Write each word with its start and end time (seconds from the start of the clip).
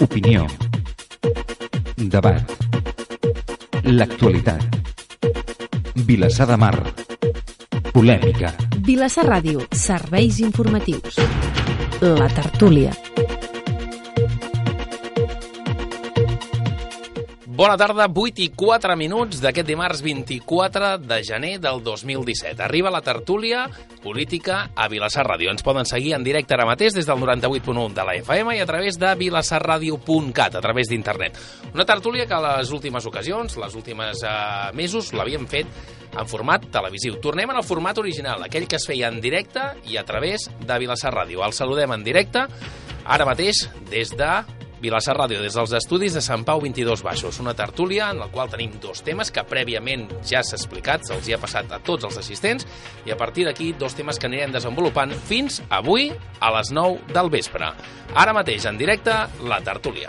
Opinió. 0.00 0.46
Debat. 1.96 2.42
L'actualitat. 3.84 4.64
Vilassar 5.94 6.46
de 6.48 6.56
Mar. 6.56 6.74
Polèmica. 7.92 8.54
Vilassar 8.86 9.26
Ràdio, 9.28 9.66
serveis 9.70 10.40
informatius. 10.40 11.20
La 12.00 12.28
tertúlia. 12.32 12.96
Bona 17.60 17.76
tarda, 17.76 18.06
8 18.08 18.40
i 18.40 18.46
4 18.56 18.94
minuts 18.96 19.42
d'aquest 19.44 19.66
dimarts 19.68 20.00
24 20.00 20.94
de 21.04 21.16
gener 21.28 21.58
del 21.60 21.82
2017. 21.84 22.62
Arriba 22.64 22.88
la 22.88 23.02
tertúlia 23.04 23.66
política 24.00 24.70
a 24.72 24.86
Vilassar 24.88 25.26
Ràdio. 25.26 25.50
Ens 25.52 25.60
poden 25.60 25.84
seguir 25.84 26.14
en 26.16 26.24
directe 26.24 26.56
ara 26.56 26.64
mateix 26.64 26.94
des 26.96 27.04
del 27.04 27.20
98.1 27.20 27.92
de 27.98 28.06
la 28.08 28.14
FM 28.16 28.54
i 28.56 28.62
a 28.64 28.68
través 28.70 28.96
de 28.96 29.10
vilassarradio.cat, 29.12 30.56
a 30.56 30.62
través 30.64 30.88
d'internet. 30.88 31.36
Una 31.74 31.84
tertúlia 31.84 32.24
que 32.24 32.38
a 32.38 32.40
les 32.46 32.72
últimes 32.72 33.04
ocasions, 33.04 33.58
les 33.60 33.76
últimes 33.76 34.24
eh, 34.24 34.32
mesos, 34.72 35.12
l'havíem 35.12 35.44
fet 35.44 35.68
en 36.16 36.32
format 36.32 36.64
televisiu. 36.72 37.20
Tornem 37.20 37.52
el 37.52 37.60
format 37.60 38.00
original, 38.00 38.40
aquell 38.48 38.64
que 38.64 38.80
es 38.80 38.88
feia 38.88 39.12
en 39.12 39.20
directe 39.20 39.66
i 39.84 40.00
a 40.00 40.06
través 40.08 40.48
de 40.64 40.80
Vilassar 40.80 41.12
Ràdio. 41.12 41.44
El 41.44 41.52
saludem 41.52 41.92
en 41.92 42.08
directe 42.08 42.46
ara 43.04 43.28
mateix 43.28 43.66
des 43.92 44.16
de 44.16 44.32
Vilassar 44.80 45.12
Ràdio, 45.18 45.42
des 45.44 45.52
dels 45.52 45.72
estudis 45.76 46.14
de 46.16 46.22
Sant 46.24 46.40
Pau 46.48 46.62
22 46.62 47.02
Baixos. 47.04 47.38
Una 47.42 47.52
tertúlia 47.54 48.08
en 48.14 48.22
la 48.22 48.30
qual 48.32 48.48
tenim 48.48 48.78
dos 48.80 49.02
temes 49.04 49.28
que 49.30 49.44
prèviament 49.44 50.06
ja 50.24 50.40
s'ha 50.40 50.56
explicat, 50.56 51.04
se'ls 51.04 51.28
ha 51.34 51.40
passat 51.40 51.72
a 51.76 51.82
tots 51.84 52.08
els 52.08 52.16
assistents, 52.16 52.64
i 53.04 53.12
a 53.12 53.18
partir 53.20 53.44
d'aquí 53.44 53.74
dos 53.76 53.94
temes 53.94 54.18
que 54.18 54.30
anirem 54.30 54.56
desenvolupant 54.56 55.12
fins 55.28 55.60
avui 55.68 56.08
a 56.40 56.52
les 56.56 56.72
9 56.72 57.12
del 57.12 57.28
vespre. 57.28 57.74
Ara 58.14 58.32
mateix, 58.32 58.64
en 58.64 58.80
directe, 58.80 59.12
la 59.44 59.60
tertúlia. 59.60 60.08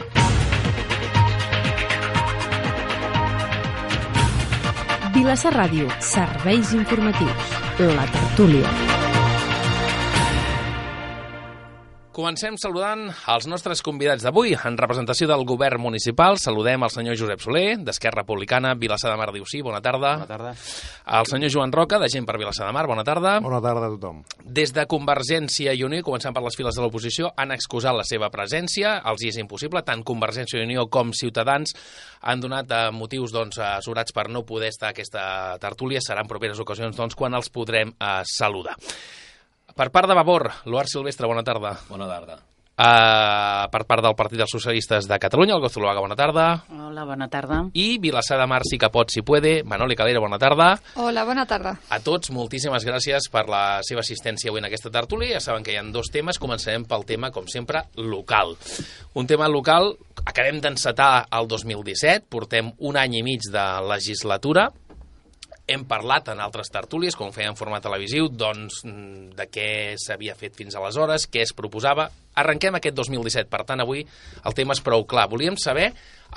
Vilassar 5.11 5.51
Ràdio, 5.51 5.91
serveis 5.99 6.71
informatius. 6.71 7.55
La 7.91 8.07
tertúlia. 8.07 9.00
Comencem 12.11 12.57
saludant 12.59 13.05
els 13.31 13.45
nostres 13.47 13.79
convidats 13.87 14.25
d'avui. 14.25 14.51
En 14.67 14.75
representació 14.75 15.29
del 15.29 15.45
govern 15.47 15.79
municipal, 15.79 16.35
saludem 16.43 16.83
el 16.83 16.91
senyor 16.91 17.15
Josep 17.15 17.39
Soler, 17.39 17.77
d'Esquerra 17.87 18.25
Republicana, 18.25 18.73
Vilassar 18.75 19.13
de 19.13 19.19
Mar 19.21 19.29
diu 19.31 19.45
sí, 19.47 19.61
bona 19.63 19.79
tarda. 19.79 20.17
Bona 20.19 20.27
tarda. 20.27 20.51
El 21.19 21.29
senyor 21.29 21.53
Joan 21.53 21.71
Roca, 21.71 22.01
de 22.03 22.09
Gent 22.11 22.27
per 22.27 22.35
Vilassar 22.41 22.67
de 22.67 22.75
Mar, 22.75 22.83
bona 22.91 23.05
tarda. 23.07 23.37
Bona 23.39 23.61
tarda 23.63 23.87
a 23.87 23.93
tothom. 23.95 24.19
Des 24.43 24.75
de 24.75 24.85
Convergència 24.91 25.71
i 25.71 25.85
Unió, 25.87 26.03
començant 26.03 26.35
per 26.35 26.43
les 26.43 26.59
files 26.59 26.75
de 26.75 26.83
l'oposició, 26.83 27.31
han 27.39 27.55
excusat 27.55 27.95
la 27.95 28.03
seva 28.03 28.27
presència, 28.33 28.97
els 29.07 29.23
hi 29.23 29.31
és 29.31 29.39
impossible, 29.39 29.79
tant 29.87 30.03
Convergència 30.03 30.59
i 30.59 30.67
Unió 30.67 30.89
com 30.91 31.15
Ciutadans 31.15 31.77
han 32.27 32.43
donat 32.43 32.75
eh, 32.75 32.83
motius 32.91 33.31
doncs, 33.31 33.63
assurats 33.71 34.11
per 34.11 34.27
no 34.27 34.43
poder 34.43 34.75
estar 34.75 34.91
a 34.91 34.97
aquesta 34.97 35.23
tertúlia, 35.63 36.03
seran 36.03 36.27
properes 36.27 36.59
ocasions 36.59 36.99
doncs, 36.99 37.15
quan 37.15 37.39
els 37.39 37.47
podrem 37.55 37.95
eh, 37.95 38.15
saludar. 38.27 38.75
Per 39.75 39.89
part 39.91 40.09
de 40.09 40.15
Vavor, 40.17 40.49
Loar 40.65 40.87
Silvestre, 40.87 41.27
bona 41.27 41.43
tarda. 41.43 41.77
Bona 41.89 42.07
tarda. 42.09 42.41
Uh, 42.81 43.67
per 43.69 43.83
part 43.85 44.01
del 44.01 44.15
Partit 44.17 44.39
dels 44.39 44.49
Socialistes 44.55 45.05
de 45.05 45.17
Catalunya, 45.21 45.53
el 45.53 45.61
Gozuluaga, 45.61 46.01
bona 46.01 46.15
tarda. 46.17 46.45
Hola, 46.73 47.03
bona 47.05 47.27
tarda. 47.29 47.59
I 47.77 47.99
Vilassar 48.01 48.39
de 48.39 48.47
Mar, 48.49 48.63
sí 48.65 48.79
que 48.81 48.89
pot, 48.89 49.11
si 49.13 49.21
puede, 49.21 49.61
Manoli 49.63 49.95
Calera, 49.95 50.21
bona 50.23 50.39
tarda. 50.41 50.71
Hola, 50.95 51.25
bona 51.27 51.45
tarda. 51.45 51.75
A 51.93 51.99
tots, 52.01 52.31
moltíssimes 52.33 52.87
gràcies 52.87 53.29
per 53.29 53.45
la 53.51 53.63
seva 53.85 54.01
assistència 54.01 54.49
avui 54.49 54.63
en 54.63 54.69
aquesta 54.71 54.89
tertúlia. 54.89 55.35
Ja 55.35 55.43
saben 55.43 55.67
que 55.67 55.75
hi 55.75 55.77
ha 55.77 55.85
dos 55.93 56.09
temes. 56.09 56.41
Començarem 56.41 56.87
pel 56.89 57.05
tema, 57.05 57.29
com 57.29 57.45
sempre, 57.45 57.83
local. 58.01 58.55
Un 59.13 59.29
tema 59.29 59.51
local, 59.51 59.93
acabem 60.25 60.57
d'encetar 60.63 61.27
el 61.37 61.51
2017, 61.51 62.31
portem 62.33 62.73
un 62.79 62.97
any 62.97 63.19
i 63.19 63.25
mig 63.27 63.45
de 63.51 63.67
legislatura, 63.91 64.71
hem 65.73 65.83
parlat 65.89 66.31
en 66.33 66.41
altres 66.43 66.71
tertúlies, 66.71 67.15
com 67.17 67.31
feia 67.35 67.49
en 67.51 67.57
format 67.59 67.83
televisiu, 67.85 68.27
doncs 68.29 68.81
de 68.83 69.47
què 69.51 69.67
s'havia 69.99 70.35
fet 70.39 70.57
fins 70.59 70.75
aleshores, 70.77 71.27
què 71.31 71.43
es 71.45 71.53
proposava. 71.57 72.09
Arrenquem 72.41 72.77
aquest 72.77 72.95
2017, 72.97 73.49
per 73.51 73.63
tant, 73.67 73.83
avui 73.83 74.05
el 74.05 74.57
tema 74.57 74.75
és 74.77 74.83
prou 74.83 75.05
clar. 75.09 75.27
Volíem 75.31 75.57
saber 75.59 75.91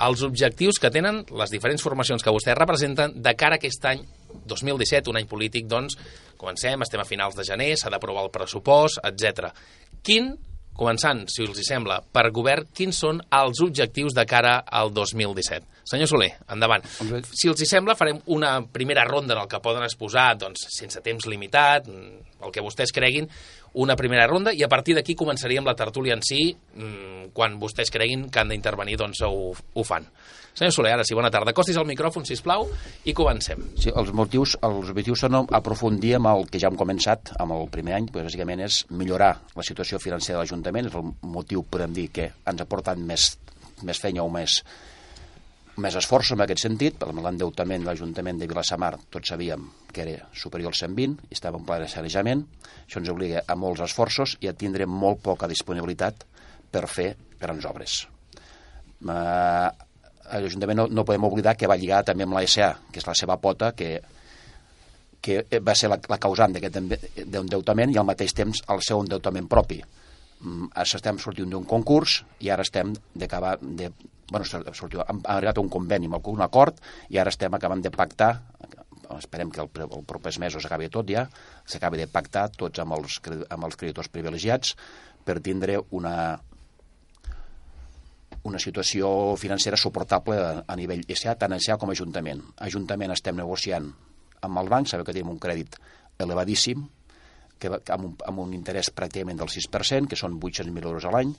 els 0.05 0.23
objectius 0.27 0.79
que 0.81 0.91
tenen 0.91 1.23
les 1.31 1.53
diferents 1.53 1.83
formacions 1.83 2.23
que 2.23 2.33
vostès 2.35 2.57
representen 2.57 3.15
de 3.23 3.35
cara 3.39 3.59
a 3.59 3.61
aquest 3.61 3.85
any 3.91 4.03
2017, 4.45 5.11
un 5.11 5.21
any 5.21 5.29
polític, 5.29 5.69
doncs, 5.71 5.95
comencem, 6.37 6.81
estem 6.83 7.01
a 7.01 7.07
finals 7.07 7.37
de 7.37 7.45
gener, 7.47 7.71
s'ha 7.79 7.93
d'aprovar 7.93 8.25
el 8.27 8.33
pressupost, 8.33 8.99
etc. 9.07 9.53
Quin 10.03 10.33
començant, 10.77 11.23
si 11.31 11.45
us 11.45 11.59
hi 11.59 11.65
sembla, 11.67 12.01
per 12.13 12.29
govern, 12.35 12.67
quins 12.75 12.97
són 13.05 13.21
els 13.33 13.61
objectius 13.63 14.15
de 14.17 14.25
cara 14.29 14.57
al 14.65 14.91
2017? 14.93 15.83
Senyor 15.85 16.09
Soler, 16.09 16.31
endavant. 16.51 16.85
Si 17.29 17.49
els 17.51 17.61
hi 17.61 17.67
sembla, 17.69 17.95
farem 17.97 18.19
una 18.33 18.57
primera 18.65 19.05
ronda 19.05 19.35
en 19.35 19.43
el 19.43 19.49
que 19.51 19.61
poden 19.63 19.85
exposar, 19.85 20.31
doncs, 20.41 20.65
sense 20.73 21.01
temps 21.05 21.27
limitat, 21.29 21.87
el 21.87 22.53
que 22.53 22.63
vostès 22.65 22.93
creguin, 22.95 23.29
una 23.85 23.97
primera 23.99 24.25
ronda, 24.27 24.53
i 24.55 24.63
a 24.63 24.71
partir 24.71 24.95
d'aquí 24.97 25.15
començaríem 25.19 25.67
la 25.67 25.75
tertúlia 25.77 26.15
en 26.15 26.23
si, 26.25 26.55
quan 27.35 27.59
vostès 27.61 27.91
creguin 27.93 28.29
que 28.31 28.41
han 28.41 28.51
d'intervenir, 28.53 28.97
doncs 29.01 29.21
ho, 29.27 29.51
ho 29.53 29.85
fan. 29.85 30.07
Senyor 30.55 30.71
Soler, 30.71 30.93
ara 30.95 31.03
sí, 31.03 31.11
bona 31.11 31.27
tarda. 31.27 31.51
Costis 31.51 31.75
el 31.75 31.83
micròfon, 31.89 32.23
si 32.23 32.37
plau, 32.39 32.61
i 33.03 33.11
comencem. 33.11 33.59
Sí, 33.75 33.89
els 33.91 34.13
motius, 34.15 34.53
els 34.63 34.87
objectius 34.93 35.25
són 35.25 35.35
aprofundir 35.43 36.13
amb 36.15 36.29
el 36.31 36.45
que 36.47 36.61
ja 36.63 36.69
hem 36.71 36.77
començat, 36.79 37.33
amb 37.43 37.51
el 37.57 37.67
primer 37.73 37.97
any, 37.97 38.07
doncs, 38.07 38.29
bàsicament 38.29 38.63
és 38.63 38.77
millorar 38.87 39.33
la 39.51 39.65
situació 39.67 39.99
financera 39.99 40.37
de 40.37 40.45
l'Ajuntament, 40.45 40.87
és 40.87 40.95
el 40.95 41.09
motiu, 41.27 41.65
podem 41.67 41.91
dir, 41.97 42.07
que 42.15 42.29
ens 42.47 42.63
ha 42.63 42.67
portat 42.71 42.95
més, 42.95 43.33
més 43.83 43.99
feina 43.99 44.23
o 44.23 44.31
més, 44.31 44.61
més 45.83 45.97
esforç 45.99 46.31
en 46.31 46.45
aquest 46.45 46.63
sentit, 46.63 46.95
per 47.01 47.11
l'endeutament 47.11 47.83
de 47.83 47.91
l'Ajuntament 47.91 48.39
de 48.39 48.47
Vilassamar, 48.47 48.93
tots 49.11 49.33
sabíem 49.35 49.67
que 49.91 50.05
era 50.07 50.29
superior 50.31 50.71
al 50.71 50.79
120, 50.79 51.17
i 51.27 51.35
estava 51.35 51.59
en 51.59 51.67
pla 51.67 51.81
de 51.83 51.91
sanejament, 51.91 52.45
això 52.85 53.03
ens 53.03 53.11
obliga 53.11 53.43
a 53.43 53.59
molts 53.59 53.83
esforços 53.83 54.37
i 54.39 54.47
a 54.47 54.55
tindre 54.55 54.87
molt 54.87 55.19
poca 55.19 55.51
disponibilitat 55.51 56.23
per 56.71 56.87
fer 56.87 57.11
grans 57.43 57.67
obres. 57.67 58.05
Uh, 59.03 59.67
L'Ajuntament 60.31 60.79
no, 60.81 60.87
no 60.89 61.05
podem 61.05 61.27
oblidar 61.27 61.55
que 61.57 61.69
va 61.69 61.77
lligar 61.79 62.03
també 62.07 62.25
amb 62.25 62.37
la 62.37 62.45
SA, 62.49 62.71
que 62.91 63.01
és 63.01 63.07
la 63.07 63.15
seva 63.17 63.37
pota, 63.41 63.71
que, 63.77 63.99
que 65.21 65.43
va 65.61 65.75
ser 65.77 65.91
la, 65.91 65.99
la 66.09 66.19
causant 66.21 66.55
d'aquest 66.55 66.81
endeutament 66.81 67.93
i 67.93 68.01
al 68.01 68.07
mateix 68.07 68.33
temps 68.37 68.63
el 68.73 68.83
seu 68.85 69.03
endeutament 69.03 69.47
propi. 69.51 69.79
Mm, 70.41 70.71
estem 70.83 71.21
sortint 71.21 71.49
d'un 71.51 71.65
concurs 71.65 72.19
i 72.43 72.51
ara 72.53 72.65
estem 72.65 72.93
d'acabar 73.15 73.55
de, 73.61 73.91
bueno, 74.31 74.45
sortiu, 74.45 75.03
hem 75.05 75.21
arribat 75.31 75.57
a 75.57 75.63
un 75.63 75.69
conveni, 75.71 76.09
amb 76.11 76.27
un 76.33 76.43
acord, 76.45 76.81
i 77.09 77.19
ara 77.21 77.33
estem 77.33 77.53
acabant 77.53 77.81
de 77.81 77.93
pactar, 77.93 78.33
esperem 79.15 79.51
que 79.53 79.61
el, 79.61 79.69
el 79.85 80.03
propers 80.07 80.39
mesos 80.41 80.65
acabi 80.65 80.89
tot 80.89 81.07
ja, 81.09 81.27
s'acabi 81.69 82.01
de 82.01 82.07
pactar 82.11 82.49
tots 82.57 82.81
amb 82.81 82.97
els, 82.97 83.19
amb 83.49 83.67
els 83.67 83.77
creditors 83.77 84.09
privilegiats 84.09 84.75
per 85.25 85.39
tindre 85.45 85.79
una, 85.95 86.15
una 88.45 88.61
situació 88.61 89.09
financera 89.41 89.77
suportable 89.77 90.37
a, 90.37 90.49
a 90.67 90.75
nivell 90.77 91.03
SA, 91.17 91.33
tant 91.41 91.55
SA 91.57 91.79
com 91.81 91.91
Ajuntament. 91.91 92.43
Ajuntament 92.61 93.13
estem 93.15 93.37
negociant 93.39 93.89
amb 94.45 94.61
el 94.61 94.69
banc, 94.69 94.89
sabeu 94.89 95.07
que 95.07 95.15
tenim 95.15 95.31
un 95.33 95.41
crèdit 95.41 95.79
elevadíssim, 96.21 96.85
que, 97.59 97.71
amb, 97.71 98.05
un, 98.05 98.15
amb 98.27 98.41
un 98.43 98.53
interès 98.53 98.91
pràcticament 98.93 99.39
del 99.41 99.51
6%, 99.51 100.11
que 100.11 100.19
són 100.19 100.37
800.000 100.37 100.91
euros 100.91 101.07
a 101.07 101.13
l'any, 101.15 101.31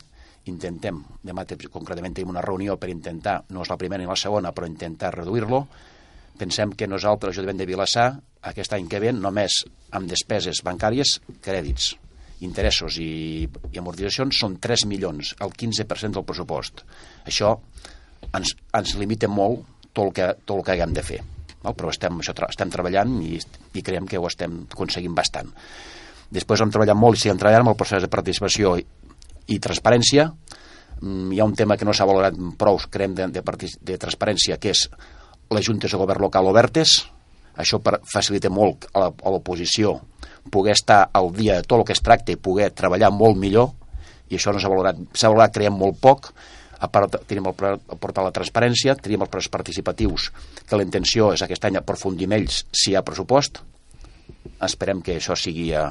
intentem, 0.50 1.02
demà 1.26 1.44
concretament 1.72 2.14
tenim 2.14 2.32
una 2.34 2.44
reunió 2.44 2.76
per 2.80 2.90
intentar, 2.92 3.40
no 3.50 3.62
és 3.62 3.70
la 3.70 3.78
primera 3.80 4.02
ni 4.02 4.08
la 4.08 4.18
segona, 4.18 4.54
però 4.54 4.68
intentar 4.68 5.14
reduir-lo. 5.14 5.66
Pensem 6.36 6.74
que 6.76 6.88
nosaltres, 6.90 7.32
l'Ajuntament 7.32 7.62
de 7.62 7.68
Vilassar, 7.70 8.08
aquest 8.50 8.74
any 8.76 8.90
que 8.90 9.00
ve, 9.02 9.12
només 9.14 9.62
amb 9.96 10.10
despeses 10.10 10.62
bancàries, 10.66 11.18
crèdits, 11.42 11.94
interessos 12.44 12.98
i, 13.00 13.46
i 13.72 13.80
amortitzacions, 13.80 14.36
són 14.42 14.58
3 14.62 14.84
milions, 14.90 15.32
el 15.40 15.54
15% 15.56 16.18
del 16.18 16.26
pressupost. 16.28 16.82
Això 17.24 17.54
ens, 18.36 18.52
ens 18.76 18.94
limita 19.00 19.30
molt 19.30 19.64
tot 19.92 20.04
el 20.08 20.12
que, 20.16 20.28
tot 20.44 20.58
el 20.58 20.64
que 20.66 20.74
haguem 20.76 20.92
de 20.96 21.04
fer. 21.06 21.22
No? 21.64 21.72
Però 21.72 21.90
estem, 21.92 22.20
això, 22.20 22.34
estem 22.48 22.72
treballant 22.72 23.16
i, 23.24 23.38
i 23.74 23.84
creiem 23.84 24.08
que 24.10 24.20
ho 24.20 24.28
estem 24.28 24.64
aconseguint 24.68 25.16
bastant. 25.16 25.48
Després 26.32 26.60
hem 26.60 26.72
treballat 26.74 26.98
molt 26.98 27.16
i 27.16 27.24
seguim 27.24 27.40
treballant 27.40 27.64
amb 27.64 27.72
el 27.72 27.80
procés 27.80 28.04
de 28.04 28.12
participació 28.12 28.74
i 28.76 29.58
transparència. 29.62 30.28
Mm, 31.00 31.32
hi 31.32 31.40
ha 31.40 31.48
un 31.48 31.54
tema 31.56 31.78
que 31.78 31.88
no 31.88 31.94
s'ha 31.96 32.08
valorat 32.08 32.36
prou, 32.58 32.80
creiem, 32.90 33.14
de, 33.16 33.28
de, 33.38 33.70
de 33.90 34.00
transparència, 34.02 34.58
que 34.60 34.74
és 34.74 34.88
les 35.54 35.64
juntes 35.64 35.92
de 35.92 36.00
govern 36.00 36.26
local 36.26 36.50
obertes. 36.50 36.98
Això 37.56 37.80
per, 37.80 38.00
facilita 38.12 38.50
molt 38.52 38.84
a 38.92 39.08
l'oposició 39.32 39.94
poder 40.52 40.74
estar 40.76 41.06
al 41.12 41.32
dia 41.34 41.58
de 41.58 41.66
tot 41.66 41.80
el 41.80 41.86
que 41.88 41.94
es 41.96 42.02
tracta 42.04 42.34
i 42.34 42.40
poder 42.40 42.70
treballar 42.76 43.12
molt 43.14 43.38
millor, 43.40 43.72
i 44.30 44.38
això 44.38 44.52
no 44.52 44.60
s'ha 44.62 44.70
valorat, 44.72 44.98
s'ha 45.14 45.30
valorat, 45.30 45.54
creiem, 45.54 45.76
molt 45.78 46.00
poc. 46.02 46.32
A 46.76 46.90
part, 46.92 47.14
tenim 47.28 47.46
el, 47.48 47.54
el 47.78 48.00
portal 48.02 48.28
de 48.28 48.34
transparència, 48.36 48.96
tenim 49.00 49.22
els 49.24 49.32
plans 49.32 49.48
participatius, 49.52 50.28
que 50.68 50.76
la 50.76 50.84
intenció 50.84 51.30
és 51.32 51.44
aquest 51.44 51.64
any 51.64 51.78
aprofundir 51.78 52.28
ells 52.36 52.64
si 52.72 52.92
hi 52.92 52.98
ha 52.98 53.04
pressupost. 53.06 53.62
Esperem 54.66 55.00
que 55.04 55.16
això 55.16 55.36
sigui 55.38 55.70
a, 55.76 55.86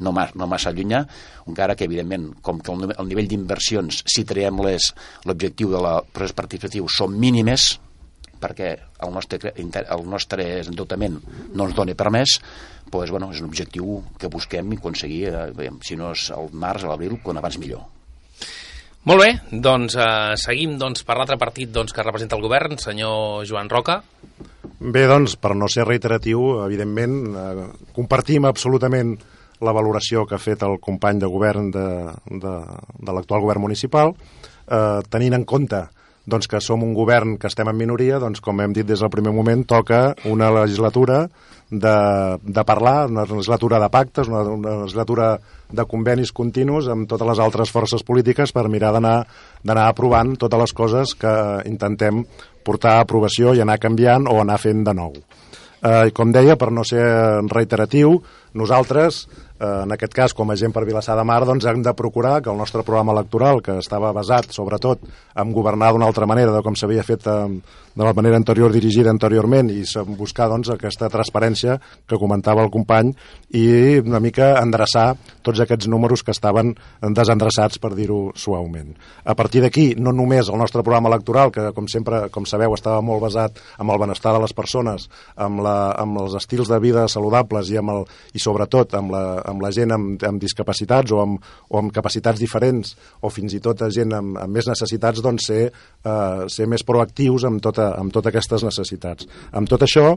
no, 0.00 0.12
ma, 0.12 0.26
no 0.34 0.48
massa 0.50 0.72
llunyà, 0.74 1.02
encara 1.48 1.76
que, 1.78 1.88
evidentment, 1.88 2.28
com 2.44 2.60
que 2.60 2.74
el, 2.74 2.92
el 2.92 3.08
nivell 3.08 3.30
d'inversions, 3.30 4.02
si 4.10 4.26
traiem 4.28 4.60
l'objectiu 4.60 5.72
de 5.72 5.82
la 5.82 5.96
procés 6.04 6.36
participatiu, 6.36 6.90
són 6.92 7.16
mínimes, 7.20 7.76
perquè 8.40 8.74
el 9.04 9.12
nostre, 9.14 9.54
el 9.56 10.08
nostre 10.08 10.48
endeutament 10.60 11.16
no 11.54 11.68
ens 11.68 11.76
doni 11.76 11.96
per 11.96 12.12
més, 12.12 12.36
doncs, 12.90 13.10
bueno, 13.10 13.30
és 13.32 13.42
un 13.42 13.50
objectiu 13.50 14.00
que 14.18 14.30
busquem 14.32 14.72
i 14.72 14.78
aconseguir, 14.80 15.26
eh, 15.28 15.50
veiem, 15.56 15.78
si 15.82 15.96
no 15.96 16.12
és 16.12 16.30
al 16.30 16.50
març, 16.52 16.84
a 16.84 16.92
l'abril, 16.92 17.18
quan 17.22 17.38
abans 17.38 17.58
millor. 17.58 17.84
Molt 19.06 19.22
bé, 19.22 19.30
doncs 19.52 19.94
eh, 19.94 20.34
seguim 20.36 20.78
doncs, 20.78 21.04
per 21.06 21.16
l'altre 21.16 21.38
partit 21.38 21.70
doncs, 21.70 21.92
que 21.94 22.02
representa 22.02 22.36
el 22.36 22.42
govern, 22.42 22.78
senyor 22.78 23.44
Joan 23.46 23.70
Roca. 23.70 24.00
Bé, 24.80 25.06
doncs, 25.06 25.36
per 25.38 25.54
no 25.54 25.68
ser 25.70 25.86
reiteratiu, 25.86 26.64
evidentment, 26.64 27.18
eh, 27.34 27.66
compartim 27.94 28.48
absolutament 28.48 29.16
la 29.64 29.72
valoració 29.72 30.26
que 30.26 30.36
ha 30.36 30.42
fet 30.42 30.62
el 30.66 30.80
company 30.82 31.20
de 31.22 31.30
govern 31.30 31.70
de, 31.70 31.86
de, 32.26 32.56
de 32.98 33.14
l'actual 33.14 33.44
govern 33.46 33.62
municipal, 33.62 34.12
eh, 34.66 35.00
tenint 35.08 35.38
en 35.38 35.46
compte 35.48 35.86
doncs, 36.26 36.48
que 36.50 36.60
som 36.60 36.82
un 36.82 36.94
govern 36.94 37.36
que 37.38 37.48
estem 37.50 37.68
en 37.70 37.78
minoria, 37.78 38.18
doncs, 38.22 38.42
com 38.42 38.60
hem 38.60 38.74
dit 38.74 38.86
des 38.86 39.00
del 39.02 39.12
primer 39.12 39.32
moment, 39.34 39.62
toca 39.64 40.10
una 40.26 40.50
legislatura 40.50 41.26
de, 41.70 41.96
de 42.42 42.64
parlar, 42.66 43.06
una 43.10 43.24
legislatura 43.24 43.80
de 43.82 43.88
pactes, 43.90 44.28
una, 44.28 44.42
una 44.42 44.76
legislatura 44.82 45.36
de 45.70 45.86
convenis 45.86 46.32
continus 46.32 46.90
amb 46.90 47.08
totes 47.10 47.30
les 47.30 47.42
altres 47.42 47.72
forces 47.74 48.04
polítiques 48.06 48.52
per 48.54 48.68
mirar 48.70 48.92
d'anar 48.98 49.86
aprovant 49.86 50.36
totes 50.38 50.62
les 50.62 50.76
coses 50.76 51.14
que 51.18 51.34
intentem 51.66 52.24
portar 52.66 52.98
a 52.98 53.06
aprovació 53.06 53.54
i 53.54 53.62
anar 53.62 53.80
canviant 53.82 54.26
o 54.30 54.40
anar 54.42 54.58
fent 54.62 54.84
de 54.86 54.94
nou. 54.94 55.14
Eh, 55.86 56.10
com 56.16 56.32
deia, 56.34 56.56
per 56.58 56.72
no 56.74 56.82
ser 56.86 57.04
reiteratiu, 57.52 58.16
nosaltres, 58.56 59.26
en 59.60 59.92
aquest 59.94 60.14
cas, 60.14 60.34
com 60.36 60.50
a 60.50 60.56
gent 60.58 60.74
per 60.74 60.84
Vilassar 60.84 61.16
de 61.16 61.24
Mar, 61.24 61.40
doncs 61.48 61.64
hem 61.66 61.82
de 61.82 61.94
procurar 61.96 62.40
que 62.42 62.50
el 62.52 62.58
nostre 62.60 62.84
programa 62.84 63.14
electoral, 63.16 63.62
que 63.62 63.78
estava 63.80 64.12
basat 64.12 64.52
sobretot 64.52 65.02
en 65.36 65.52
governar 65.52 65.92
d'una 65.92 66.06
altra 66.06 66.26
manera 66.28 66.52
de 66.52 66.62
com 66.64 66.76
s'havia 66.76 67.04
fet 67.06 67.26
eh, 67.26 67.36
de 67.96 68.04
la 68.04 68.12
manera 68.12 68.36
anterior 68.36 68.72
dirigida 68.72 69.10
anteriorment 69.10 69.70
i 69.72 69.82
buscar 70.18 70.50
doncs, 70.52 70.68
aquesta 70.74 71.08
transparència 71.08 71.78
que 72.06 72.18
comentava 72.20 72.62
el 72.62 72.70
company 72.70 73.14
i 73.56 73.96
una 74.02 74.20
mica 74.20 74.52
endreçar 74.60 75.14
tots 75.42 75.62
aquests 75.64 75.88
números 75.88 76.22
que 76.22 76.34
estaven 76.34 76.74
desendreçats, 77.16 77.80
per 77.80 77.94
dir-ho 77.96 78.32
suaument. 78.36 78.92
A 79.24 79.34
partir 79.34 79.62
d'aquí, 79.64 79.94
no 79.96 80.12
només 80.12 80.50
el 80.52 80.60
nostre 80.60 80.82
programa 80.82 81.08
electoral, 81.08 81.52
que 81.54 81.70
com 81.72 81.88
sempre, 81.88 82.26
com 82.34 82.44
sabeu, 82.44 82.74
estava 82.76 83.00
molt 83.00 83.22
basat 83.24 83.62
en 83.80 83.88
el 83.88 84.00
benestar 84.02 84.34
de 84.36 84.42
les 84.44 84.52
persones, 84.52 85.08
amb, 85.34 85.62
la, 85.64 85.94
amb 85.96 86.20
els 86.20 86.36
estils 86.36 86.68
de 86.68 86.80
vida 86.82 87.06
saludables 87.08 87.72
i, 87.72 87.80
amb 87.80 87.94
el, 87.94 88.04
i 88.36 88.42
sobretot 88.42 88.92
amb 88.98 89.14
la, 89.14 89.24
amb 89.46 89.62
la 89.64 89.72
gent 89.74 89.94
amb, 89.94 90.22
amb 90.26 90.42
discapacitats 90.42 91.14
o 91.14 91.20
amb, 91.22 91.44
o 91.70 91.80
amb 91.80 91.94
capacitats 91.94 92.42
diferents 92.42 92.94
o 93.22 93.30
fins 93.32 93.56
i 93.56 93.62
tot 93.64 93.82
a 93.82 93.90
gent 93.92 94.14
amb, 94.16 94.38
amb 94.42 94.58
més 94.58 94.68
necessitats, 94.70 95.22
doncs 95.24 95.48
ser, 95.50 95.62
eh, 95.70 96.46
ser 96.52 96.68
més 96.70 96.84
proactius 96.86 97.46
amb, 97.48 97.62
tota, 97.62 97.92
amb 98.00 98.14
totes 98.14 98.32
aquestes 98.34 98.66
necessitats. 98.66 99.28
Amb 99.56 99.70
tot 99.70 99.86
això, 99.86 100.12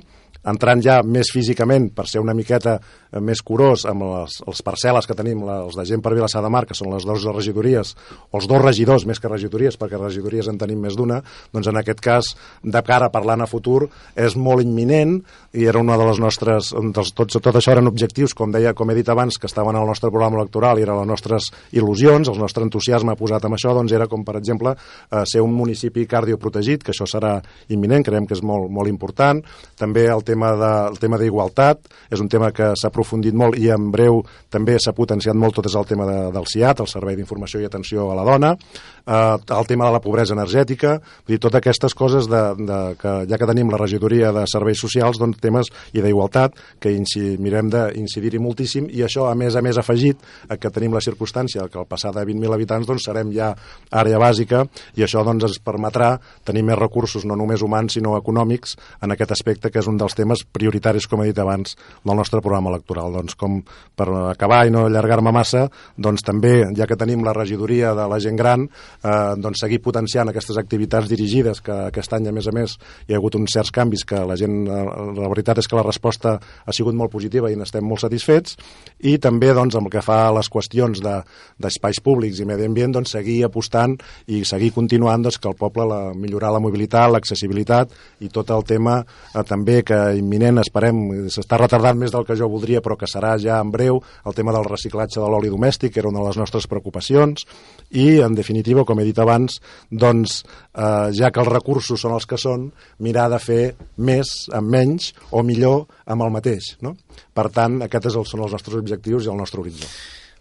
entrant 0.48 0.82
ja 0.84 1.00
més 1.04 1.32
físicament 1.34 1.90
per 1.96 2.06
ser 2.08 2.22
una 2.24 2.36
miqueta 2.36 2.78
eh, 2.80 3.20
més 3.20 3.42
curós 3.46 3.86
amb 3.90 4.06
les, 4.08 4.40
les 4.48 4.62
parcel·les 4.66 5.08
que 5.08 5.18
tenim, 5.18 5.44
la, 5.46 5.60
els 5.66 5.76
de 5.76 5.86
gent 5.90 6.04
per 6.04 6.14
Vilassar 6.16 6.44
de 6.46 6.52
Mar, 6.52 6.66
que 6.70 6.78
són 6.78 6.94
les 6.94 7.06
dues 7.08 7.26
regidories, 7.28 7.96
o 8.32 8.40
els 8.40 8.48
dos 8.50 8.64
regidors 8.64 9.06
més 9.10 9.20
que 9.20 9.32
regidories, 9.32 9.78
perquè 9.80 10.00
regidories 10.00 10.48
en 10.48 10.60
tenim 10.62 10.80
més 10.84 10.96
d'una, 10.98 11.20
doncs 11.54 11.72
en 11.72 11.82
aquest 11.82 12.04
cas, 12.04 12.32
de 12.64 12.84
cara 12.88 13.12
parlant 13.12 13.44
a 13.44 13.50
futur, 13.50 13.90
és 14.16 14.38
molt 14.40 14.64
imminent 14.64 15.20
i 15.54 15.66
era 15.68 15.82
una 15.82 15.98
de 16.00 16.08
les 16.08 16.22
nostres, 16.22 16.72
dels, 16.72 17.14
tots, 17.18 17.40
tot 17.42 17.56
això 17.56 17.74
eren 17.74 17.90
objectius, 17.90 18.36
com 18.38 18.54
deia, 18.54 18.74
com 18.78 18.90
he 18.90 18.98
dit 18.98 19.10
abans, 19.10 19.40
que 19.40 19.50
estaven 19.50 19.76
al 19.76 19.88
nostre 19.90 20.12
programa 20.14 20.40
electoral 20.40 20.80
i 20.80 20.86
eren 20.86 21.02
les 21.02 21.10
nostres 21.10 21.50
il·lusions, 21.76 22.32
el 22.32 22.40
nostre 22.40 22.64
entusiasme 22.68 23.18
posat 23.20 23.48
amb 23.48 23.58
això, 23.58 23.74
doncs 23.76 23.96
era 23.96 24.08
com, 24.08 24.24
per 24.24 24.38
exemple, 24.40 24.76
eh, 25.10 25.24
ser 25.28 25.44
un 25.44 25.54
municipi 25.58 26.06
cardioprotegit, 26.10 26.86
que 26.86 26.94
això 26.96 27.08
serà 27.10 27.36
imminent, 27.74 28.06
creiem 28.06 28.30
que 28.30 28.38
és 28.38 28.44
molt, 28.46 28.70
molt 28.72 28.92
important. 28.92 29.42
També 29.80 30.06
el 30.10 30.19
tema 30.26 30.52
de, 30.58 30.72
el 30.92 31.00
tema 31.02 31.20
d'igualtat, 31.22 31.90
és 32.10 32.22
un 32.22 32.30
tema 32.32 32.52
que 32.56 32.72
s'ha 32.80 32.92
aprofundit 32.92 33.36
molt 33.38 33.58
i 33.60 33.70
en 33.74 33.90
breu 33.94 34.22
també 34.50 34.78
s'ha 34.80 34.96
potenciat 34.98 35.38
molt 35.38 35.58
tot 35.60 35.70
és 35.70 35.76
el 35.80 35.88
tema 35.90 36.08
de, 36.10 36.20
del 36.36 36.48
CIAT, 36.50 36.84
el 36.84 36.90
Servei 36.92 37.18
d'Informació 37.20 37.62
i 37.62 37.68
Atenció 37.70 38.10
a 38.12 38.18
la 38.18 38.26
Dona, 38.28 38.54
eh, 38.56 39.38
el 39.60 39.68
tema 39.68 39.88
de 39.88 39.96
la 39.98 40.02
pobresa 40.04 40.36
energètica, 40.38 40.98
vull 41.00 41.36
dir, 41.36 41.42
totes 41.42 41.62
aquestes 41.62 41.96
coses 41.96 42.30
de, 42.30 42.44
de, 42.60 42.80
que 43.00 43.16
ja 43.30 43.40
que 43.40 43.50
tenim 43.50 43.72
la 43.72 43.82
regidoria 43.82 44.32
de 44.36 44.46
serveis 44.50 44.82
socials, 44.82 45.20
doncs 45.22 45.40
temes 45.42 45.70
i 45.94 46.04
d'igualtat 46.04 46.58
que 46.82 46.94
inci, 46.94 47.38
mirem 47.42 47.72
d'incidir-hi 47.74 48.42
moltíssim 48.42 48.90
i 48.94 49.04
això 49.06 49.28
a 49.30 49.36
més 49.38 49.56
a 49.56 49.64
més 49.66 49.78
afegit 49.78 50.22
a 50.50 50.58
que 50.58 50.72
tenim 50.74 50.96
la 50.96 51.04
circumstància 51.04 51.68
que 51.70 51.80
al 51.82 51.88
passar 51.90 52.14
de 52.16 52.26
20.000 52.28 52.56
habitants 52.56 52.90
doncs 52.90 53.08
serem 53.10 53.32
ja 53.36 53.52
àrea 53.90 54.20
bàsica 54.22 54.66
i 54.98 55.06
això 55.06 55.24
doncs 55.26 55.48
ens 55.50 55.60
permetrà 55.64 56.16
tenir 56.48 56.64
més 56.68 56.80
recursos 56.80 57.26
no 57.26 57.38
només 57.40 57.64
humans 57.66 57.98
sinó 57.98 58.16
econòmics 58.18 58.76
en 59.06 59.16
aquest 59.16 59.34
aspecte 59.36 59.72
que 59.72 59.82
és 59.82 59.90
un 59.90 59.98
dels 60.00 60.09
temes 60.18 60.44
prioritaris 60.52 61.08
com 61.08 61.22
he 61.24 61.30
dit 61.30 61.40
abans 61.40 61.76
del 62.06 62.16
nostre 62.18 62.42
programa 62.42 62.72
electoral. 62.74 63.14
Doncs 63.14 63.36
com 63.40 63.60
per 63.96 64.08
acabar 64.32 64.66
i 64.68 64.74
no 64.74 64.86
allargar-me 64.88 65.32
massa 65.36 65.68
doncs 65.98 66.24
també 66.26 66.70
ja 66.78 66.88
que 66.88 66.98
tenim 67.00 67.24
la 67.26 67.34
regidoria 67.36 67.94
de 67.98 68.08
la 68.10 68.20
gent 68.24 68.38
gran 68.40 68.68
eh, 68.68 69.36
doncs 69.38 69.62
seguir 69.66 69.82
potenciant 69.84 70.30
aquestes 70.32 70.58
activitats 70.58 71.10
dirigides 71.12 71.62
que 71.62 71.76
aquest 71.90 72.14
any 72.18 72.30
a 72.30 72.36
més 72.36 72.48
a 72.48 72.54
més 72.56 72.78
hi 73.08 73.14
ha 73.14 73.20
hagut 73.20 73.36
uns 73.40 73.54
certs 73.54 73.72
canvis 73.76 74.06
que 74.08 74.22
la 74.26 74.38
gent, 74.40 74.62
eh, 74.68 74.84
la 75.20 75.32
veritat 75.32 75.60
és 75.62 75.68
que 75.68 75.78
la 75.80 75.86
resposta 75.86 76.38
ha 76.40 76.76
sigut 76.76 76.96
molt 76.96 77.12
positiva 77.12 77.52
i 77.52 77.58
n'estem 77.60 77.86
molt 77.86 78.04
satisfets. 78.06 78.58
I 79.04 79.18
també 79.22 79.52
doncs 79.54 79.76
amb 79.76 79.90
el 79.90 79.94
que 79.98 80.06
fa 80.06 80.22
a 80.28 80.34
les 80.36 80.50
qüestions 80.52 81.02
de- 81.04 81.22
d'espais 81.60 82.00
públics 82.04 82.40
i 82.40 82.48
medi 82.48 82.66
ambient 82.66 82.96
doncs 82.96 83.12
seguir 83.16 83.44
apostant 83.48 83.98
i 84.28 84.44
seguir 84.46 84.72
continuant 84.76 85.24
doncs, 85.26 85.38
que 85.40 85.50
el 85.50 85.58
poble 85.60 85.86
la, 85.90 86.00
millorar 86.16 86.52
la 86.56 86.62
mobilitat, 86.64 87.10
l'accessibilitat 87.12 87.92
i 88.24 88.30
tot 88.34 88.50
el 88.56 88.64
tema 88.64 89.00
eh, 89.04 89.44
també 89.44 89.82
que 89.84 89.99
imminent 90.18 90.62
esperem, 90.62 91.02
s'està 91.34 91.60
retardant 91.60 91.98
més 92.00 92.14
del 92.14 92.26
que 92.28 92.38
jo 92.40 92.50
voldria 92.52 92.82
però 92.86 92.98
que 93.00 93.10
serà 93.10 93.36
ja 93.42 93.60
en 93.62 93.72
breu 93.74 94.02
el 94.26 94.38
tema 94.38 94.54
del 94.56 94.68
reciclatge 94.68 95.20
de 95.20 95.30
l'oli 95.30 95.52
domèstic 95.52 95.94
que 95.94 96.04
era 96.04 96.12
una 96.12 96.24
de 96.24 96.28
les 96.30 96.40
nostres 96.42 96.68
preocupacions. 96.68 97.46
I 97.92 98.20
en 98.26 98.38
definitiva 98.38 98.86
com 98.86 99.00
he 99.00 99.08
dit 99.08 99.20
abans 99.20 99.60
doncs 99.90 100.42
eh, 100.44 101.10
ja 101.16 101.32
que 101.32 101.44
els 101.44 101.52
recursos 101.52 102.02
són 102.02 102.16
els 102.18 102.30
que 102.30 102.40
són 102.40 102.70
mirar 103.00 103.30
de 103.34 103.42
fer 103.44 103.64
més 103.98 104.50
amb 104.54 104.72
menys 104.74 105.14
o 105.32 105.44
millor 105.44 105.86
amb 106.06 106.26
el 106.26 106.34
mateix 106.34 106.76
no? 106.86 106.96
per 107.34 107.50
tant 107.54 107.82
aquests 107.86 108.18
són 108.30 108.46
els 108.46 108.56
nostres 108.56 108.80
objectius 108.80 109.26
i 109.26 109.32
el 109.34 109.38
nostre 109.40 109.62
horitzó. 109.62 109.90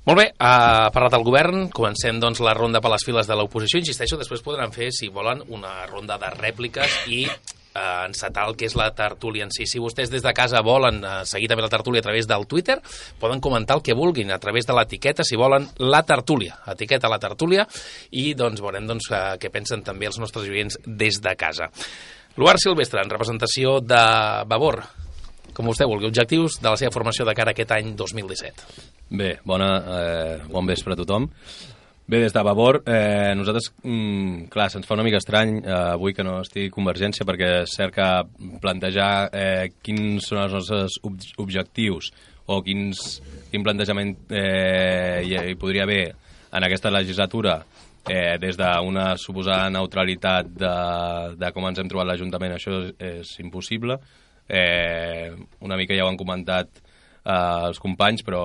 Molt 0.09 0.23
bé, 0.23 0.31
ha 0.41 0.89
parlat 0.95 1.19
el 1.19 1.25
govern, 1.27 1.67
comencem 1.75 2.17
doncs 2.23 2.41
la 2.41 2.55
ronda 2.57 2.81
per 2.81 2.89
les 2.95 3.05
files 3.05 3.29
de 3.29 3.37
l'oposició, 3.37 3.83
insisteixo, 3.83 4.17
després 4.17 4.41
podran 4.45 4.73
fer, 4.73 4.89
si 4.95 5.11
volen, 5.13 5.43
una 5.53 5.83
ronda 5.91 6.17
de 6.23 6.31
rèpliques 6.33 6.95
i 7.13 7.27
eh, 7.79 8.07
encetar 8.09 8.49
el 8.49 8.57
que 8.59 8.67
és 8.67 8.77
la 8.79 8.91
tertúlia 8.97 9.47
en 9.47 9.55
si. 9.55 9.67
Si 9.71 9.81
vostès 9.83 10.11
des 10.11 10.25
de 10.25 10.35
casa 10.35 10.63
volen 10.67 11.01
eh, 11.05 11.15
seguir 11.29 11.49
també 11.51 11.65
la 11.65 11.73
tertúlia 11.73 12.03
a 12.03 12.09
través 12.09 12.29
del 12.29 12.47
Twitter, 12.51 12.81
poden 13.21 13.41
comentar 13.45 13.79
el 13.79 13.85
que 13.87 13.97
vulguin 13.97 14.33
a 14.35 14.41
través 14.43 14.67
de 14.67 14.77
l'etiqueta, 14.77 15.25
si 15.25 15.39
volen, 15.39 15.69
la 15.79 16.03
tertúlia, 16.03 16.59
etiqueta 16.75 17.11
la 17.11 17.21
tertúlia, 17.23 17.67
i 18.11 18.33
doncs 18.39 18.63
veurem 18.65 18.89
doncs, 18.89 19.11
eh, 19.13 19.25
què 19.41 19.53
pensen 19.55 19.87
també 19.87 20.11
els 20.11 20.19
nostres 20.19 20.49
oients 20.51 20.81
des 20.85 21.23
de 21.23 21.37
casa. 21.39 21.71
Luar 22.39 22.59
Silvestre, 22.63 23.03
en 23.03 23.11
representació 23.11 23.79
de 23.83 24.03
Vavor, 24.47 24.83
com 25.55 25.67
vostè 25.67 25.89
vulgui, 25.91 26.07
objectius 26.07 26.61
de 26.63 26.71
la 26.71 26.79
seva 26.79 26.95
formació 26.95 27.27
de 27.27 27.35
cara 27.35 27.51
a 27.51 27.57
aquest 27.57 27.73
any 27.75 27.97
2017. 27.99 28.69
Bé, 29.19 29.33
bona, 29.49 29.71
eh, 29.97 30.37
bon 30.47 30.67
vespre 30.69 30.95
a 30.95 31.01
tothom. 31.01 31.27
Bé, 32.09 32.21
des 32.21 32.33
de 32.33 32.41
Vavor, 32.41 32.83
eh, 32.87 33.35
nosaltres, 33.37 33.67
mm, 33.83 34.47
clar, 34.49 34.71
se'ns 34.71 34.87
fa 34.87 34.95
una 34.95 35.03
mica 35.05 35.19
estrany 35.19 35.59
eh, 35.59 35.73
avui 35.93 36.15
que 36.17 36.25
no 36.25 36.39
estigui 36.41 36.71
Convergència 36.73 37.27
perquè 37.29 37.67
cerca 37.69 38.25
plantejar 38.63 39.29
eh, 39.29 39.67
quins 39.85 40.25
són 40.25 40.41
els 40.41 40.55
nostres 40.57 40.97
ob 41.05 41.19
objectius 41.45 42.09
o 42.47 42.63
quins, 42.65 43.21
quin 43.51 43.63
plantejament 43.63 44.15
eh, 44.33 45.21
hi, 45.21 45.37
hi 45.51 45.59
podria 45.61 45.85
haver 45.85 46.15
en 46.49 46.65
aquesta 46.65 46.89
legislatura 46.89 47.59
eh, 48.09 48.39
des 48.41 48.57
d'una 48.57 49.11
suposada 49.21 49.69
neutralitat 49.69 50.49
de, 50.49 50.75
de 51.37 51.53
com 51.53 51.69
ens 51.69 51.85
hem 51.85 51.93
trobat 51.93 52.09
l'Ajuntament, 52.09 52.57
això 52.57 52.73
és, 52.87 52.95
és 53.05 53.37
impossible. 53.45 54.01
Eh, 54.49 55.37
una 55.61 55.77
mica 55.77 55.93
ja 55.93 56.09
ho 56.09 56.09
han 56.09 56.17
comentat 56.17 56.73
eh, 57.29 57.67
els 57.69 57.81
companys, 57.83 58.25
però 58.27 58.43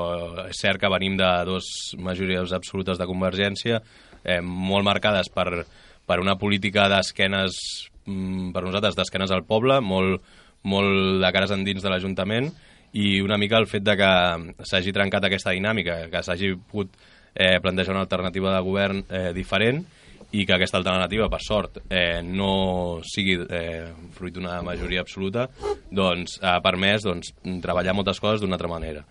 és 0.47 0.59
cert 0.59 0.81
que 0.81 0.91
venim 0.91 1.15
de 1.19 1.29
dues 1.47 1.69
majories 2.03 2.53
absolutes 2.55 2.99
de 2.99 3.07
Convergència, 3.09 3.79
eh, 4.23 4.41
molt 4.43 4.85
marcades 4.85 5.31
per, 5.33 5.63
per 6.05 6.19
una 6.19 6.37
política 6.39 6.89
d'esquenes, 6.91 7.57
mm, 8.05 8.51
per 8.55 8.65
nosaltres, 8.65 8.99
d'esquenes 8.99 9.31
al 9.31 9.45
poble, 9.47 9.79
molt, 9.81 10.21
molt 10.63 11.23
de 11.23 11.33
cares 11.35 11.55
endins 11.55 11.83
de 11.83 11.91
l'Ajuntament, 11.91 12.51
i 12.93 13.19
una 13.25 13.39
mica 13.41 13.57
el 13.57 13.65
fet 13.65 13.83
de 13.83 13.97
que 13.97 14.11
s'hagi 14.69 14.93
trencat 14.93 15.25
aquesta 15.25 15.55
dinàmica, 15.55 16.03
que 16.11 16.21
s'hagi 16.21 16.53
pogut 16.69 16.93
eh, 17.33 17.57
plantejar 17.59 17.95
una 17.95 18.03
alternativa 18.05 18.53
de 18.53 18.61
govern 18.61 19.03
eh, 19.09 19.31
diferent 19.33 19.81
i 20.33 20.47
que 20.49 20.55
aquesta 20.55 20.79
alternativa, 20.81 21.27
per 21.29 21.41
sort, 21.45 21.77
eh, 21.89 22.21
no 22.25 23.01
sigui 23.05 23.35
eh, 23.43 23.91
fruit 24.15 24.33
d'una 24.33 24.61
majoria 24.65 25.03
absoluta, 25.05 25.45
doncs 25.93 26.39
ha 26.41 26.57
permès 26.65 27.05
doncs, 27.05 27.35
treballar 27.61 27.93
moltes 27.93 28.21
coses 28.23 28.41
d'una 28.41 28.57
altra 28.57 28.71
manera. 28.71 29.03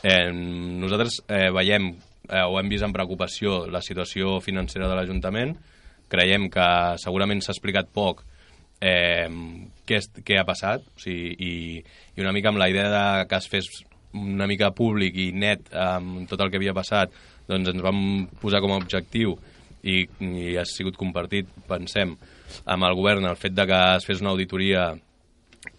Eh, 0.00 0.30
nosaltres 0.32 1.20
eh, 1.28 1.50
veiem 1.52 1.90
eh, 1.92 2.44
o 2.44 2.58
hem 2.58 2.72
vist 2.72 2.84
amb 2.84 2.96
preocupació 2.96 3.64
la 3.68 3.82
situació 3.84 4.38
financera 4.44 4.88
de 4.88 4.96
l'Ajuntament, 4.96 5.54
creiem 6.08 6.48
que 6.52 6.68
segurament 7.02 7.42
s'ha 7.44 7.52
explicat 7.52 7.90
poc 7.92 8.22
eh, 8.80 9.28
què, 9.88 10.00
què 10.24 10.38
ha 10.40 10.46
passat 10.48 10.84
o 10.84 11.00
sigui, 11.00 11.34
i, 11.34 11.52
i 12.16 12.24
una 12.24 12.32
mica 12.36 12.52
amb 12.52 12.60
la 12.60 12.70
idea 12.72 12.90
de 12.92 13.04
que 13.28 13.40
es 13.40 13.48
fes 13.50 13.70
una 14.14 14.46
mica 14.46 14.70
públic 14.76 15.16
i 15.18 15.30
net 15.34 15.72
amb 15.74 16.28
tot 16.30 16.40
el 16.40 16.52
que 16.52 16.60
havia 16.60 16.76
passat 16.76 17.12
doncs 17.48 17.72
ens 17.72 17.82
vam 17.84 17.98
posar 18.40 18.62
com 18.64 18.72
a 18.72 18.78
objectiu 18.80 19.34
i, 19.84 20.04
i 20.24 20.54
ha 20.56 20.64
sigut 20.68 20.96
compartit, 21.00 21.48
pensem, 21.68 22.14
amb 22.64 22.88
el 22.88 22.96
govern 22.96 23.28
el 23.28 23.36
fet 23.40 23.54
de 23.56 23.66
que 23.68 23.80
es 23.98 24.06
fes 24.08 24.22
una 24.24 24.32
auditoria 24.32 24.86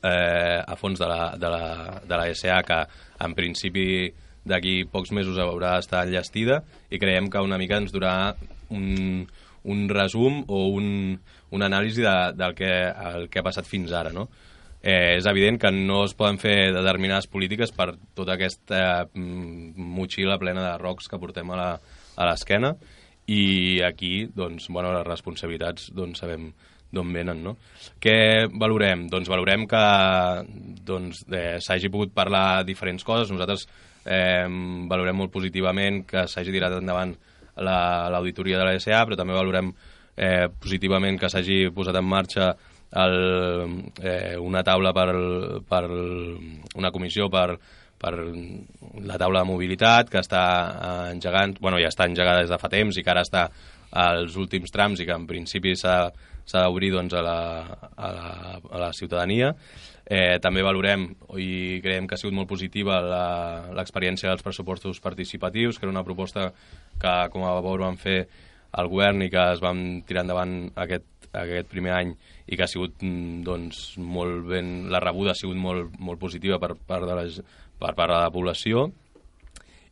eh, 0.03 0.59
a 0.61 0.75
fons 0.77 0.99
de 1.01 1.09
la, 1.09 1.33
de, 1.39 1.49
la, 1.49 2.01
de 2.05 2.19
la 2.21 2.27
SA 2.37 2.61
que 2.67 2.79
en 3.25 3.35
principi 3.37 3.87
d'aquí 4.45 4.83
pocs 4.91 5.11
mesos 5.17 5.39
haurà 5.41 5.75
d'estar 5.75 6.05
enllestida 6.05 6.61
i 6.93 7.01
creiem 7.01 7.31
que 7.33 7.41
una 7.41 7.57
mica 7.57 7.79
ens 7.81 7.93
durà 7.93 8.35
un, 8.69 9.25
un 9.65 9.87
resum 9.89 10.43
o 10.47 10.67
un, 10.77 11.15
un 11.51 11.65
anàlisi 11.65 12.05
de, 12.05 12.17
del 12.37 12.53
que, 12.57 12.73
el 13.09 13.29
que 13.29 13.41
ha 13.41 13.47
passat 13.47 13.65
fins 13.69 13.93
ara, 13.93 14.13
no? 14.13 14.27
Eh, 14.85 15.15
és 15.17 15.25
evident 15.25 15.57
que 15.57 15.71
no 15.73 16.03
es 16.05 16.13
poden 16.13 16.37
fer 16.37 16.69
determinades 16.75 17.25
polítiques 17.25 17.71
per 17.73 17.95
tota 18.13 18.35
aquesta 18.35 18.81
eh, 19.01 19.15
motxilla 19.17 20.37
plena 20.37 20.61
de 20.61 20.75
rocs 20.77 21.09
que 21.09 21.17
portem 21.17 21.49
a 21.55 21.79
l'esquena 22.21 22.75
i 23.27 23.81
aquí, 23.81 24.27
doncs, 24.33 24.69
bueno, 24.69 24.93
les 24.93 25.05
responsabilitats 25.07 25.89
doncs, 25.95 26.21
sabem 26.21 26.51
d'on 26.95 27.11
venen, 27.13 27.41
no? 27.43 27.55
Què 28.01 28.45
valorem? 28.61 29.07
Doncs 29.11 29.29
valorem 29.31 29.65
que 29.67 29.81
doncs, 30.85 31.25
eh, 31.33 31.89
pogut 31.91 32.13
parlar 32.13 32.63
diferents 32.63 33.03
coses. 33.03 33.31
Nosaltres 33.31 33.65
eh, 34.05 34.45
valorem 34.89 35.17
molt 35.17 35.33
positivament 35.33 36.03
que 36.07 36.27
s'hagi 36.27 36.53
tirat 36.53 36.77
endavant 36.77 37.15
l'auditoria 37.55 38.59
la, 38.59 38.65
de 38.65 38.71
la 38.71 38.79
SA, 38.79 39.03
però 39.05 39.17
també 39.17 39.33
valorem 39.33 39.73
eh, 40.15 40.47
positivament 40.61 41.19
que 41.19 41.29
s'hagi 41.29 41.69
posat 41.75 41.97
en 41.99 42.07
marxa 42.07 42.53
el, 42.95 43.81
eh, 44.03 44.37
una 44.39 44.63
taula 44.63 44.93
per, 44.93 45.09
per 45.67 45.83
una 45.89 46.91
comissió 46.91 47.27
per, 47.29 47.57
per 48.05 48.13
la 49.05 49.17
taula 49.17 49.41
de 49.41 49.49
mobilitat 49.49 50.11
que 50.13 50.21
està 50.21 50.43
engegant, 51.09 51.57
bueno, 51.57 51.79
ja 51.81 51.89
està 51.89 52.05
engegada 52.05 52.43
des 52.43 52.53
de 52.53 52.61
fa 52.61 52.69
temps 52.69 52.97
i 52.97 53.03
que 53.03 53.13
ara 53.13 53.25
està 53.25 53.47
als 53.95 54.37
últims 54.37 54.73
trams 54.73 55.01
i 55.01 55.07
que 55.07 55.15
en 55.15 55.25
principi 55.25 55.73
s'ha 55.79 56.11
d'obrir 56.53 56.91
doncs, 56.93 57.15
a, 57.17 57.23
la, 57.25 57.37
a, 57.95 58.11
la, 58.13 58.31
a 58.59 58.81
la 58.85 58.93
ciutadania. 58.93 59.53
Eh, 60.05 60.37
també 60.37 60.61
valorem 60.61 61.07
i 61.41 61.79
creiem 61.81 62.05
que 62.05 62.13
ha 62.13 62.21
sigut 62.21 62.35
molt 62.37 62.49
positiva 62.51 62.99
l'experiència 63.73 64.29
dels 64.29 64.45
pressupostos 64.45 65.01
participatius, 65.01 65.79
que 65.79 65.87
era 65.87 65.95
una 65.95 66.05
proposta 66.05 66.51
que 67.01 67.15
com 67.33 67.45
a 67.45 67.55
Vavor 67.57 67.87
vam 67.87 67.97
fer 67.97 68.19
al 68.75 68.91
govern 68.91 69.23
i 69.23 69.31
que 69.33 69.41
es 69.55 69.63
van 69.63 70.03
tirar 70.05 70.25
endavant 70.25 70.67
aquest, 70.83 71.07
aquest 71.33 71.71
primer 71.71 71.95
any 71.95 72.13
i 72.45 72.57
que 72.57 72.65
ha 72.65 72.69
sigut 72.69 73.01
mm, 73.01 73.41
doncs, 73.47 73.95
molt 73.97 74.45
ben... 74.51 74.91
la 74.93 75.01
rebuda 75.01 75.33
ha 75.33 75.39
sigut 75.39 75.57
molt, 75.57 75.95
molt 75.97 76.21
positiva 76.21 76.59
per 76.61 76.75
part 76.75 77.07
de 77.07 77.15
la, 77.17 77.25
per 77.79 77.93
part 77.93 78.11
de 78.11 78.19
la 78.19 78.33
població 78.33 78.89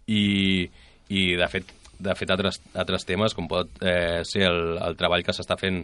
i, 0.08 0.68
i 1.10 1.24
de 1.40 1.50
fet 1.52 1.72
de 2.04 2.14
fet 2.18 2.32
altres, 2.34 2.60
altres 2.76 3.06
temes 3.08 3.36
com 3.38 3.48
pot 3.48 3.80
eh, 3.86 4.22
ser 4.28 4.48
el, 4.50 4.78
el 4.82 4.98
treball 5.00 5.24
que 5.24 5.34
s'està 5.36 5.56
fent 5.60 5.82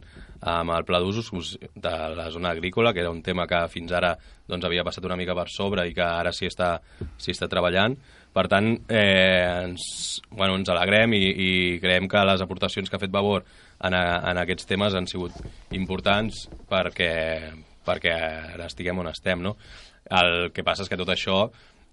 amb 0.51 0.73
el 0.75 0.85
pla 0.87 0.99
d'usos 0.99 1.55
de 1.75 1.93
la 2.17 2.27
zona 2.33 2.51
agrícola, 2.51 2.93
que 2.93 3.03
era 3.03 3.13
un 3.13 3.21
tema 3.23 3.47
que 3.47 3.61
fins 3.71 3.93
ara 3.95 4.15
doncs, 4.49 4.65
havia 4.65 4.83
passat 4.83 5.05
una 5.05 5.17
mica 5.19 5.35
per 5.37 5.47
sobre 5.53 5.85
i 5.87 5.93
que 5.95 6.03
ara 6.03 6.33
s'hi 6.35 6.49
està, 6.49 6.73
està 7.19 7.49
treballant. 7.51 7.95
Per 8.33 8.45
tant, 8.51 8.71
eh, 8.89 9.65
ens, 9.65 9.83
bueno, 10.29 10.57
ens 10.59 10.69
alegrem 10.69 11.15
i, 11.17 11.23
i 11.29 11.51
creiem 11.81 12.09
que 12.09 12.25
les 12.27 12.43
aportacions 12.45 12.89
que 12.89 12.97
ha 12.97 13.01
fet 13.01 13.13
Vavor 13.13 13.45
en, 13.45 13.95
a, 13.95 14.03
en 14.31 14.41
aquests 14.43 14.67
temes 14.69 14.97
han 14.97 15.07
sigut 15.09 15.37
importants 15.77 16.47
perquè, 16.69 17.13
perquè 17.85 18.15
ara 18.55 18.67
estiguem 18.69 19.01
on 19.01 19.09
estem. 19.09 19.41
No? 19.45 19.55
El 20.09 20.49
que 20.53 20.65
passa 20.65 20.85
és 20.85 20.91
que 20.91 20.97
tot 20.97 21.09
això 21.13 21.47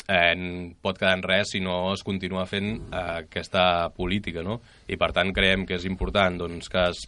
eh, 0.08 0.74
pot 0.82 0.98
quedar 0.98 1.16
en 1.18 1.24
res 1.26 1.52
si 1.54 1.60
no 1.60 1.92
es 1.92 2.04
continua 2.06 2.46
fent 2.46 2.70
eh, 2.86 3.02
aquesta 3.24 3.88
política, 3.96 4.44
no? 4.46 4.60
I 4.88 4.98
per 5.00 5.12
tant 5.16 5.32
creiem 5.34 5.66
que 5.66 5.78
és 5.78 5.86
important 5.88 6.38
doncs, 6.44 6.70
que 6.72 6.88
es 6.90 7.04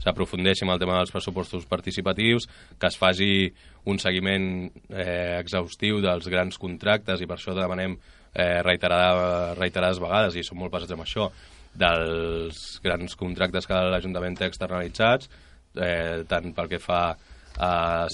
s'aprofundeixi 0.00 0.64
en 0.64 0.72
el 0.72 0.80
tema 0.80 0.96
dels 0.96 1.12
pressupostos 1.12 1.66
participatius, 1.68 2.46
que 2.80 2.88
es 2.88 2.96
faci 2.96 3.50
un 3.90 4.00
seguiment 4.00 4.70
eh, 4.88 5.36
exhaustiu 5.40 6.00
dels 6.00 6.28
grans 6.32 6.56
contractes 6.60 7.20
i 7.20 7.28
per 7.28 7.36
això 7.36 7.54
demanem 7.56 7.98
eh, 8.32 8.60
reiterada, 8.64 9.54
reiterades 9.58 10.00
vegades, 10.00 10.36
i 10.36 10.44
som 10.46 10.60
molt 10.60 10.72
pesats 10.72 10.96
amb 10.96 11.04
això, 11.04 11.28
dels 11.76 12.80
grans 12.82 13.16
contractes 13.16 13.68
que 13.68 13.82
l'Ajuntament 13.92 14.38
té 14.38 14.48
externalitzats, 14.48 15.28
eh, 15.76 16.24
tant 16.28 16.54
pel 16.56 16.70
que 16.72 16.80
fa 16.82 17.02
a 17.10 17.18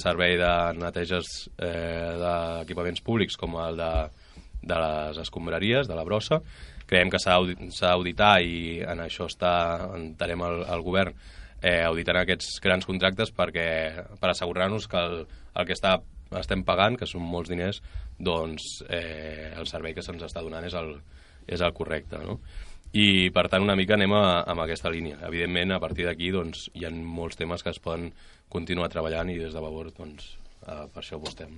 servei 0.00 0.36
de 0.40 0.52
neteges 0.78 1.48
eh, 1.58 2.14
d'equipaments 2.18 3.02
públics 3.04 3.36
com 3.38 3.56
el 3.62 3.76
de, 3.78 3.90
de 4.62 4.78
les 4.82 5.18
escombraries, 5.22 5.88
de 5.88 5.94
la 5.94 6.04
brossa. 6.04 6.40
Creiem 6.86 7.10
que 7.10 7.20
s'ha 7.22 7.38
d'auditar 7.38 8.34
i 8.42 8.82
en 8.86 9.02
això 9.02 9.26
està, 9.26 9.52
entenem 9.96 10.44
el, 10.46 10.62
el 10.74 10.84
govern, 10.86 11.14
eh, 11.62 11.82
auditant 11.86 12.22
aquests 12.22 12.60
grans 12.62 12.86
contractes 12.86 13.32
perquè, 13.34 13.66
per 14.20 14.30
assegurar-nos 14.30 14.86
que 14.90 15.02
el, 15.02 15.18
el 15.54 15.66
que 15.66 15.74
està, 15.74 15.96
estem 16.38 16.62
pagant, 16.66 16.98
que 16.98 17.08
són 17.10 17.26
molts 17.26 17.50
diners, 17.50 17.82
doncs 18.18 18.82
eh, 18.88 19.52
el 19.56 19.66
servei 19.66 19.94
que 19.94 20.02
se'ns 20.02 20.24
està 20.26 20.42
donant 20.42 20.64
és 20.66 20.74
el, 20.78 20.94
és 21.46 21.62
el 21.62 21.74
correcte. 21.74 22.22
No? 22.22 22.40
i 22.96 23.28
per 23.34 23.48
tant 23.52 23.64
una 23.64 23.76
mica 23.76 23.96
anem 23.96 24.14
a, 24.16 24.42
amb 24.48 24.62
aquesta 24.64 24.90
línia. 24.92 25.18
Evidentment, 25.28 25.74
a 25.74 25.80
partir 25.82 26.06
d'aquí 26.06 26.30
doncs, 26.32 26.68
hi 26.74 26.86
ha 26.86 26.92
molts 26.94 27.36
temes 27.36 27.64
que 27.64 27.72
es 27.74 27.80
poden 27.82 28.08
continuar 28.52 28.90
treballant 28.92 29.30
i 29.32 29.38
des 29.40 29.54
de 29.54 29.62
Vavor 29.62 29.90
doncs, 29.96 30.36
eh, 30.66 30.84
per 30.92 31.02
això 31.02 31.18
ho 31.18 31.28
estem. 31.28 31.56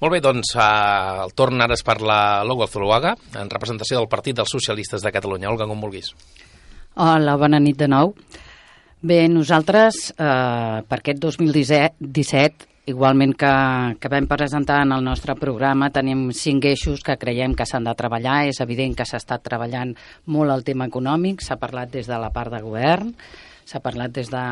Molt 0.00 0.12
bé, 0.12 0.20
doncs 0.20 0.54
eh, 0.56 1.24
el 1.24 1.34
torn 1.36 1.60
ara 1.64 1.76
és 1.76 1.84
per 1.86 2.00
la 2.04 2.42
Logo 2.44 2.68
Zuluaga, 2.68 3.14
en 3.40 3.52
representació 3.52 4.00
del 4.00 4.10
Partit 4.12 4.36
dels 4.36 4.52
Socialistes 4.52 5.02
de 5.02 5.12
Catalunya. 5.12 5.50
Olga, 5.50 5.68
com 5.68 5.80
vulguis. 5.80 6.12
Hola, 7.00 7.36
bona 7.40 7.60
nit 7.62 7.78
de 7.80 7.88
nou. 7.88 8.14
Bé, 9.00 9.22
nosaltres 9.32 10.10
eh, 10.12 10.80
per 10.84 11.00
aquest 11.00 11.22
2017 11.22 12.70
Igualment 12.90 13.34
que, 13.38 13.50
que 14.00 14.08
vam 14.10 14.26
presentar 14.26 14.80
en 14.82 14.94
el 14.96 15.04
nostre 15.04 15.36
programa, 15.38 15.90
tenim 15.94 16.30
cinc 16.34 16.64
eixos 16.70 17.04
que 17.06 17.18
creiem 17.20 17.52
que 17.54 17.66
s'han 17.68 17.84
de 17.86 17.92
treballar. 17.94 18.40
És 18.50 18.58
evident 18.64 18.96
que 18.98 19.06
s'ha 19.06 19.20
estat 19.20 19.44
treballant 19.46 19.92
molt 20.32 20.54
el 20.54 20.64
tema 20.66 20.88
econòmic, 20.90 21.44
s'ha 21.44 21.60
parlat 21.60 21.92
des 21.92 22.08
de 22.10 22.18
la 22.18 22.32
part 22.34 22.50
de 22.54 22.62
govern, 22.64 23.12
s'ha 23.70 23.78
parlat 23.78 24.10
des 24.10 24.30
de 24.32 24.44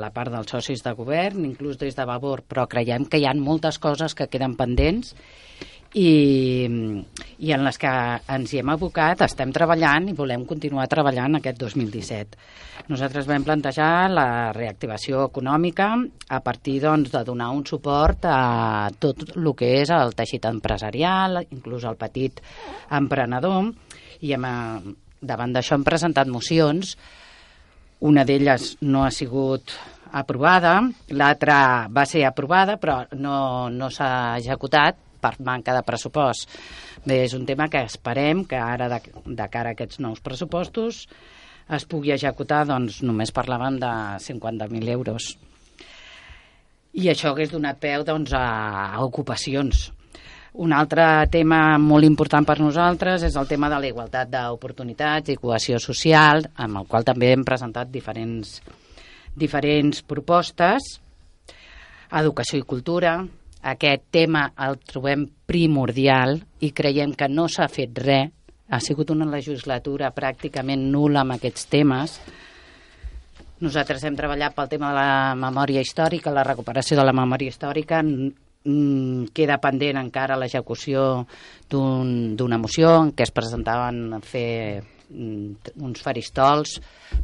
la 0.00 0.08
part 0.14 0.32
dels 0.32 0.48
socis 0.48 0.80
de 0.84 0.92
govern, 0.96 1.44
inclús 1.44 1.76
des 1.76 1.96
de 1.96 2.04
Vavor, 2.08 2.40
però 2.48 2.64
creiem 2.64 3.04
que 3.04 3.20
hi 3.20 3.26
ha 3.28 3.34
moltes 3.36 3.76
coses 3.78 4.14
que 4.16 4.30
queden 4.32 4.54
pendents 4.56 5.12
i, 5.92 6.64
i 7.38 7.52
en 7.52 7.64
les 7.66 7.78
que 7.80 7.90
ens 8.32 8.52
hi 8.52 8.60
hem 8.62 8.70
abocat, 8.72 9.20
estem 9.26 9.52
treballant 9.52 10.08
i 10.08 10.14
volem 10.16 10.46
continuar 10.48 10.86
treballant 10.92 11.36
aquest 11.38 11.60
2017. 11.60 12.40
Nosaltres 12.88 13.28
vam 13.28 13.44
plantejar 13.44 14.08
la 14.12 14.26
reactivació 14.56 15.26
econòmica 15.28 15.90
a 16.28 16.40
partir 16.44 16.78
doncs, 16.86 17.12
de 17.12 17.24
donar 17.28 17.50
un 17.52 17.64
suport 17.68 18.24
a 18.24 18.88
tot 19.00 19.20
el 19.36 19.52
que 19.56 19.70
és 19.82 19.92
el 19.92 20.16
teixit 20.16 20.48
empresarial, 20.48 21.42
inclús 21.50 21.84
el 21.84 22.00
petit 22.00 22.40
emprenedor, 23.00 23.72
i 24.24 24.32
hem, 24.32 24.48
davant 25.20 25.52
d'això 25.52 25.76
hem 25.76 25.84
presentat 25.84 26.32
mocions, 26.32 26.96
una 28.00 28.24
d'elles 28.28 28.76
no 28.82 29.04
ha 29.04 29.10
sigut 29.10 29.72
aprovada, 30.16 30.80
l'altra 31.10 31.88
va 31.92 32.04
ser 32.08 32.24
aprovada 32.26 32.76
però 32.80 33.02
no, 33.16 33.68
no 33.72 33.90
s'ha 33.90 34.36
executat 34.38 34.98
per 35.20 35.34
manca 35.40 35.74
de 35.74 35.82
pressupost. 35.86 36.50
Bé, 37.06 37.22
és 37.24 37.34
un 37.34 37.46
tema 37.46 37.68
que 37.72 37.82
esperem 37.86 38.44
que 38.48 38.58
ara, 38.58 38.88
de, 38.90 39.00
de 39.26 39.48
cara 39.50 39.72
a 39.72 39.76
aquests 39.76 40.00
nous 40.02 40.20
pressupostos, 40.20 41.06
es 41.66 41.86
pugui 41.90 42.12
executar, 42.14 42.64
doncs 42.66 43.00
només 43.02 43.34
parlaven 43.34 43.80
de 43.82 43.92
50.000 44.22 44.92
euros. 44.94 45.32
I 46.96 47.10
això 47.12 47.32
hagués 47.32 47.50
donat 47.52 47.80
peu 47.82 48.04
doncs, 48.06 48.32
a 48.32 49.02
ocupacions. 49.04 49.90
Un 50.56 50.72
altre 50.72 51.04
tema 51.28 51.76
molt 51.76 52.06
important 52.06 52.46
per 52.48 52.54
nosaltres 52.62 53.26
és 53.26 53.34
el 53.36 53.48
tema 53.48 53.68
de 53.68 53.76
la 53.76 53.88
igualtat 53.90 54.30
d'oportunitats 54.32 55.28
i 55.28 55.36
cohesió 55.36 55.76
social, 55.76 56.46
amb 56.56 56.80
el 56.80 56.86
qual 56.88 57.04
també 57.04 57.28
hem 57.34 57.42
presentat 57.44 57.90
diferents, 57.92 58.62
diferents 59.36 60.00
propostes. 60.00 60.86
Educació 62.08 62.62
i 62.62 62.64
cultura, 62.64 63.18
aquest 63.68 64.06
tema 64.16 64.46
el 64.64 64.78
trobem 64.80 65.26
primordial 65.44 66.38
i 66.64 66.72
creiem 66.72 67.12
que 67.12 67.28
no 67.28 67.50
s'ha 67.52 67.68
fet 67.68 68.00
res. 68.06 68.32
Ha 68.72 68.80
sigut 68.80 69.12
una 69.12 69.28
legislatura 69.28 70.08
pràcticament 70.16 70.88
nula 70.90 71.20
amb 71.20 71.36
aquests 71.36 71.68
temes. 71.68 72.16
Nosaltres 73.60 74.08
hem 74.08 74.16
treballat 74.16 74.56
pel 74.56 74.72
tema 74.72 74.88
de 74.88 74.96
la 75.02 75.36
memòria 75.36 75.84
històrica, 75.84 76.32
la 76.32 76.48
recuperació 76.48 76.96
de 76.96 77.04
la 77.04 77.14
memòria 77.14 77.52
històrica. 77.52 78.00
Mm, 78.66 79.30
queda 79.32 79.56
pendent 79.62 79.96
encara 80.02 80.36
l'execució 80.36 81.26
d'un- 81.70 82.34
d'una 82.36 82.58
moció 82.58 82.90
en 83.04 83.12
què 83.14 83.22
es 83.24 83.32
presentaven 83.32 84.12
a 84.18 84.20
fer 84.20 84.82
mm, 85.08 85.78
uns 85.86 86.02
faristols 86.02 86.80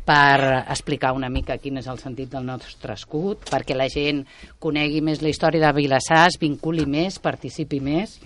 per 0.06 0.62
explicar 0.70 1.12
una 1.12 1.28
mica 1.28 1.58
quin 1.58 1.76
és 1.82 1.88
el 1.90 1.98
sentit 1.98 2.30
del 2.30 2.46
nostre 2.46 2.94
escut, 2.94 3.42
perquè 3.50 3.74
la 3.74 3.88
gent 3.90 4.22
conegui 4.62 5.00
més 5.02 5.20
la 5.22 5.28
història 5.34 5.66
de 5.66 5.72
Vilassar, 5.80 6.28
es 6.28 6.38
vinculi 6.40 6.86
més, 6.86 7.18
participi 7.18 7.80
més. 7.82 8.20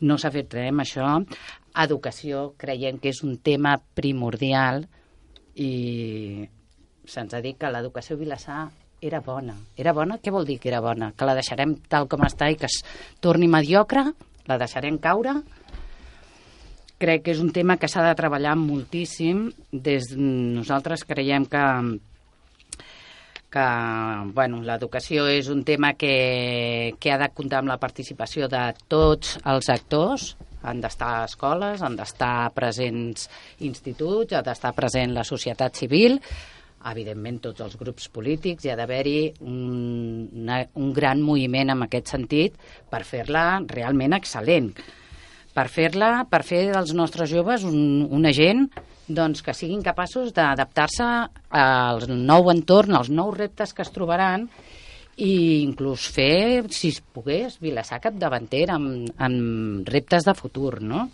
No 0.00 0.18
s'ha 0.18 0.30
fet 0.30 0.52
res 0.54 0.68
amb 0.70 0.82
això. 0.82 1.06
Educació 1.78 2.52
creiem 2.58 2.98
que 2.98 3.10
és 3.10 3.22
un 3.22 3.36
tema 3.38 3.76
primordial 3.94 4.84
i 5.58 6.46
se'ns 7.08 7.34
ha 7.34 7.40
dit 7.42 7.56
que 7.58 7.70
l'educació 7.70 8.16
Vilassar 8.18 8.68
era 9.00 9.20
bona. 9.20 9.54
Era 9.76 9.94
bona? 9.94 10.18
Què 10.22 10.32
vol 10.34 10.46
dir 10.48 10.58
que 10.62 10.70
era 10.72 10.82
bona? 10.82 11.12
Que 11.16 11.28
la 11.28 11.36
deixarem 11.38 11.76
tal 11.90 12.08
com 12.10 12.24
està 12.26 12.50
i 12.50 12.58
que 12.58 12.68
es 12.70 12.80
torni 13.24 13.48
mediocre? 13.50 14.04
La 14.48 14.58
deixarem 14.58 14.98
caure? 14.98 15.36
Crec 16.98 17.22
que 17.24 17.34
és 17.36 17.40
un 17.42 17.52
tema 17.54 17.76
que 17.78 17.88
s'ha 17.90 18.02
de 18.02 18.16
treballar 18.18 18.56
moltíssim. 18.58 19.46
Des, 19.70 20.10
nosaltres 20.18 21.06
creiem 21.06 21.46
que 21.46 21.64
que 23.48 23.64
bueno, 24.36 24.60
l'educació 24.60 25.24
és 25.32 25.46
un 25.48 25.62
tema 25.64 25.94
que, 25.96 26.92
que 27.00 27.12
ha 27.14 27.16
de 27.16 27.30
comptar 27.32 27.62
amb 27.62 27.72
la 27.72 27.78
participació 27.80 28.44
de 28.52 28.60
tots 28.92 29.38
els 29.40 29.70
actors, 29.72 30.34
han 30.68 30.82
d'estar 30.82 31.24
escoles, 31.24 31.80
han 31.80 31.96
d'estar 31.96 32.50
presents 32.52 33.28
instituts, 33.64 34.34
ha 34.36 34.42
d'estar 34.44 34.74
present 34.76 35.14
la 35.16 35.24
societat 35.24 35.80
civil, 35.80 36.18
evidentment 36.86 37.40
tots 37.42 37.64
els 37.64 37.74
grups 37.80 38.06
polítics, 38.14 38.64
hi 38.64 38.72
ha 38.72 38.78
d'haver-hi 38.78 39.18
un, 39.40 40.46
un 40.48 40.92
gran 40.94 41.22
moviment 41.24 41.74
en 41.74 41.84
aquest 41.88 42.14
sentit 42.14 42.56
per 42.90 43.02
fer-la 43.08 43.44
realment 43.66 44.16
excel·lent 44.16 44.72
per 45.58 45.66
fer-la, 45.72 46.10
per 46.30 46.44
fer 46.46 46.68
dels 46.70 46.94
nostres 46.94 47.30
joves 47.32 47.64
un, 47.66 48.06
una 48.14 48.30
gent 48.34 48.68
doncs, 49.08 49.42
que 49.42 49.54
siguin 49.56 49.82
capaços 49.82 50.34
d'adaptar-se 50.36 51.06
al 51.58 52.04
nou 52.12 52.50
entorn, 52.52 52.94
als 52.94 53.08
nous 53.10 53.32
reptes 53.34 53.72
que 53.74 53.82
es 53.82 53.90
trobaran 53.94 54.46
i 55.18 55.64
inclús 55.64 56.04
fer, 56.14 56.68
si 56.70 56.92
es 56.92 57.00
pogués, 57.00 57.56
Vilassar 57.58 57.98
capdavanter 58.04 58.68
amb, 58.70 59.08
amb 59.18 59.88
reptes 59.90 60.28
de 60.28 60.36
futur, 60.38 60.78
no? 60.84 61.08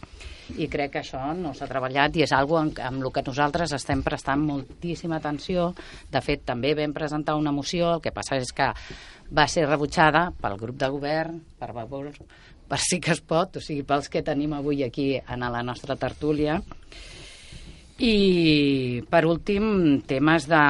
I 0.61 0.69
crec 0.69 0.93
que 0.93 1.01
això 1.01 1.21
no 1.39 1.55
s'ha 1.57 1.69
treballat 1.71 2.17
i 2.19 2.25
és 2.27 2.33
algo 2.37 2.59
amb, 2.61 2.79
amb 2.85 3.01
el 3.01 3.13
que 3.15 3.25
nosaltres 3.25 3.73
estem 3.77 4.03
prestant 4.05 4.43
moltíssima 4.45 5.17
atenció. 5.17 5.71
De 6.13 6.21
fet, 6.25 6.45
també 6.45 6.75
vam 6.77 6.93
presentar 6.97 7.39
una 7.41 7.53
moció, 7.53 7.95
el 7.95 8.05
que 8.05 8.13
passa 8.13 8.37
és 8.37 8.53
que 8.53 8.69
va 9.35 9.47
ser 9.49 9.67
rebutjada 9.67 10.29
pel 10.41 10.59
grup 10.61 10.79
de 10.81 10.91
govern, 10.93 11.41
per, 11.59 11.73
per 12.69 12.81
sí 12.83 13.01
que 13.01 13.15
es 13.17 13.25
pot, 13.25 13.57
o 13.57 13.65
sigui, 13.65 13.87
pels 13.89 14.11
que 14.13 14.25
tenim 14.27 14.53
avui 14.57 14.85
aquí 14.85 15.15
en 15.17 15.49
la 15.49 15.63
nostra 15.63 15.97
tertúlia. 15.97 16.61
I, 17.95 19.05
per 19.07 19.23
últim, 19.31 20.01
temes 20.03 20.49
de, 20.51 20.63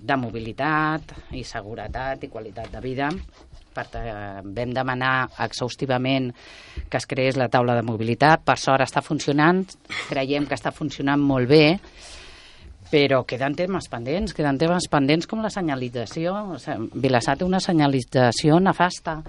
de 0.00 0.16
mobilitat 0.16 1.12
i 1.36 1.44
seguretat 1.44 2.24
i 2.24 2.30
qualitat 2.32 2.72
de 2.72 2.80
vida. 2.80 3.10
Per, 3.78 3.86
eh, 4.02 4.42
vam 4.42 4.72
demanar 4.74 5.28
exhaustivament 5.44 6.32
que 6.90 6.98
es 6.98 7.06
creés 7.06 7.38
la 7.38 7.50
taula 7.52 7.76
de 7.78 7.84
mobilitat. 7.86 8.42
Per 8.44 8.58
sort 8.58 8.82
està 8.82 9.02
funcionant, 9.04 9.62
creiem 10.08 10.48
que 10.48 10.58
està 10.58 10.72
funcionant 10.74 11.22
molt 11.22 11.50
bé, 11.50 11.78
però 12.90 13.22
queden 13.28 13.54
temes 13.54 13.86
pendents, 13.92 14.34
queden 14.34 14.58
temes 14.58 14.88
pendents 14.90 15.28
com 15.28 15.44
la 15.44 15.52
senyalització. 15.52 16.34
Vilassar 16.96 17.36
té 17.38 17.46
una 17.46 17.60
senyalització 17.60 18.58
nefasta 18.64 19.20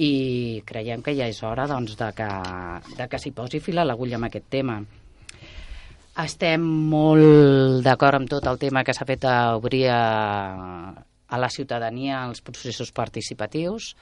i 0.00 0.62
creiem 0.66 1.02
que 1.02 1.14
ja 1.18 1.28
és 1.28 1.42
hora 1.44 1.66
doncs, 1.68 1.96
de 1.98 2.08
que, 2.16 2.30
de 2.96 3.08
que 3.10 3.20
s'hi 3.20 3.34
posi 3.36 3.60
fil 3.60 3.82
a 3.82 3.84
l'agulla 3.84 4.16
amb 4.20 4.30
aquest 4.30 4.48
tema. 4.52 4.78
Estem 6.20 6.62
molt 6.90 7.82
d'acord 7.84 8.18
amb 8.18 8.30
tot 8.30 8.46
el 8.50 8.58
tema 8.60 8.84
que 8.84 8.94
s'ha 8.94 9.06
fet 9.08 9.24
a 9.24 9.56
obrir 9.56 9.86
a, 9.90 10.00
a 11.30 11.38
la 11.38 11.50
ciutadania 11.50 12.24
els 12.26 12.42
processos 12.42 12.92
participatius. 12.92 13.94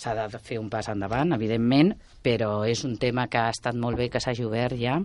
S'ha 0.00 0.14
de 0.16 0.38
fer 0.40 0.56
un 0.60 0.70
pas 0.72 0.86
endavant, 0.88 1.34
evidentment, 1.36 1.90
però 2.24 2.62
és 2.68 2.84
un 2.86 2.94
tema 3.00 3.26
que 3.28 3.40
ha 3.40 3.50
estat 3.52 3.76
molt 3.76 3.98
bé 3.98 4.08
que 4.08 4.20
s'hagi 4.22 4.46
obert 4.46 4.78
ja. 4.80 4.96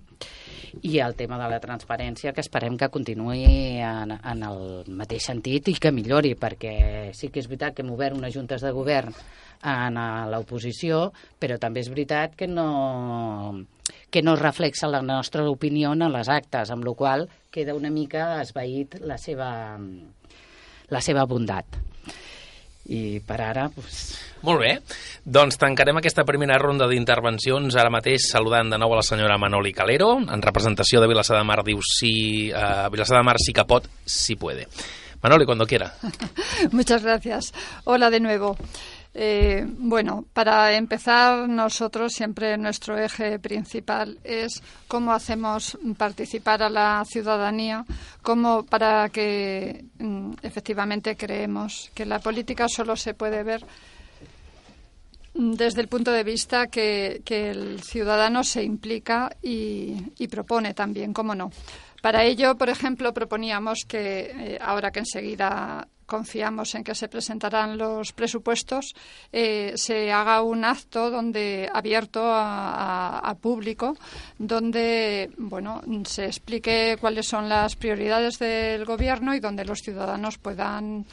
I 0.85 0.99
el 1.03 1.15
tema 1.15 1.39
de 1.41 1.49
la 1.51 1.59
transparència, 1.63 2.31
que 2.35 2.43
esperem 2.43 2.77
que 2.79 2.91
continuï 2.93 3.43
en, 3.83 4.13
en 4.15 4.45
el 4.47 4.85
mateix 4.87 5.27
sentit 5.31 5.71
i 5.71 5.75
que 5.81 5.91
millori, 5.91 6.35
perquè 6.39 6.75
sí 7.17 7.31
que 7.31 7.41
és 7.41 7.49
veritat 7.51 7.75
que 7.75 7.83
hem 7.83 7.91
obert 7.91 8.15
unes 8.15 8.35
juntes 8.35 8.63
de 8.63 8.71
govern 8.75 9.15
en 9.65 9.99
l'oposició, 10.31 11.09
però 11.39 11.57
també 11.59 11.81
és 11.83 11.89
veritat 11.89 12.35
que 12.37 12.47
no, 12.47 13.65
que 14.11 14.23
no 14.23 14.35
reflexa 14.39 14.91
la 14.91 15.01
nostra 15.01 15.47
opinió 15.49 15.93
en 15.93 16.05
les 16.11 16.29
actes, 16.29 16.71
amb 16.71 16.85
la 16.85 16.93
qual 16.93 17.27
queda 17.51 17.75
una 17.75 17.91
mica 17.91 18.41
esvaït 18.41 18.99
la 19.01 19.17
seva, 19.17 19.79
la 20.93 21.01
seva 21.01 21.25
bondat. 21.29 21.81
I 22.85 23.19
per 23.25 23.39
ara... 23.41 23.65
Doncs... 23.73 24.01
Molt 24.45 24.61
bé, 24.61 24.75
doncs 25.25 25.57
tancarem 25.57 25.97
aquesta 25.97 26.25
primera 26.27 26.59
ronda 26.61 26.85
d'intervencions 26.85 27.73
ara 27.81 27.89
mateix 27.89 28.27
saludant 28.29 28.69
de 28.69 28.77
nou 28.77 28.93
a 28.93 28.99
la 28.99 29.05
senyora 29.05 29.39
Manoli 29.41 29.73
Calero, 29.73 30.11
en 30.21 30.43
representació 30.45 31.01
de 31.01 31.09
Vilassar 31.09 31.39
de 31.39 31.47
Mar, 31.49 31.63
diu 31.65 31.81
si 31.81 32.13
uh, 32.51 32.85
Vilassar 32.93 33.17
de 33.17 33.25
Mar 33.25 33.39
sí 33.41 33.55
que 33.57 33.65
pot, 33.65 33.89
si 34.05 34.37
puede. 34.37 34.67
Manoli, 35.23 35.47
cuando 35.47 35.65
quiera. 35.65 35.95
Muchas 36.71 37.01
gracias. 37.01 37.53
Hola 37.85 38.11
de 38.11 38.19
nuevo. 38.19 38.55
Eh, 39.17 39.65
bueno, 39.65 40.25
para 40.33 40.75
empezar, 40.75 41.47
nosotros 41.47 42.11
siempre 42.11 42.57
nuestro 42.57 42.97
eje 42.97 43.39
principal 43.39 44.19
es 44.25 44.61
cómo 44.89 45.13
hacemos 45.13 45.77
participar 45.97 46.61
a 46.61 46.69
la 46.69 47.01
ciudadanía, 47.05 47.85
cómo 48.21 48.65
para 48.65 49.07
que 49.07 49.85
mm, 49.99 50.33
efectivamente 50.43 51.15
creemos 51.15 51.91
que 51.93 52.05
la 52.05 52.19
política 52.19 52.67
solo 52.67 52.97
se 52.97 53.13
puede 53.13 53.41
ver 53.43 53.65
desde 55.33 55.79
el 55.79 55.87
punto 55.87 56.11
de 56.11 56.23
vista 56.23 56.67
que, 56.67 57.21
el 57.25 57.81
ciudadano 57.83 58.43
se 58.43 58.63
implica 58.63 59.33
y, 59.41 59.95
y, 60.17 60.27
propone 60.27 60.73
también, 60.73 61.13
cómo 61.13 61.35
no. 61.35 61.51
Para 62.01 62.23
ello, 62.23 62.55
por 62.55 62.69
ejemplo, 62.69 63.13
proponíamos 63.13 63.85
que, 63.87 64.31
eh, 64.31 64.59
ahora 64.61 64.91
que 64.91 64.99
enseguida 64.99 65.87
confiamos 66.05 66.75
en 66.75 66.83
que 66.83 66.95
se 66.95 67.07
presentarán 67.07 67.77
los 67.77 68.13
presupuestos, 68.13 68.95
eh, 69.31 69.73
se 69.75 70.11
haga 70.11 70.41
un 70.41 70.63
acto 70.65 71.09
donde 71.09 71.69
abierto 71.73 72.21
a, 72.23 73.19
a, 73.19 73.35
público, 73.35 73.97
donde 74.37 75.31
bueno 75.37 75.81
se 76.05 76.25
explique 76.25 76.97
cuáles 76.99 77.27
son 77.27 77.49
las 77.49 77.75
prioridades 77.75 78.39
del 78.39 78.85
gobierno 78.85 79.35
y 79.35 79.39
donde 79.39 79.65
los 79.65 79.81
ciudadanos 79.81 80.37
puedan 80.37 81.05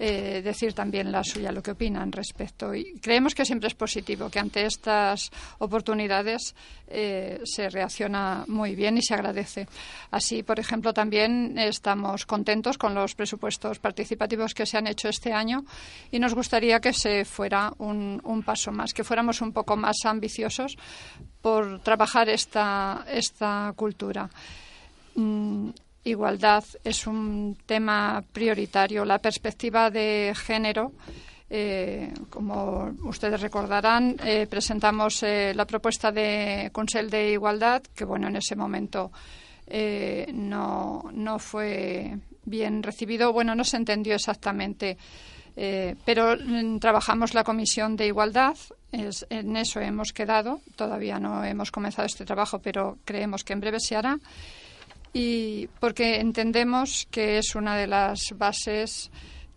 eh, 0.00 0.42
decir 0.42 0.74
también 0.74 1.10
la 1.10 1.24
suya, 1.24 1.50
lo 1.50 1.62
que 1.62 1.72
opinan 1.72 2.12
respecto. 2.12 2.72
Y 2.72 3.00
creemos 3.00 3.34
que 3.34 3.44
siempre 3.44 3.66
es 3.66 3.74
positivo, 3.74 4.30
que 4.30 4.38
ante 4.38 4.64
estas 4.64 5.30
oportunidades 5.58 6.54
eh, 6.86 7.40
se 7.44 7.68
reacciona 7.68 8.44
muy 8.46 8.76
bien 8.76 8.96
y 8.96 9.02
se 9.02 9.14
agradece. 9.14 9.66
Así, 10.12 10.44
por 10.44 10.60
ejemplo, 10.60 10.94
también 10.94 11.58
estamos 11.58 12.26
contentos 12.26 12.78
con 12.78 12.94
los 12.94 13.16
presupuestos 13.16 13.80
participativos 13.80 14.54
que 14.54 14.66
se 14.66 14.78
han 14.78 14.86
hecho 14.86 15.08
este 15.08 15.32
año 15.32 15.64
y 16.12 16.20
nos 16.20 16.34
gustaría 16.34 16.78
que 16.78 16.92
se 16.92 17.24
fuera 17.24 17.72
un, 17.78 18.42
paso 18.46 18.70
más, 18.70 18.94
que 18.94 19.02
fuéramos 19.02 19.40
un 19.40 19.52
poco 19.52 19.76
más 19.76 19.96
ambiciosos 20.04 20.76
por 21.42 21.80
trabajar 21.80 22.28
esta, 22.28 23.04
esta 23.10 23.72
cultura. 23.74 24.30
Mm, 25.16 25.70
igualdad 26.08 26.64
es 26.84 27.06
un 27.06 27.56
tema 27.66 28.22
prioritario. 28.32 29.04
La 29.04 29.18
perspectiva 29.18 29.90
de 29.90 30.34
género, 30.36 30.92
eh, 31.50 32.12
como 32.30 32.94
ustedes 33.04 33.40
recordarán, 33.40 34.16
eh, 34.24 34.46
presentamos 34.48 35.22
eh, 35.22 35.52
la 35.54 35.66
propuesta 35.66 36.12
de 36.12 36.70
Consell 36.72 37.10
de 37.10 37.32
Igualdad, 37.32 37.82
que 37.94 38.04
bueno, 38.04 38.28
en 38.28 38.36
ese 38.36 38.56
momento 38.56 39.10
no, 40.32 41.04
no 41.12 41.38
fue 41.38 42.16
bien 42.44 42.82
recibido. 42.82 43.34
Bueno, 43.34 43.54
no 43.54 43.64
se 43.64 43.76
entendió 43.76 44.14
exactamente. 44.14 44.96
Pero 45.54 46.36
mm, 46.36 46.78
trabajamos 46.78 47.34
la 47.34 47.44
Comisión 47.44 47.94
de 47.96 48.06
Igualdad, 48.06 48.56
es, 48.92 49.26
en 49.28 49.56
eso 49.56 49.80
hemos 49.80 50.12
quedado. 50.12 50.60
Todavía 50.76 51.18
no 51.18 51.44
hemos 51.44 51.70
comenzado 51.70 52.06
este 52.06 52.24
trabajo, 52.24 52.60
pero 52.60 52.96
creemos 53.04 53.44
que 53.44 53.52
en 53.52 53.60
breve 53.60 53.80
se 53.80 53.96
hará 53.96 54.18
y 55.12 55.66
porque 55.80 56.20
entendemos 56.20 57.06
que 57.10 57.38
es 57.38 57.54
una 57.54 57.76
de 57.76 57.86
las 57.86 58.20
bases 58.34 59.10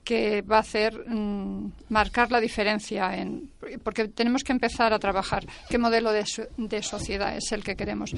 que 0.04 0.42
va 0.42 0.58
a 0.58 0.62
hacer 0.62 1.08
mmm, 1.08 1.72
marcar 1.90 2.32
la 2.32 2.40
diferencia 2.40 3.16
en 3.16 3.52
porque 3.84 4.08
tenemos 4.08 4.44
que 4.44 4.52
empezar 4.52 4.94
a 4.94 5.00
trabajar. 5.00 5.46
Qué 5.70 5.78
modelo 5.78 6.12
de, 6.12 6.26
de 6.58 6.84
sociedad 6.84 7.36
es 7.36 7.52
el 7.52 7.64
que 7.64 7.76
queremos 7.76 8.12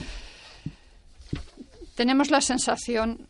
tenemos 1.96 2.32
la 2.32 2.42
sensación 2.42 3.28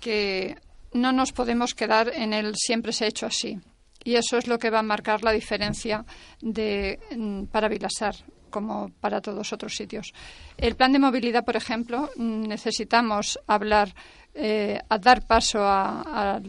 que 0.00 0.56
no 0.92 1.12
nos 1.12 1.32
podemos 1.32 1.74
quedar 1.74 2.12
en 2.14 2.32
el 2.32 2.54
siempre 2.56 2.92
se 2.92 3.04
ha 3.04 3.08
hecho 3.08 3.26
así. 3.26 3.58
Y 4.04 4.16
eso 4.16 4.36
es 4.36 4.48
lo 4.48 4.58
que 4.58 4.70
va 4.70 4.80
a 4.80 4.82
marcar 4.82 5.22
la 5.22 5.32
diferencia 5.32 6.04
de, 6.40 6.98
mm, 7.16 7.44
para 7.44 7.68
Vilasar 7.68 8.16
como 8.52 8.90
para 9.00 9.20
todos 9.20 9.52
otros 9.52 9.74
sitios. 9.74 10.12
El 10.56 10.76
plan 10.76 10.92
de 10.92 11.00
movilidad, 11.00 11.44
por 11.44 11.56
ejemplo, 11.56 12.10
mm, 12.14 12.46
necesitamos 12.46 13.40
hablar, 13.48 13.92
eh, 14.34 14.78
a 14.88 14.98
dar 14.98 15.26
paso 15.26 15.58
a, 15.64 16.40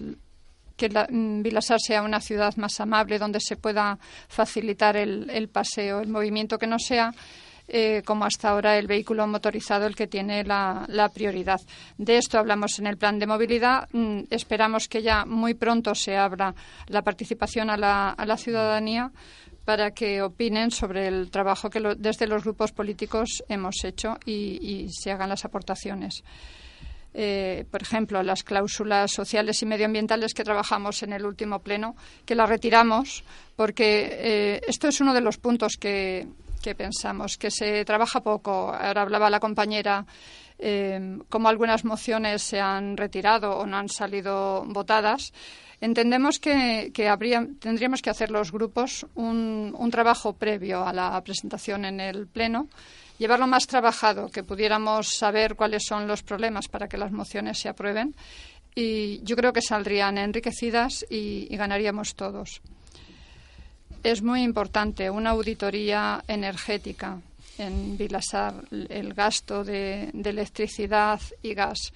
que 0.78 0.90
mm, 0.90 1.42
Vilasar 1.42 1.80
sea 1.80 2.04
una 2.04 2.20
ciudad 2.20 2.56
más 2.58 2.80
amable, 2.80 3.18
donde 3.18 3.40
se 3.40 3.56
pueda 3.56 3.98
facilitar 4.28 4.98
el, 4.98 5.50
paseo, 5.50 6.02
el 6.02 6.10
movimiento, 6.10 6.60
que 6.60 6.68
no 6.68 6.78
sea 6.78 7.12
eh, 7.68 8.02
como 8.06 8.26
hasta 8.26 8.50
ahora 8.50 8.78
el 8.78 8.88
vehículo 8.88 9.26
motorizado 9.26 9.86
el 9.86 9.96
que 9.96 10.08
tiene 10.08 10.44
la, 10.44 11.10
prioridad. 11.14 11.62
De 11.98 12.18
esto 12.18 12.38
hablamos 12.38 12.78
en 12.80 12.88
el 12.88 12.98
plan 12.98 13.18
de 13.18 13.28
movilidad. 13.28 13.88
Mm, 13.94 14.24
esperamos 14.30 14.88
que 14.88 15.02
ya 15.02 15.26
muy 15.26 15.54
pronto 15.54 15.96
se 15.96 16.18
abra 16.18 16.54
la 16.88 17.02
participación 17.02 17.70
a 17.70 17.78
la 17.78 18.38
ciudadanía 18.38 19.12
para 19.66 19.92
que 19.92 20.22
opinen 20.22 20.72
sobre 20.72 21.08
el 21.08 21.32
trabajo 21.32 21.70
que 21.70 21.80
desde 21.98 22.28
los 22.28 22.44
grupos 22.44 22.72
políticos 22.72 23.44
hemos 23.48 23.84
hecho 23.84 24.18
y, 24.26 24.88
se 24.92 25.12
hagan 25.12 25.30
las 25.30 25.46
aportaciones. 25.46 26.24
Eh, 27.16 27.66
por 27.70 27.82
ejemplo, 27.82 28.24
las 28.24 28.44
cláusulas 28.44 29.12
sociales 29.12 29.62
y 29.62 29.68
medioambientales 29.68 30.34
que 30.34 30.44
trabajamos 30.44 31.04
en 31.04 31.14
el 31.14 31.26
último 31.26 31.60
pleno, 31.60 31.96
que 32.26 32.34
las 32.34 32.50
retiramos 32.50 33.24
porque 33.56 34.10
eh, 34.12 34.62
esto 34.68 34.88
es 34.88 35.00
uno 35.00 35.14
de 35.14 35.22
los 35.22 35.38
puntos 35.38 35.78
que, 35.80 36.28
que 36.64 36.74
pensamos, 36.74 37.38
que 37.38 37.52
se 37.52 37.86
trabaja 37.86 38.22
poco. 38.22 38.74
Ahora 38.74 39.04
hablaba 39.04 39.30
la 39.30 39.40
compañera 39.40 40.06
eh, 40.58 41.20
cómo 41.30 41.50
algunas 41.50 41.84
mociones 41.84 42.42
se 42.42 42.60
han 42.60 42.96
retirado 42.96 43.58
o 43.58 43.66
no 43.66 43.78
han 43.78 43.90
salido 43.90 44.64
votadas. 44.66 45.34
Entendemos 45.84 46.40
que, 46.40 46.94
tendríamos 47.60 48.02
que 48.02 48.10
hacer 48.10 48.32
los 48.32 48.54
grupos 48.54 49.06
un, 49.16 49.90
trabajo 49.92 50.32
previo 50.32 50.88
a 50.88 50.94
la 50.94 51.22
presentación 51.22 51.84
en 51.84 52.00
el 52.00 52.26
Pleno 52.26 52.70
llevarlo 53.18 53.48
más 53.48 53.68
trabajado, 53.68 54.30
que 54.30 54.44
pudiéramos 54.44 55.10
saber 55.10 55.56
cuáles 55.56 55.84
son 55.86 56.08
los 56.08 56.24
problemas 56.24 56.70
para 56.70 56.88
que 56.88 56.98
las 56.98 57.12
mociones 57.12 57.60
se 57.60 57.68
aprueben 57.68 58.16
y 58.74 59.22
yo 59.24 59.36
creo 59.36 59.52
que 59.52 59.62
saldrían 59.62 60.18
enriquecidas 60.18 61.06
y, 61.10 61.54
ganaríamos 61.58 62.16
todos. 62.16 62.62
Es 64.04 64.22
muy 64.22 64.42
importante 64.42 65.10
una 65.10 65.32
auditoría 65.32 66.24
energética 66.30 67.20
en 67.58 67.98
Vilasar, 67.98 68.54
el 68.72 69.14
gasto 69.14 69.66
de 69.66 70.12
electricidad 70.14 71.20
y 71.42 71.54
gas 71.54 71.92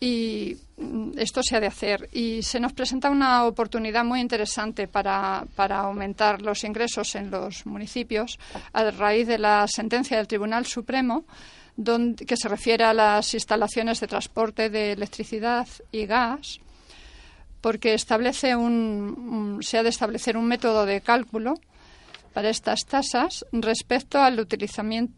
y 0.00 0.56
mm, 0.76 1.18
esto 1.18 1.42
se 1.42 1.56
ha 1.56 1.60
de 1.60 1.66
hacer. 1.66 2.08
Y 2.12 2.42
se 2.42 2.60
nos 2.60 2.72
presenta 2.72 3.10
una 3.10 3.44
oportunidad 3.44 4.04
muy 4.04 4.20
interesante 4.20 4.88
para, 4.88 5.44
para, 5.56 5.80
aumentar 5.80 6.42
los 6.42 6.64
ingresos 6.64 7.14
en 7.14 7.30
los 7.30 7.66
municipios 7.66 8.38
a 8.72 8.90
raíz 8.90 9.26
de 9.26 9.38
la 9.38 9.66
sentencia 9.68 10.16
del 10.16 10.28
Tribunal 10.28 10.66
Supremo 10.66 11.24
donde, 11.78 12.26
que 12.26 12.36
se 12.36 12.48
refiere 12.48 12.84
a 12.84 12.92
las 12.92 13.32
instalaciones 13.34 14.00
de 14.00 14.08
transporte 14.08 14.68
de 14.68 14.92
electricidad 14.92 15.66
y 15.92 16.06
gas, 16.06 16.58
porque 17.60 17.94
establece 17.94 18.56
un, 18.56 19.60
se 19.62 19.78
ha 19.78 19.84
de 19.84 19.88
establecer 19.88 20.36
un 20.36 20.46
método 20.46 20.86
de 20.86 21.00
cálculo 21.00 21.54
para 22.32 22.50
estas 22.50 22.84
tasas 22.86 23.44
respecto 23.52 24.20
al 24.20 24.46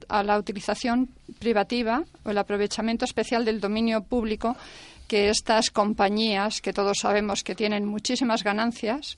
a 0.09 0.23
la 0.23 0.38
utilización 0.38 1.09
privativa 1.38 2.05
o 2.25 2.31
el 2.31 2.38
aprovechamiento 2.38 3.05
especial 3.05 3.44
del 3.44 3.61
dominio 3.61 4.03
público 4.03 4.57
que 5.09 5.29
estas 5.29 5.70
compañías, 5.70 6.61
que 6.61 6.73
todos 6.73 6.99
sabemos 7.01 7.42
que 7.42 7.57
tienen 7.57 7.85
muchísimas 7.85 8.44
ganancias, 8.44 9.16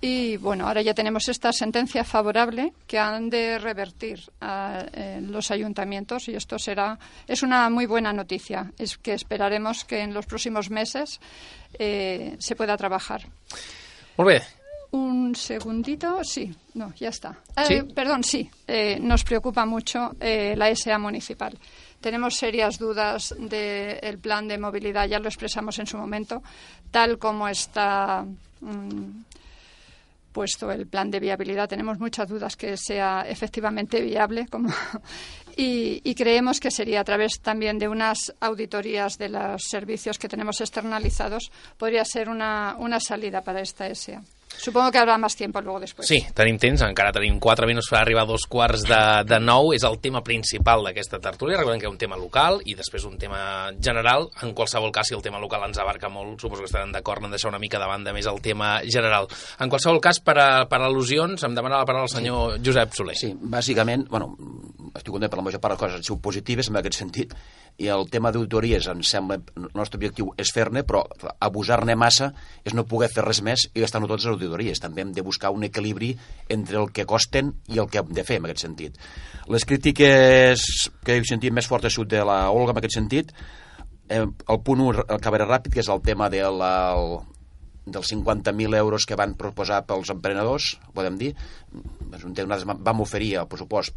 y 0.00 0.36
bueno, 0.36 0.66
ahora 0.68 0.82
ya 0.82 0.92
tenemos 0.92 1.28
esta 1.28 1.52
sentencia 1.52 2.04
favorable 2.04 2.72
que 2.86 2.98
han 2.98 3.30
de 3.30 3.58
revertir 3.58 4.20
a 4.40 4.84
eh, 4.92 5.20
los 5.22 5.50
ayuntamientos 5.50 6.28
y 6.28 6.36
esto 6.36 6.58
será 6.58 6.98
es 7.26 7.42
una 7.42 7.70
muy 7.70 7.86
buena 7.86 8.12
noticia. 8.12 8.72
Es 8.78 8.98
que 8.98 9.14
esperaremos 9.14 9.84
que 9.84 10.00
en 10.00 10.12
los 10.12 10.26
próximos 10.26 10.70
meses 10.70 11.18
eh, 11.78 12.36
se 12.38 12.56
pueda 12.56 12.76
trabajar. 12.76 13.22
Un 14.96 15.34
segundito, 15.34 16.24
sí, 16.24 16.50
no, 16.72 16.94
ya 16.94 17.10
está. 17.10 17.38
¿Sí? 17.66 17.74
Eh, 17.74 17.84
perdón, 17.84 18.24
sí, 18.24 18.48
eh, 18.66 18.98
nos 18.98 19.24
preocupa 19.24 19.66
mucho 19.66 20.16
eh, 20.18 20.54
la 20.56 20.74
SA 20.74 20.98
municipal. 20.98 21.58
Tenemos 22.00 22.34
serias 22.34 22.78
dudas 22.78 23.34
del 23.38 23.50
de 23.50 24.18
plan 24.22 24.48
de 24.48 24.56
movilidad, 24.56 25.06
ya 25.06 25.18
lo 25.18 25.28
expresamos 25.28 25.78
en 25.80 25.86
su 25.86 25.98
momento, 25.98 26.42
tal 26.90 27.18
como 27.18 27.46
está 27.46 28.24
mmm, 28.62 29.20
puesto 30.32 30.70
el 30.70 30.86
plan 30.86 31.10
de 31.10 31.20
viabilidad. 31.20 31.68
Tenemos 31.68 31.98
muchas 31.98 32.26
dudas 32.26 32.56
que 32.56 32.78
sea 32.78 33.26
efectivamente 33.28 34.00
viable 34.00 34.46
como 34.46 34.70
y, 35.58 36.00
y, 36.04 36.14
creemos 36.14 36.58
que 36.58 36.70
sería 36.70 37.00
a 37.00 37.04
través 37.04 37.40
también 37.40 37.78
de 37.78 37.88
unas 37.88 38.32
auditorías 38.40 39.18
de 39.18 39.28
los 39.28 39.62
servicios 39.62 40.18
que 40.18 40.28
tenemos 40.28 40.58
externalizados, 40.62 41.50
podría 41.76 42.04
ser 42.06 42.30
una, 42.30 42.76
una 42.78 42.98
salida 42.98 43.42
para 43.42 43.60
esta 43.60 43.94
SA. 43.94 44.22
Supongo 44.58 44.90
que 44.90 44.98
habrá 44.98 45.18
más 45.18 45.36
tiempo 45.36 45.60
luego 45.60 45.80
después. 45.80 46.08
Sí, 46.08 46.18
tenim 46.34 46.58
temps, 46.58 46.82
encara 46.82 47.12
tenim 47.14 47.38
4 47.40 47.66
minuts 47.68 47.88
per 47.90 48.00
arribar 48.00 48.24
a 48.24 48.30
dos 48.30 48.46
quarts 48.50 48.84
de, 48.88 49.00
de 49.28 49.38
nou. 49.40 49.72
És 49.76 49.84
el 49.86 49.98
tema 50.02 50.22
principal 50.26 50.84
d'aquesta 50.86 51.20
tertúlia. 51.22 51.58
Recordem 51.60 51.82
que 51.82 51.88
és 51.88 51.92
un 51.92 52.00
tema 52.00 52.18
local 52.20 52.60
i 52.64 52.76
després 52.78 53.06
un 53.08 53.18
tema 53.20 53.72
general. 53.80 54.28
En 54.42 54.54
qualsevol 54.56 54.92
cas, 54.94 55.10
si 55.10 55.16
el 55.16 55.24
tema 55.24 55.40
local 55.42 55.66
ens 55.68 55.80
abarca 55.82 56.10
molt, 56.12 56.40
suposo 56.40 56.64
que 56.64 56.70
estaran 56.70 56.94
d'acord 56.94 57.24
en 57.24 57.36
deixar 57.36 57.52
una 57.52 57.62
mica 57.62 57.80
de 57.82 57.90
banda 57.90 58.14
més 58.16 58.26
el 58.30 58.40
tema 58.44 58.76
general. 58.84 59.28
En 59.60 59.72
qualsevol 59.72 60.00
cas, 60.00 60.20
per, 60.24 60.38
a, 60.40 60.48
per 60.70 60.80
al·lusions, 60.82 61.44
em 61.46 61.54
demana 61.56 61.82
la 61.82 61.88
paraula 61.88 62.10
el 62.10 62.14
senyor 62.16 62.56
sí. 62.56 62.64
Josep 62.66 62.96
Soler. 62.96 63.18
Sí, 63.18 63.32
bàsicament, 63.36 64.06
bueno, 64.10 64.32
estic 64.94 65.12
content 65.12 65.32
per 65.32 65.40
la 65.40 65.46
major 65.46 65.62
part 65.62 65.76
de 65.76 65.80
coses 65.84 66.00
han 66.00 66.06
sigut 66.06 66.22
positives 66.24 66.70
en 66.70 66.80
aquest 66.80 67.00
sentit 67.02 67.34
i 67.78 67.90
el 67.92 68.06
tema 68.12 68.30
d'auditories 68.32 68.86
em 68.88 69.02
sembla 69.04 69.36
el 69.38 69.68
nostre 69.76 69.98
objectiu 70.00 70.30
és 70.40 70.52
fer-ne 70.54 70.82
però 70.86 71.02
abusar-ne 71.44 71.96
massa 71.98 72.30
és 72.64 72.74
no 72.76 72.86
poder 72.88 73.10
fer 73.12 73.26
res 73.26 73.42
més 73.44 73.66
i 73.74 73.82
gastar-no 73.82 74.08
totes 74.08 74.24
les 74.24 74.36
auditories. 74.36 74.80
També 74.80 75.04
hem 75.04 75.12
de 75.16 75.24
buscar 75.26 75.52
un 75.52 75.66
equilibri 75.68 76.14
entre 76.48 76.80
el 76.80 76.90
que 76.92 77.06
costen 77.08 77.52
i 77.68 77.80
el 77.82 77.90
que 77.92 78.00
hem 78.00 78.16
de 78.16 78.24
fer 78.24 78.40
en 78.40 78.48
aquest 78.48 78.64
sentit. 78.64 78.98
Les 79.52 79.68
crítiques 79.68 80.66
que 81.04 81.16
he 81.18 81.28
sentit 81.28 81.52
més 81.52 81.68
fortes 81.68 81.96
de 82.06 82.24
la 82.24 82.50
Olga 82.50 82.72
en 82.72 82.80
aquest 82.80 82.96
sentit 82.96 83.32
eh, 84.08 84.24
el 84.24 84.60
punt 84.64 84.80
1 84.80 85.06
acabaré 85.18 85.46
ràpid 85.46 85.74
que 85.74 85.82
és 85.84 85.90
el 85.92 86.02
tema 86.02 86.30
de 86.32 86.42
la, 86.48 86.74
dels 87.86 88.10
50.000 88.12 88.76
euros 88.76 89.06
que 89.06 89.16
van 89.18 89.36
proposar 89.38 89.84
pels 89.86 90.10
emprenedors, 90.10 90.72
podem 90.94 91.16
dir, 91.20 91.30
és 92.16 92.24
un 92.26 92.34
vam 92.82 93.00
oferir 93.04 93.36
el 93.38 93.48
pressupost 93.50 93.94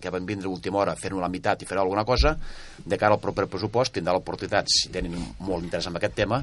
que 0.00 0.12
van 0.14 0.26
vindre 0.28 0.48
a 0.48 0.54
última 0.54 0.80
hora 0.80 0.96
fent-ho 0.96 1.20
la 1.20 1.28
meitat 1.28 1.62
i 1.62 1.68
fer 1.68 1.78
alguna 1.78 2.06
cosa, 2.08 2.36
de 2.84 2.98
cara 2.98 3.14
al 3.14 3.20
proper 3.20 3.46
pressupost 3.52 3.94
tindrà 3.96 4.16
l'oportunitat, 4.16 4.72
si 4.72 4.88
tenen 4.92 5.16
molt 5.40 5.68
interès 5.68 5.90
en 5.90 6.00
aquest 6.00 6.16
tema, 6.16 6.42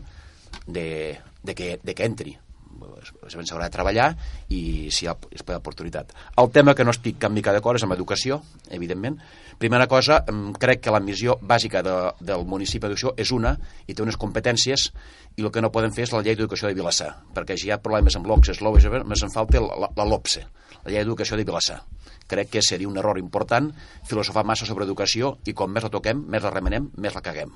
de, 0.68 1.18
de, 1.42 1.56
que, 1.56 1.80
de 1.84 1.96
que 1.98 2.06
entri 2.06 2.38
evidentment 2.82 3.50
s'haurà 3.50 3.68
de 3.68 3.74
treballar 3.74 4.08
i 4.50 4.90
si 4.94 5.06
hi 5.06 5.10
ha 5.10 5.16
oportunitat. 5.58 6.14
El 6.38 6.52
tema 6.56 6.76
que 6.76 6.86
no 6.86 6.94
estic 6.96 7.20
cap 7.22 7.34
mica 7.34 7.54
d'acord 7.54 7.80
és 7.80 7.86
amb 7.86 7.96
educació, 7.96 8.42
evidentment. 8.70 9.20
Primera 9.60 9.88
cosa, 9.88 10.22
crec 10.60 10.82
que 10.84 10.94
la 10.94 11.02
missió 11.04 11.38
bàsica 11.42 11.84
de, 11.86 11.96
del 12.20 12.46
municipi 12.50 12.88
d'educació 12.88 13.14
és 13.18 13.32
una 13.32 13.56
i 13.88 13.94
té 13.94 14.04
unes 14.04 14.18
competències 14.18 14.90
i 15.38 15.46
el 15.46 15.52
que 15.54 15.62
no 15.62 15.72
poden 15.74 15.94
fer 15.94 16.08
és 16.08 16.14
la 16.14 16.22
llei 16.24 16.38
d'educació 16.38 16.70
de 16.70 16.78
Vilassar, 16.78 17.12
perquè 17.36 17.58
si 17.58 17.70
hi 17.70 17.74
ha 17.74 17.82
problemes 17.82 18.18
amb 18.18 18.28
l'OCSE, 18.30 18.60
l'OBS, 18.62 18.90
més 19.10 19.26
en 19.26 19.34
falta 19.34 19.62
la, 19.62 19.90
la 19.90 20.08
LOPSE, 20.08 20.46
la 20.84 20.92
llei 20.92 21.04
d'educació 21.04 21.40
de 21.40 21.46
Vilassar. 21.48 21.82
Crec 22.30 22.54
que 22.54 22.62
seria 22.66 22.88
un 22.88 22.98
error 22.98 23.20
important 23.20 23.70
filosofar 24.10 24.46
massa 24.48 24.66
sobre 24.70 24.88
educació 24.88 25.38
i 25.46 25.54
com 25.58 25.72
més 25.74 25.86
la 25.86 25.92
toquem, 25.94 26.24
més 26.30 26.44
la 26.44 26.54
remenem, 26.54 26.92
més 26.98 27.16
la 27.16 27.24
caguem. 27.26 27.52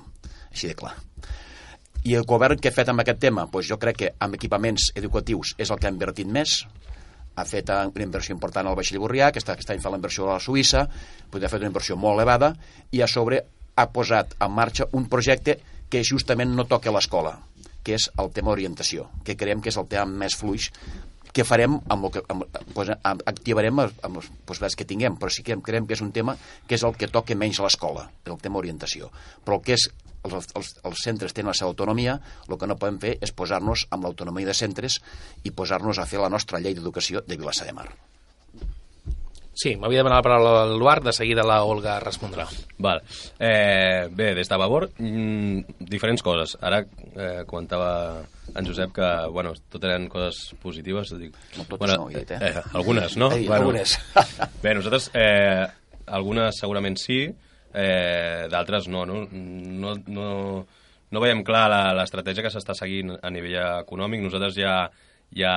Així 0.52 0.70
de 0.70 0.76
clar. 0.78 0.94
I 2.04 2.14
el 2.14 2.26
govern 2.28 2.60
que 2.60 2.70
ha 2.70 2.74
fet 2.74 2.88
amb 2.88 3.02
aquest 3.02 3.18
tema? 3.20 3.46
Pues 3.50 3.66
jo 3.68 3.78
crec 3.80 3.96
que 4.02 4.12
amb 4.22 4.36
equipaments 4.38 4.92
educatius 4.94 5.54
és 5.58 5.70
el 5.70 5.80
que 5.80 5.88
ha 5.88 5.94
invertit 5.94 6.28
més, 6.30 6.60
ha 7.38 7.44
fet 7.46 7.70
una 7.70 8.04
inversió 8.04 8.34
important 8.34 8.66
al 8.66 8.76
Baix 8.78 8.92
Lliburrià, 8.92 9.30
que 9.32 9.42
està, 9.42 9.54
aquest 9.54 9.70
any 9.74 9.82
fa 9.82 9.92
la 9.92 9.98
inversió 10.00 10.26
a 10.26 10.34
la 10.34 10.42
Suïssa, 10.42 10.86
ha 10.86 11.50
fet 11.50 11.60
una 11.60 11.70
inversió 11.70 11.96
molt 11.96 12.18
elevada, 12.18 12.54
i 12.90 13.02
a 13.02 13.10
sobre 13.10 13.42
ha 13.78 13.86
posat 13.94 14.34
en 14.42 14.54
marxa 14.54 14.88
un 14.98 15.06
projecte 15.10 15.58
que 15.88 16.02
justament 16.04 16.54
no 16.54 16.66
toca 16.70 16.94
l'escola, 16.94 17.36
que 17.86 17.94
és 17.98 18.08
el 18.18 18.32
tema 18.34 18.54
orientació, 18.54 19.06
que 19.24 19.36
creiem 19.38 19.62
que 19.62 19.70
és 19.70 19.78
el 19.78 19.86
tema 19.90 20.06
més 20.24 20.36
fluix 20.36 20.72
que 21.32 21.44
farem 21.44 21.76
amb 21.92 22.08
el 22.08 22.12
que 22.16 22.22
amb, 22.32 22.44
pues, 22.74 22.90
amb, 23.06 23.22
activarem 23.30 23.78
amb, 23.84 24.00
amb 24.02 24.18
les 24.18 24.28
possibilitats 24.48 24.74
que 24.78 24.86
tinguem, 24.88 25.18
però 25.20 25.30
sí 25.30 25.44
que 25.46 25.54
creiem 25.62 25.86
que 25.86 25.94
és 25.94 26.02
un 26.02 26.10
tema 26.10 26.34
que 26.66 26.74
és 26.74 26.84
el 26.88 26.96
que 26.98 27.06
toca 27.12 27.36
menys 27.38 27.60
l'escola, 27.62 28.08
el 28.26 28.40
tema 28.42 28.58
orientació. 28.58 29.12
Però 29.44 29.60
el 29.60 29.66
que 29.66 29.76
és 29.76 29.86
els, 30.24 30.50
els, 30.58 30.74
els 30.84 31.04
centres 31.04 31.34
tenen 31.36 31.52
la 31.52 31.56
seva 31.58 31.70
autonomia, 31.72 32.18
el 32.48 32.58
que 32.58 32.68
no 32.68 32.78
podem 32.80 32.98
fer 33.02 33.16
és 33.22 33.32
posar-nos 33.32 33.86
amb 33.94 34.04
l'autonomia 34.08 34.50
de 34.50 34.56
centres 34.56 35.00
i 35.44 35.54
posar-nos 35.54 35.98
a 35.98 36.06
fer 36.06 36.20
la 36.22 36.32
nostra 36.32 36.60
llei 36.60 36.74
d'educació 36.74 37.22
de 37.26 37.36
Vilassar 37.38 37.68
de 37.68 37.76
Mar. 37.76 37.88
Sí, 39.58 39.72
m'havia 39.74 40.04
demanat 40.04 40.20
la 40.20 40.22
paraula 40.22 40.66
l'Eduard, 40.70 41.02
de 41.08 41.12
seguida 41.16 41.42
la 41.42 41.56
Olga 41.66 41.96
respondrà. 41.98 42.44
Val. 42.78 43.00
Eh, 43.42 44.06
bé, 44.14 44.28
des 44.38 44.46
de 44.46 44.58
Vavor, 44.60 44.86
mm, 44.98 45.80
diferents 45.80 46.22
coses. 46.22 46.54
Ara 46.62 46.78
eh, 46.84 47.42
comentava 47.44 48.22
en 48.54 48.68
Josep 48.68 48.92
que, 48.94 49.08
bueno, 49.34 49.56
tot 49.68 49.82
eren 49.82 50.06
coses 50.08 50.54
positives. 50.62 51.10
Dic, 51.18 51.34
No 51.56 51.64
totes 51.64 51.78
bueno, 51.80 51.96
no, 52.04 52.10
he 52.10 52.20
dit, 52.20 52.30
eh? 52.30 52.38
eh, 52.52 52.62
algunes, 52.72 53.16
no? 53.16 53.32
Ei, 53.32 53.48
Bueno, 53.48 53.64
algunes. 53.64 53.98
Bé, 54.62 54.76
nosaltres, 54.78 55.10
eh, 55.14 55.66
algunes 56.06 56.62
segurament 56.62 56.96
sí, 57.02 57.24
eh, 57.26 57.47
d'altres 58.50 58.88
no, 58.90 59.04
no? 59.06 59.22
No, 59.32 59.94
no, 60.06 60.28
no 61.10 61.20
veiem 61.22 61.44
clar 61.46 61.68
la- 61.70 61.94
l'estratègia 61.98 62.42
que 62.44 62.50
s'està 62.52 62.74
seguint 62.76 63.14
a 63.22 63.30
nivell 63.30 63.58
econòmic. 63.84 64.20
Nosaltres 64.24 64.56
ja, 64.58 64.74
ja, 65.36 65.54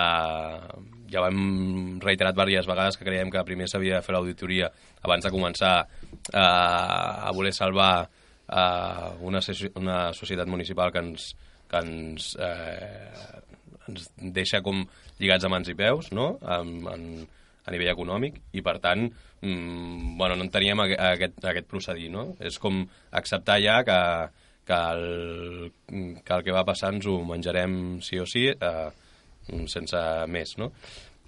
ja 1.12 1.22
ho 1.22 1.28
hem 1.28 2.00
reiterat 2.04 2.36
diverses 2.38 2.68
vegades 2.70 2.98
que 3.00 3.08
creiem 3.08 3.32
que 3.32 3.44
primer 3.48 3.68
s'havia 3.72 4.00
de 4.00 4.06
fer 4.06 4.16
l'auditoria 4.16 4.72
abans 5.02 5.26
de 5.26 5.32
començar 5.34 5.76
eh, 5.82 6.40
a 6.40 7.32
voler 7.34 7.54
salvar 7.56 7.94
eh, 8.06 9.10
una, 9.22 9.42
una 9.76 10.00
societat 10.14 10.48
municipal 10.48 10.92
que 10.92 11.00
ens, 11.04 11.32
que 11.72 11.84
ens, 11.84 12.34
eh, 12.40 13.12
ens 13.88 14.10
deixa 14.18 14.62
com 14.62 14.84
lligats 15.20 15.46
a 15.46 15.50
mans 15.54 15.70
i 15.72 15.76
peus, 15.78 16.12
no?, 16.16 16.36
en, 16.42 16.76
en, 16.96 17.06
a 17.66 17.72
nivell 17.74 17.92
econòmic, 17.94 18.40
i 18.58 18.64
per 18.66 18.78
tant, 18.82 19.06
mm, 19.42 20.18
bueno, 20.18 20.36
no 20.36 20.44
en 20.48 20.52
teníem 20.54 20.80
aque- 20.80 20.98
aquest, 20.98 21.46
aquest 21.46 21.68
procedir, 21.68 22.10
no? 22.12 22.36
És 22.40 22.58
com 22.60 22.84
acceptar 23.12 23.60
ja 23.62 23.84
que, 23.84 24.00
que, 24.66 24.74
el, 24.74 25.72
que 26.24 26.34
el 26.34 26.44
que 26.44 26.56
va 26.56 26.66
passar 26.66 26.94
ens 26.94 27.06
ho 27.06 27.20
menjarem 27.26 28.02
sí 28.02 28.20
o 28.20 28.26
sí, 28.26 28.48
eh, 28.50 28.90
sense 29.68 30.02
més, 30.28 30.58
no? 30.58 30.72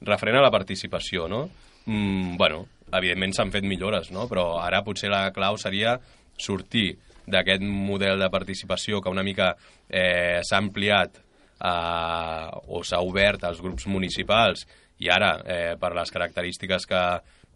Referent 0.01 0.37
a 0.37 0.45
la 0.45 0.51
participació, 0.51 1.27
no? 1.27 1.49
Mm, 1.85 2.37
bueno, 2.37 2.65
evidentment 2.91 3.33
s'han 3.35 3.51
fet 3.51 3.65
millores, 3.67 4.11
no? 4.11 4.27
Però 4.31 4.59
ara 4.61 4.83
potser 4.85 5.11
la 5.11 5.31
clau 5.35 5.57
seria 5.57 5.97
sortir 6.37 6.93
d'aquest 7.25 7.63
model 7.63 8.19
de 8.19 8.29
participació 8.29 9.01
que 9.01 9.11
una 9.11 9.23
mica 9.23 9.53
eh, 9.89 10.41
s'ha 10.43 10.59
ampliat 10.59 11.19
eh, 11.63 12.47
o 12.67 12.83
s'ha 12.83 12.99
obert 13.01 13.45
als 13.47 13.61
grups 13.63 13.87
municipals 13.87 14.65
i 15.03 15.09
ara, 15.11 15.35
eh, 15.45 15.75
per 15.79 15.93
les 15.97 16.11
característiques 16.13 16.87
que, 16.89 17.03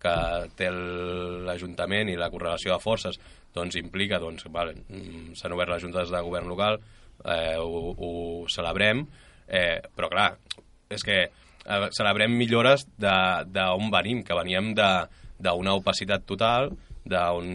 que 0.01 0.15
té 0.59 0.69
l'Ajuntament 0.71 2.11
i 2.11 2.19
la 2.19 2.29
correlació 2.33 2.75
de 2.75 2.83
forces, 2.83 3.19
doncs 3.55 3.79
implica, 3.79 4.19
doncs, 4.21 4.45
vale, 4.53 4.75
mm, 4.85 5.33
s'han 5.39 5.55
obert 5.55 5.73
les 5.73 5.83
juntes 5.83 6.11
de 6.13 6.23
govern 6.25 6.49
local, 6.51 6.79
eh, 7.25 7.55
ho, 7.57 7.93
ho 7.97 8.11
celebrem, 8.51 9.05
eh, 9.47 9.79
però 9.95 10.11
clar, 10.11 10.31
és 10.89 11.03
que 11.03 11.21
eh, 11.23 11.87
celebrem 11.95 12.35
millores 12.37 12.85
d'on 12.99 13.89
venim, 13.93 14.23
que 14.23 14.37
veníem 14.37 14.73
d'una 14.75 15.77
opacitat 15.79 16.27
total, 16.27 16.71
d'on 17.07 17.47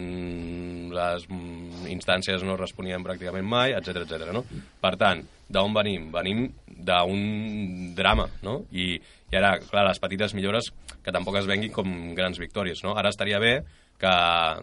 les 0.93 1.25
mm, 1.29 1.85
instàncies 1.93 2.43
no 2.45 2.57
responien 2.57 3.05
pràcticament 3.05 3.45
mai, 3.45 3.75
etc 3.77 4.03
etc. 4.03 4.31
no? 4.33 4.43
Per 4.81 4.95
tant, 4.99 5.21
d'on 5.53 5.75
venim? 5.75 6.09
Venim 6.13 6.47
d'un 6.67 7.93
drama, 7.95 8.27
no? 8.45 8.63
I, 8.73 8.97
I 9.33 9.39
ara, 9.39 9.55
clar, 9.65 9.87
les 9.87 9.97
petites 9.97 10.35
millores 10.37 10.69
que 11.01 11.11
tampoc 11.11 11.39
es 11.39 11.49
venguin 11.49 11.73
com 11.73 11.89
grans 12.13 12.37
victòries, 12.37 12.83
no? 12.85 12.93
Ara 12.99 13.09
estaria 13.09 13.41
bé 13.41 13.55
que, 13.97 14.13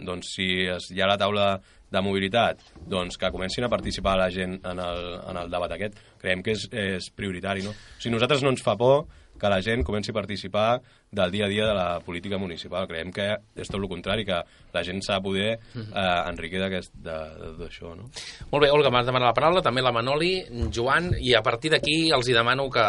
doncs, 0.06 0.34
si 0.36 0.50
es, 0.70 0.90
hi 0.94 1.02
ha 1.02 1.10
la 1.10 1.18
taula 1.18 1.50
de 1.90 2.02
mobilitat, 2.06 2.62
doncs 2.86 3.18
que 3.18 3.32
comencin 3.34 3.66
a 3.66 3.72
participar 3.72 4.14
la 4.20 4.30
gent 4.30 4.60
en 4.62 4.78
el, 4.78 5.00
en 5.26 5.40
el 5.42 5.50
debat 5.50 5.74
aquest. 5.74 5.98
Creiem 6.22 6.44
que 6.46 6.54
és, 6.54 6.68
és 6.70 7.10
prioritari, 7.10 7.66
no? 7.66 7.74
O 7.74 7.98
sigui, 7.98 8.14
nosaltres 8.14 8.46
no 8.46 8.54
ens 8.54 8.62
fa 8.62 8.76
por 8.78 9.08
que 9.40 9.48
la 9.48 9.62
gent 9.64 9.82
comenci 9.82 10.12
a 10.12 10.14
participar 10.14 10.82
del 11.10 11.30
dia 11.32 11.46
a 11.46 11.48
dia 11.48 11.66
de 11.66 11.74
la 11.74 11.98
política 12.04 12.38
municipal. 12.38 12.86
Creiem 12.86 13.10
que 13.10 13.26
és 13.56 13.70
tot 13.70 13.80
el 13.80 13.88
contrari, 13.88 14.26
que 14.28 14.36
la 14.74 14.82
gent 14.86 15.00
s'ha 15.02 15.16
de 15.18 15.24
poder 15.24 15.48
eh, 15.56 16.20
enriquir 16.28 16.60
d'això, 16.60 17.94
no? 17.96 18.10
Molt 18.52 18.62
bé, 18.62 18.70
Olga, 18.70 18.92
m'has 18.92 19.08
demanat 19.08 19.32
la 19.32 19.36
paraula, 19.36 19.64
també 19.64 19.82
la 19.82 19.94
Manoli, 19.96 20.34
Joan, 20.70 21.14
i 21.18 21.34
a 21.34 21.42
partir 21.42 21.72
d'aquí 21.72 22.12
els 22.14 22.28
hi 22.28 22.36
demano 22.36 22.68
que, 22.70 22.86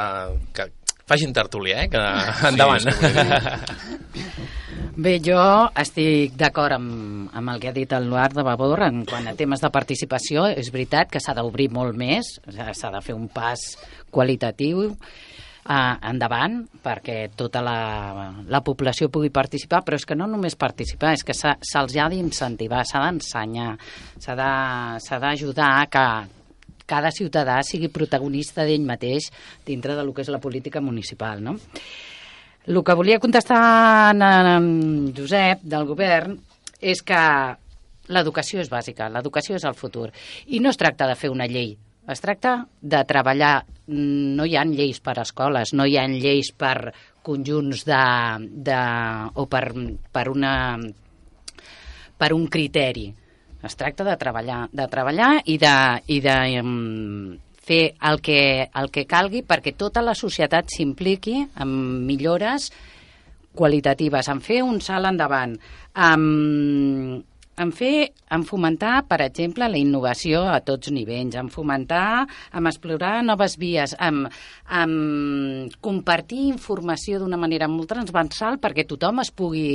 que 0.54 0.68
facin 1.12 1.36
tertúlia, 1.36 1.84
eh? 1.84 1.92
Que, 1.92 2.06
endavant. 2.52 2.88
que 2.88 3.12
Bé, 5.02 5.16
jo 5.24 5.40
estic 5.80 6.34
d'acord 6.38 6.76
amb, 6.76 7.30
amb 7.34 7.52
el 7.54 7.62
que 7.62 7.70
ha 7.70 7.74
dit 7.74 7.94
el 7.96 8.10
Luar 8.12 8.28
de 8.36 8.44
Vavor 8.44 8.84
en 8.86 9.06
quant 9.08 9.30
a 9.30 9.34
temes 9.40 9.64
de 9.64 9.70
participació. 9.72 10.50
És 10.52 10.70
veritat 10.74 11.10
que 11.10 11.22
s'ha 11.24 11.34
d'obrir 11.38 11.70
molt 11.72 11.96
més, 11.98 12.28
s'ha 12.52 12.92
de 12.92 13.02
fer 13.02 13.16
un 13.16 13.30
pas 13.32 13.64
qualitatiu 14.12 14.84
eh, 14.84 15.96
endavant 16.12 16.60
perquè 16.84 17.32
tota 17.40 17.64
la, 17.64 17.78
la 18.52 18.62
població 18.68 19.08
pugui 19.10 19.32
participar, 19.34 19.82
però 19.88 19.98
és 19.98 20.06
que 20.06 20.18
no 20.20 20.28
només 20.28 20.60
participar, 20.60 21.16
és 21.16 21.24
que 21.24 21.38
se'ls 21.38 21.98
ha 21.98 22.12
d'incentivar, 22.12 22.84
s'ha 22.86 23.06
d'ensenyar, 23.08 23.72
s'ha 24.20 25.20
d'ajudar 25.24 25.72
a 25.80 25.90
que 25.90 26.06
cada 26.86 27.12
ciutadà 27.12 27.60
sigui 27.66 27.92
protagonista 27.94 28.66
d'ell 28.68 28.88
mateix 28.88 29.30
dintre 29.66 29.96
de 29.98 30.06
lo 30.06 30.14
que 30.14 30.26
és 30.26 30.32
la 30.34 30.42
política 30.44 30.82
municipal, 30.82 31.44
no? 31.44 31.58
El 32.66 32.84
que 32.86 32.94
volia 32.94 33.20
contestar 33.20 33.62
en, 34.14 34.22
en 34.22 35.14
Josep 35.18 35.64
del 35.66 35.88
govern 35.90 36.36
és 36.82 37.02
que 37.02 37.22
l'educació 38.12 38.62
és 38.62 38.70
bàsica, 38.70 39.10
l'educació 39.10 39.58
és 39.58 39.66
el 39.66 39.78
futur. 39.78 40.10
I 40.48 40.60
no 40.62 40.70
es 40.70 40.78
tracta 40.78 41.08
de 41.10 41.16
fer 41.18 41.32
una 41.34 41.48
llei, 41.50 41.74
es 42.10 42.22
tracta 42.22 42.68
de 42.82 43.04
treballar. 43.08 43.64
No 43.92 44.46
hi 44.46 44.56
ha 44.58 44.66
lleis 44.66 45.02
per 45.04 45.18
a 45.18 45.26
escoles, 45.26 45.74
no 45.74 45.86
hi 45.86 45.98
ha 45.98 46.06
lleis 46.08 46.52
per 46.54 46.94
conjunts 47.26 47.86
de, 47.86 48.04
de, 48.70 48.78
o 49.36 49.46
per, 49.50 49.66
per, 50.12 50.28
una, 50.32 50.54
per 52.18 52.32
un 52.34 52.48
criteri. 52.48 53.10
Es 53.64 53.78
tracta 53.78 54.06
de 54.08 54.18
treballar, 54.18 54.66
de 54.74 54.88
treballar 54.90 55.32
i 55.46 55.58
de, 55.62 55.76
i 56.10 56.20
de 56.24 56.38
um, 56.62 57.36
fer 57.62 57.94
el 58.10 58.22
que, 58.26 58.70
el 58.74 58.90
que 58.94 59.06
calgui 59.10 59.44
perquè 59.48 59.76
tota 59.78 60.02
la 60.02 60.16
societat 60.18 60.72
s'impliqui 60.74 61.38
en 61.62 61.76
millores 62.08 62.72
qualitatives, 63.54 64.30
en 64.32 64.40
fer 64.42 64.62
un 64.64 64.80
salt 64.82 65.10
endavant, 65.10 65.58
en, 66.08 66.22
en 67.62 67.72
fer, 67.76 68.12
en 68.32 68.46
fomentar, 68.48 68.94
per 69.10 69.20
exemple, 69.26 69.68
la 69.70 69.80
innovació 69.80 70.46
a 70.50 70.62
tots 70.66 70.92
nivells, 70.96 71.36
en 71.38 71.52
fomentar, 71.54 72.26
en 72.56 72.70
explorar 72.70 73.18
noves 73.28 73.58
vies, 73.62 73.96
en, 74.00 74.24
en 74.82 74.94
compartir 75.84 76.46
informació 76.48 77.20
d'una 77.20 77.40
manera 77.42 77.70
molt 77.72 77.92
transversal 77.92 78.58
perquè 78.64 78.88
tothom 78.88 79.22
es 79.26 79.34
pugui 79.36 79.68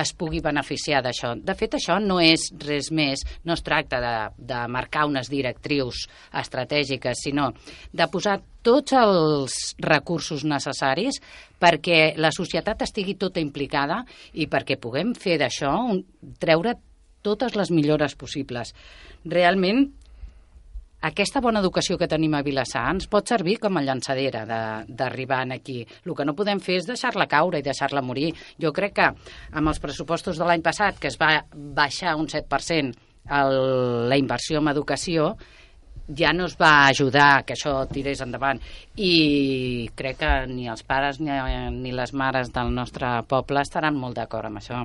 es 0.00 0.12
pugui 0.18 0.40
beneficiar 0.44 1.02
d'això. 1.04 1.34
De 1.38 1.54
fet, 1.58 1.76
això 1.78 1.98
no 2.02 2.18
és 2.22 2.48
res 2.64 2.90
més, 2.94 3.22
no 3.44 3.54
es 3.54 3.64
tracta 3.66 4.00
de, 4.02 4.14
de 4.52 4.64
marcar 4.72 5.06
unes 5.10 5.30
directrius 5.32 6.06
estratègiques, 6.42 7.24
sinó 7.26 7.50
de 7.92 8.08
posar 8.10 8.40
tots 8.64 8.96
els 8.96 9.58
recursos 9.84 10.44
necessaris 10.48 11.20
perquè 11.60 12.14
la 12.20 12.32
societat 12.34 12.82
estigui 12.86 13.16
tota 13.20 13.42
implicada 13.42 14.02
i 14.32 14.48
perquè 14.50 14.78
puguem 14.80 15.14
fer 15.18 15.38
d'això, 15.40 15.74
treure 16.40 16.74
totes 17.24 17.56
les 17.56 17.70
millores 17.72 18.14
possibles. 18.20 18.74
Realment, 19.24 19.86
aquesta 21.04 21.40
bona 21.44 21.60
educació 21.60 21.98
que 22.00 22.08
tenim 22.08 22.34
a 22.34 22.42
Vilassar 22.46 22.86
ens 22.94 23.06
pot 23.12 23.28
servir 23.28 23.58
com 23.60 23.76
a 23.76 23.82
llançadera 23.84 24.44
de- 24.48 24.94
d'arribar 24.94 25.42
aquí. 25.52 25.86
El 26.06 26.14
que 26.14 26.24
no 26.24 26.34
podem 26.34 26.60
fer 26.60 26.76
és 26.80 26.86
deixar-la 26.86 27.26
caure 27.26 27.58
i 27.58 27.62
deixar-la 27.62 28.02
morir. 28.02 28.32
Jo 28.60 28.72
crec 28.72 28.94
que 28.94 29.08
amb 29.52 29.68
els 29.68 29.80
pressupostos 29.80 30.38
de 30.38 30.44
l'any 30.44 30.62
passat, 30.62 30.98
que 30.98 31.08
es 31.08 31.18
va 31.20 31.44
baixar 31.52 32.16
un 32.16 32.26
7% 32.26 32.94
el, 33.30 34.08
la 34.08 34.16
inversió 34.16 34.58
en 34.60 34.68
educació, 34.68 35.36
ja 36.14 36.32
no 36.34 36.44
es 36.44 36.56
va 36.60 36.86
ajudar 36.88 37.44
que 37.46 37.54
això 37.54 37.86
tirés 37.88 38.20
endavant 38.20 38.58
i 38.96 39.88
crec 39.96 40.18
que 40.20 40.32
ni 40.50 40.68
els 40.68 40.82
pares 40.84 41.18
ni, 41.20 41.30
ni 41.72 41.92
les 41.92 42.12
mares 42.12 42.52
del 42.52 42.74
nostre 42.74 43.22
poble 43.26 43.62
estaran 43.62 43.96
molt 43.96 44.16
d'acord 44.16 44.46
amb 44.50 44.58
això. 44.60 44.82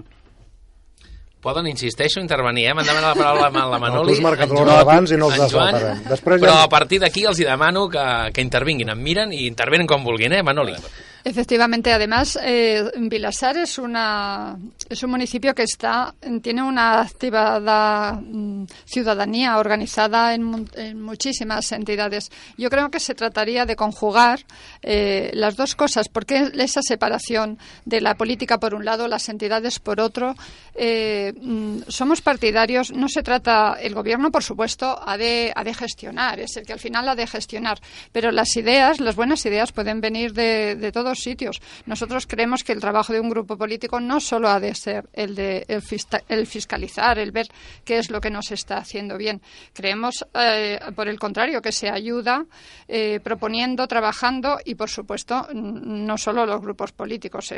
Poden, 1.42 1.68
insisteixo, 1.72 2.20
intervenir, 2.20 2.66
eh? 2.68 2.74
M'han 2.76 2.84
demanat 2.86 3.14
la 3.16 3.16
paraula 3.16 3.50
la, 3.50 3.66
la 3.72 3.78
Manoli. 3.80 4.12
tu 4.12 4.18
has 4.18 4.24
marcat 4.26 4.50
Joan, 4.52 4.70
abans 4.76 5.12
i 5.12 5.18
no 5.18 5.30
els 5.32 5.38
saltarem. 5.52 6.02
Després 6.10 6.42
ja- 6.42 6.46
Però 6.48 6.56
a 6.66 6.68
partir 6.68 7.00
d'aquí 7.00 7.24
els 7.26 7.40
hi 7.40 7.46
demano 7.48 7.88
que, 7.88 8.04
que 8.36 8.42
intervinguin. 8.44 8.90
Em 8.92 9.00
miren 9.02 9.32
i 9.32 9.46
intervenen 9.48 9.88
com 9.88 10.04
vulguin, 10.04 10.34
eh, 10.36 10.44
Manoli? 10.44 10.76
Efectivamente, 11.24 11.94
además, 11.94 12.38
eh, 12.44 12.84
Vilasar 13.10 13.56
es 13.58 13.78
una, 13.78 14.58
Es 14.90 15.04
un 15.04 15.12
municipio 15.12 15.54
que 15.54 15.62
está 15.62 16.16
tiene 16.42 16.64
una 16.64 17.02
activada 17.02 18.14
mm, 18.14 18.66
ciudadanía 18.86 19.60
organizada 19.60 20.34
en, 20.34 20.68
en 20.74 21.00
muchísimas 21.00 21.72
entidades. 21.72 22.32
Yo 22.58 22.72
creo 22.72 22.90
que 22.90 23.00
se 23.00 23.14
trataría 23.14 23.68
de 23.68 23.76
conjugar 23.76 24.40
eh, 24.82 25.30
las 25.34 25.56
dos 25.56 25.76
cosas, 25.76 26.10
porque 26.10 26.52
esa 26.56 26.82
separación 26.82 27.60
de 27.86 28.02
la 28.02 28.16
política 28.16 28.58
por 28.58 28.74
un 28.74 28.84
lado, 28.84 29.08
las 29.08 29.30
entidades 29.30 29.80
por 29.80 30.00
otro. 30.00 30.36
eh, 30.74 31.34
mm, 31.40 31.82
somos 31.88 32.22
partidarios, 32.22 32.92
no 32.92 33.10
se 33.10 33.22
trata, 33.22 33.78
el 33.80 33.94
gobierno 33.94 34.32
por 34.32 34.44
supuesto 34.44 35.00
ha 35.06 35.18
de, 35.18 35.54
ha 35.56 35.64
de 35.64 35.74
gestionar, 35.76 36.40
es 36.40 36.58
el 36.58 36.66
que 36.66 36.74
al 36.74 36.80
final 36.80 37.08
ha 37.10 37.16
de 37.16 37.28
gestionar, 37.28 37.80
pero 38.12 38.32
las 38.32 38.56
ideas, 38.58 39.00
las 39.00 39.16
buenas 39.16 39.46
ideas 39.46 39.72
pueden 39.72 40.02
venir 40.02 40.34
de, 40.34 40.76
de 40.76 40.92
todos 40.92 41.20
sitios. 41.20 41.62
Nosotros 41.86 42.26
creemos 42.26 42.64
que 42.64 42.72
el 42.72 42.80
trabajo 42.80 43.14
de 43.14 43.20
un 43.20 43.30
grupo 43.30 43.56
político 43.56 44.00
no 44.00 44.20
solo 44.20 44.50
ha 44.50 44.60
de 44.60 44.79
ser 44.80 45.10
el 45.14 45.36
de 45.36 45.66
el, 45.68 45.84
el 46.28 46.48
fiscalizar, 46.48 47.20
el 47.20 47.32
ver 47.32 47.48
qué 47.86 48.00
es 48.00 48.10
lo 48.10 48.20
que 48.20 48.32
nos 48.32 48.52
está 48.52 48.78
haciendo 48.78 49.18
bien. 49.18 49.42
Creemos, 49.74 50.26
eh, 50.34 50.80
por 50.96 51.08
el 51.08 51.20
contrario, 51.20 51.62
que 51.62 51.72
se 51.72 51.90
ayuda 51.90 52.46
eh, 52.88 53.20
proponiendo, 53.24 53.88
trabajando 53.88 54.58
y, 54.66 54.76
por 54.76 54.90
supuesto, 54.90 55.48
no 55.54 56.18
solo 56.18 56.46
los 56.46 56.62
grupos 56.62 56.92
políticos. 56.92 57.54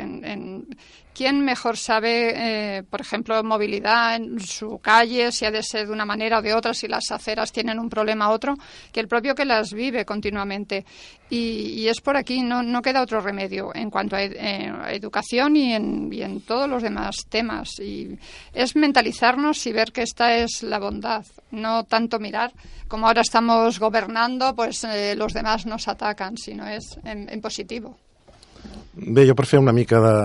¿Quién 1.14 1.44
mejor 1.44 1.76
sabe, 1.76 2.32
eh, 2.34 2.82
por 2.82 3.00
ejemplo, 3.00 3.42
movilidad 3.42 4.16
en 4.16 4.40
su 4.40 4.78
calle, 4.78 5.32
si 5.32 5.44
ha 5.44 5.50
de 5.50 5.62
ser 5.62 5.86
de 5.86 5.92
una 5.92 6.04
manera 6.04 6.38
o 6.38 6.42
de 6.42 6.54
otra, 6.54 6.74
si 6.74 6.88
las 6.88 7.10
aceras 7.10 7.52
tienen 7.52 7.78
un 7.78 7.88
problema 7.88 8.28
u 8.28 8.32
otro, 8.32 8.54
que 8.92 9.00
el 9.00 9.08
propio 9.08 9.34
que 9.34 9.44
las 9.44 9.72
vive 9.72 10.04
continuamente? 10.04 10.84
Y, 11.32 11.80
y 11.80 11.88
es 11.88 12.02
por 12.02 12.18
aquí, 12.18 12.42
no, 12.42 12.62
no 12.62 12.82
queda 12.82 13.00
otro 13.00 13.22
remedio 13.22 13.72
en 13.74 13.88
cuanto 13.88 14.16
a, 14.16 14.22
ed- 14.22 14.36
eh, 14.36 14.70
educación 14.90 15.56
y 15.56 15.72
en, 15.72 16.12
y 16.12 16.20
en 16.20 16.42
todos 16.42 16.68
los 16.68 16.82
demás 16.82 17.16
temas. 17.30 17.70
Y 17.80 18.18
es 18.52 18.76
mentalizarnos 18.76 19.66
y 19.66 19.72
ver 19.72 19.92
que 19.92 20.02
esta 20.02 20.36
es 20.36 20.62
la 20.62 20.78
bondad, 20.78 21.24
no 21.50 21.84
tanto 21.84 22.18
mirar 22.18 22.52
como 22.86 23.06
ahora 23.06 23.22
estamos 23.22 23.78
gobernando, 23.80 24.54
pues 24.54 24.84
eh, 24.84 25.14
los 25.16 25.32
demás 25.32 25.64
nos 25.64 25.88
atacan, 25.88 26.36
sino 26.36 26.66
es 26.68 26.98
en, 27.04 27.30
en 27.30 27.40
positivo. 27.40 27.96
Bé, 28.92 29.24
jo 29.26 29.32
per 29.34 29.46
fer 29.48 29.58
una 29.58 29.72
mica 29.72 29.98
de, 30.04 30.16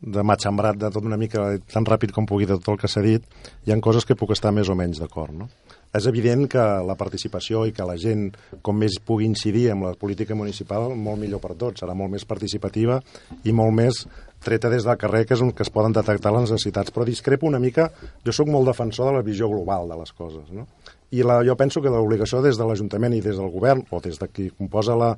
de 0.00 0.22
matxembrat 0.22 0.76
de 0.76 0.90
tot 0.92 1.04
una 1.04 1.16
mica 1.16 1.48
tan 1.72 1.86
ràpid 1.88 2.12
com 2.12 2.26
pugui 2.28 2.46
de 2.46 2.58
tot 2.58 2.74
el 2.74 2.80
que 2.82 2.90
s'ha 2.90 3.02
dit, 3.04 3.24
hi 3.64 3.72
han 3.72 3.80
coses 3.84 4.04
que 4.04 4.16
puc 4.18 4.34
estar 4.34 4.52
més 4.52 4.68
o 4.68 4.76
menys 4.76 5.00
d'acord, 5.00 5.32
no? 5.32 5.48
És 5.96 6.04
evident 6.10 6.44
que 6.50 6.62
la 6.84 6.96
participació 6.98 7.62
i 7.64 7.72
que 7.72 7.86
la 7.88 7.96
gent 7.96 8.28
com 8.66 8.76
més 8.76 8.98
pugui 9.00 9.24
incidir 9.24 9.70
en 9.72 9.84
la 9.86 9.94
política 9.96 10.36
municipal, 10.36 10.90
molt 10.92 11.20
millor 11.22 11.40
per 11.40 11.54
tots, 11.56 11.80
serà 11.80 11.94
molt 11.96 12.12
més 12.12 12.26
participativa 12.28 12.98
i 13.44 13.54
molt 13.56 13.72
més 13.78 14.02
treta 14.44 14.68
des 14.68 14.84
del 14.84 14.98
carrer, 15.00 15.24
que 15.26 15.34
és 15.34 15.42
on 15.42 15.54
que 15.56 15.64
es 15.64 15.72
poden 15.72 15.94
detectar 15.96 16.34
les 16.34 16.50
necessitats. 16.50 16.92
Però 16.92 17.06
discrepo 17.06 17.48
una 17.48 17.62
mica, 17.62 17.88
jo 18.26 18.34
sóc 18.34 18.50
molt 18.52 18.68
defensor 18.68 19.08
de 19.08 19.16
la 19.16 19.24
visió 19.24 19.48
global 19.48 19.88
de 19.88 19.96
les 20.02 20.12
coses, 20.12 20.52
no? 20.52 20.66
I 21.14 21.22
la, 21.22 21.38
jo 21.46 21.54
penso 21.56 21.80
que 21.80 21.90
l'obligació 21.90 22.42
des 22.42 22.58
de 22.58 22.66
l'Ajuntament 22.66 23.14
i 23.14 23.22
des 23.22 23.38
del 23.38 23.50
govern, 23.54 23.84
o 23.94 24.00
des 24.02 24.18
de 24.18 24.26
qui 24.28 24.48
composa 24.50 24.96
la, 24.98 25.12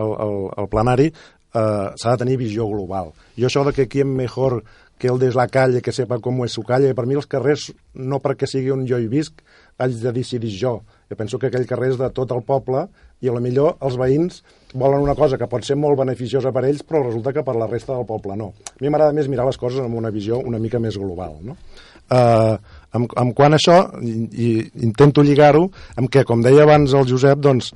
el, 0.00 0.12
el, 0.24 0.36
el 0.64 0.68
plenari, 0.72 1.10
eh, 1.54 1.90
s'ha 1.96 2.14
de 2.14 2.24
tenir 2.24 2.38
visió 2.40 2.66
global. 2.68 3.12
Jo 3.38 3.48
això 3.48 3.64
de 3.66 3.72
que 3.72 3.88
qui 3.88 4.02
és 4.02 4.08
millor 4.08 4.62
que 4.98 5.08
el 5.08 5.18
de 5.18 5.32
la 5.34 5.48
calle, 5.48 5.82
que 5.82 5.92
sepa 5.92 6.20
com 6.22 6.44
és 6.44 6.52
su 6.54 6.62
calle, 6.62 6.94
per 6.94 7.06
mi 7.06 7.16
els 7.18 7.26
carrers, 7.26 7.70
no 7.94 8.20
perquè 8.22 8.46
sigui 8.46 8.70
on 8.70 8.84
jo 8.86 9.00
hi 9.00 9.08
visc, 9.10 9.42
haig 9.78 9.96
de 10.00 10.12
decidir 10.14 10.52
jo. 10.54 10.76
Jo 11.10 11.16
penso 11.18 11.38
que 11.38 11.50
aquell 11.50 11.66
carrer 11.66 11.90
és 11.92 11.98
de 11.98 12.10
tot 12.14 12.30
el 12.32 12.44
poble 12.46 12.86
i 13.20 13.28
a 13.28 13.34
lo 13.34 13.42
millor 13.42 13.74
els 13.82 13.96
veïns 13.98 14.42
volen 14.74 15.02
una 15.02 15.16
cosa 15.18 15.38
que 15.40 15.48
pot 15.50 15.66
ser 15.66 15.76
molt 15.80 15.98
beneficiosa 15.98 16.52
per 16.54 16.64
ells, 16.68 16.84
però 16.86 17.02
resulta 17.02 17.32
que 17.34 17.42
per 17.42 17.56
la 17.58 17.66
resta 17.70 17.94
del 17.94 18.06
poble 18.06 18.36
no. 18.38 18.52
A 18.70 18.78
mi 18.80 18.90
m'agrada 18.90 19.16
més 19.16 19.28
mirar 19.28 19.48
les 19.48 19.58
coses 19.58 19.82
amb 19.82 19.98
una 19.98 20.14
visió 20.14 20.38
una 20.38 20.62
mica 20.62 20.78
més 20.78 20.98
global. 20.98 21.40
No? 21.42 21.58
Uh, 22.04 22.54
amb, 22.94 23.14
amb 23.16 23.34
quant 23.34 23.56
a 23.56 23.58
això, 23.58 23.78
i, 24.04 24.14
i 24.30 24.48
intento 24.86 25.24
lligar-ho, 25.24 25.66
amb 25.96 26.10
que, 26.12 26.22
com 26.28 26.42
deia 26.44 26.66
abans 26.66 26.94
el 26.94 27.08
Josep, 27.08 27.40
doncs, 27.42 27.72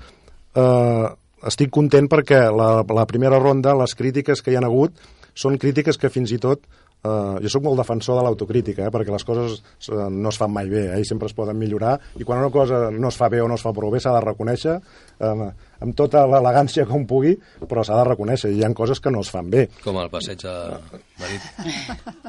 uh, 0.54 1.08
estic 1.46 1.70
content 1.70 2.08
perquè 2.10 2.48
la, 2.50 2.82
la 2.82 3.06
primera 3.06 3.38
ronda, 3.38 3.76
les 3.78 3.94
crítiques 3.94 4.42
que 4.42 4.52
hi 4.52 4.58
han 4.58 4.66
hagut, 4.66 4.98
són 5.38 5.58
crítiques 5.58 5.98
que 6.00 6.10
fins 6.10 6.34
i 6.34 6.42
tot 6.42 6.66
Uh, 6.98 7.38
jo 7.38 7.46
sóc 7.52 7.62
molt 7.62 7.78
defensor 7.78 8.16
de 8.18 8.24
l'autocrítica, 8.26 8.88
eh, 8.88 8.90
perquè 8.90 9.12
les 9.14 9.22
coses 9.22 9.60
uh, 9.86 10.08
no 10.10 10.32
es 10.32 10.38
fan 10.40 10.50
mai 10.50 10.66
bé, 10.66 10.80
eh, 10.90 10.96
i 10.98 11.06
sempre 11.06 11.28
es 11.30 11.34
poden 11.36 11.54
millorar, 11.54 11.92
i 12.18 12.24
quan 12.26 12.40
una 12.42 12.50
cosa 12.50 12.88
no 12.90 13.12
es 13.12 13.18
fa 13.20 13.28
bé 13.30 13.38
o 13.38 13.46
no 13.46 13.54
es 13.54 13.62
fa 13.62 13.70
prou 13.76 13.92
bé 13.94 14.00
s'ha 14.02 14.16
de 14.16 14.22
reconèixer 14.24 14.74
uh, 14.74 15.44
amb 15.80 15.94
tota 15.96 16.24
l'elegància 16.26 16.86
com 16.86 17.04
pugui, 17.06 17.36
però 17.68 17.84
s'ha 17.86 17.96
de 18.00 18.08
reconèixer, 18.10 18.50
i 18.52 18.58
hi 18.60 18.64
ha 18.64 18.72
coses 18.74 19.00
que 19.00 19.10
no 19.10 19.20
es 19.20 19.30
fan 19.30 19.50
bé. 19.50 19.68
Com 19.84 19.98
el 20.02 20.10
passeig 20.10 20.44
a 20.46 20.78
Marit. 21.18 21.42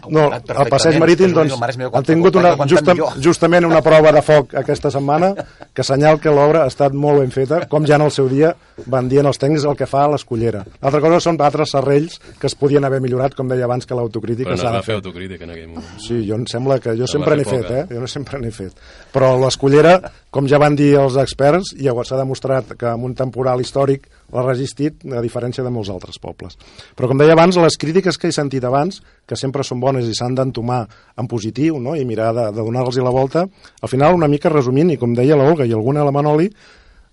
No, 0.09 0.23
el 0.33 0.69
passeig 0.71 0.97
marítim, 0.97 1.33
doncs, 1.35 1.53
han 1.93 2.05
tingut 2.07 2.35
una, 2.39 2.55
justa, 2.69 2.95
justament 3.21 3.67
una 3.67 3.81
prova 3.85 4.09
de 4.15 4.21
foc 4.25 4.55
aquesta 4.57 4.89
setmana 4.93 5.33
que 5.75 5.83
senyal 5.85 6.17
que 6.23 6.31
l'obra 6.33 6.63
ha 6.63 6.71
estat 6.71 6.95
molt 6.97 7.21
ben 7.21 7.29
feta, 7.33 7.59
com 7.69 7.85
ja 7.85 7.99
en 7.99 8.05
el 8.07 8.13
seu 8.15 8.29
dia 8.31 8.53
van 8.89 9.09
dient 9.11 9.29
els 9.29 9.37
tècnics 9.37 9.67
el 9.69 9.77
que 9.77 9.85
fa 9.89 10.05
a 10.07 10.11
l'escollera. 10.15 10.63
L'altra 10.81 11.03
cosa 11.05 11.19
són 11.21 11.37
altres 11.45 11.75
serrells 11.75 12.17
que 12.39 12.49
es 12.49 12.55
podien 12.57 12.85
haver 12.87 13.01
millorat, 13.03 13.35
com 13.37 13.51
deia 13.51 13.67
abans, 13.69 13.85
que 13.85 13.93
l'autocrítica 13.97 14.49
Però 14.49 14.57
no 14.57 14.63
s'ha 14.63 14.71
de 14.71 14.79
va 14.79 14.81
fer 14.81 14.95
fer. 14.95 14.99
autocrítica 15.03 15.45
en 15.45 15.53
aquell 15.53 15.69
moment. 15.75 15.91
Sí, 16.01 16.23
jo 16.27 16.39
em 16.39 16.47
sembla 16.49 16.79
que 16.79 16.95
jo 16.97 17.05
No 17.05 17.11
sempre 17.13 17.35
n'he 17.37 17.45
fet, 17.45 17.69
eh? 17.69 17.85
Jo 17.93 18.01
no 18.01 18.07
sempre 18.09 18.39
n'he 18.41 18.51
fet. 18.55 18.73
Però 19.13 19.35
l'escollera, 19.37 19.99
com 20.29 20.47
ja 20.49 20.59
van 20.61 20.75
dir 20.77 20.91
els 20.99 21.17
experts, 21.17 21.73
i 21.77 21.89
s'ha 21.89 22.17
demostrat 22.19 22.75
que 22.77 22.87
amb 22.91 23.07
un 23.07 23.15
temporal 23.17 23.61
històric 23.61 24.07
l'ha 24.33 24.43
resistit, 24.45 25.01
a 25.09 25.21
diferència 25.25 25.63
de 25.65 25.71
molts 25.73 25.89
altres 25.89 26.19
pobles. 26.21 26.57
Però, 26.95 27.09
com 27.09 27.17
deia 27.17 27.33
abans, 27.33 27.57
les 27.57 27.77
crítiques 27.81 28.17
que 28.17 28.29
he 28.29 28.35
sentit 28.35 28.63
abans, 28.63 29.01
que 29.25 29.35
sempre 29.35 29.63
són 29.65 29.79
bones 29.81 30.05
i 30.05 30.13
s'han 30.13 30.35
d'entomar 30.37 30.83
en 31.17 31.27
positiu, 31.27 31.79
no? 31.81 31.95
i 31.95 32.05
mirar 32.05 32.33
de, 32.33 32.49
de 32.53 32.61
donar-los 32.61 32.99
la 33.01 33.13
volta, 33.15 33.47
al 33.81 33.89
final, 33.89 34.13
una 34.13 34.29
mica 34.29 34.53
resumint, 34.53 34.91
i 34.93 34.99
com 35.01 35.15
deia 35.17 35.37
l'Olga 35.39 35.65
i 35.65 35.73
alguna 35.73 36.05
la 36.05 36.13
Manoli, 36.13 36.49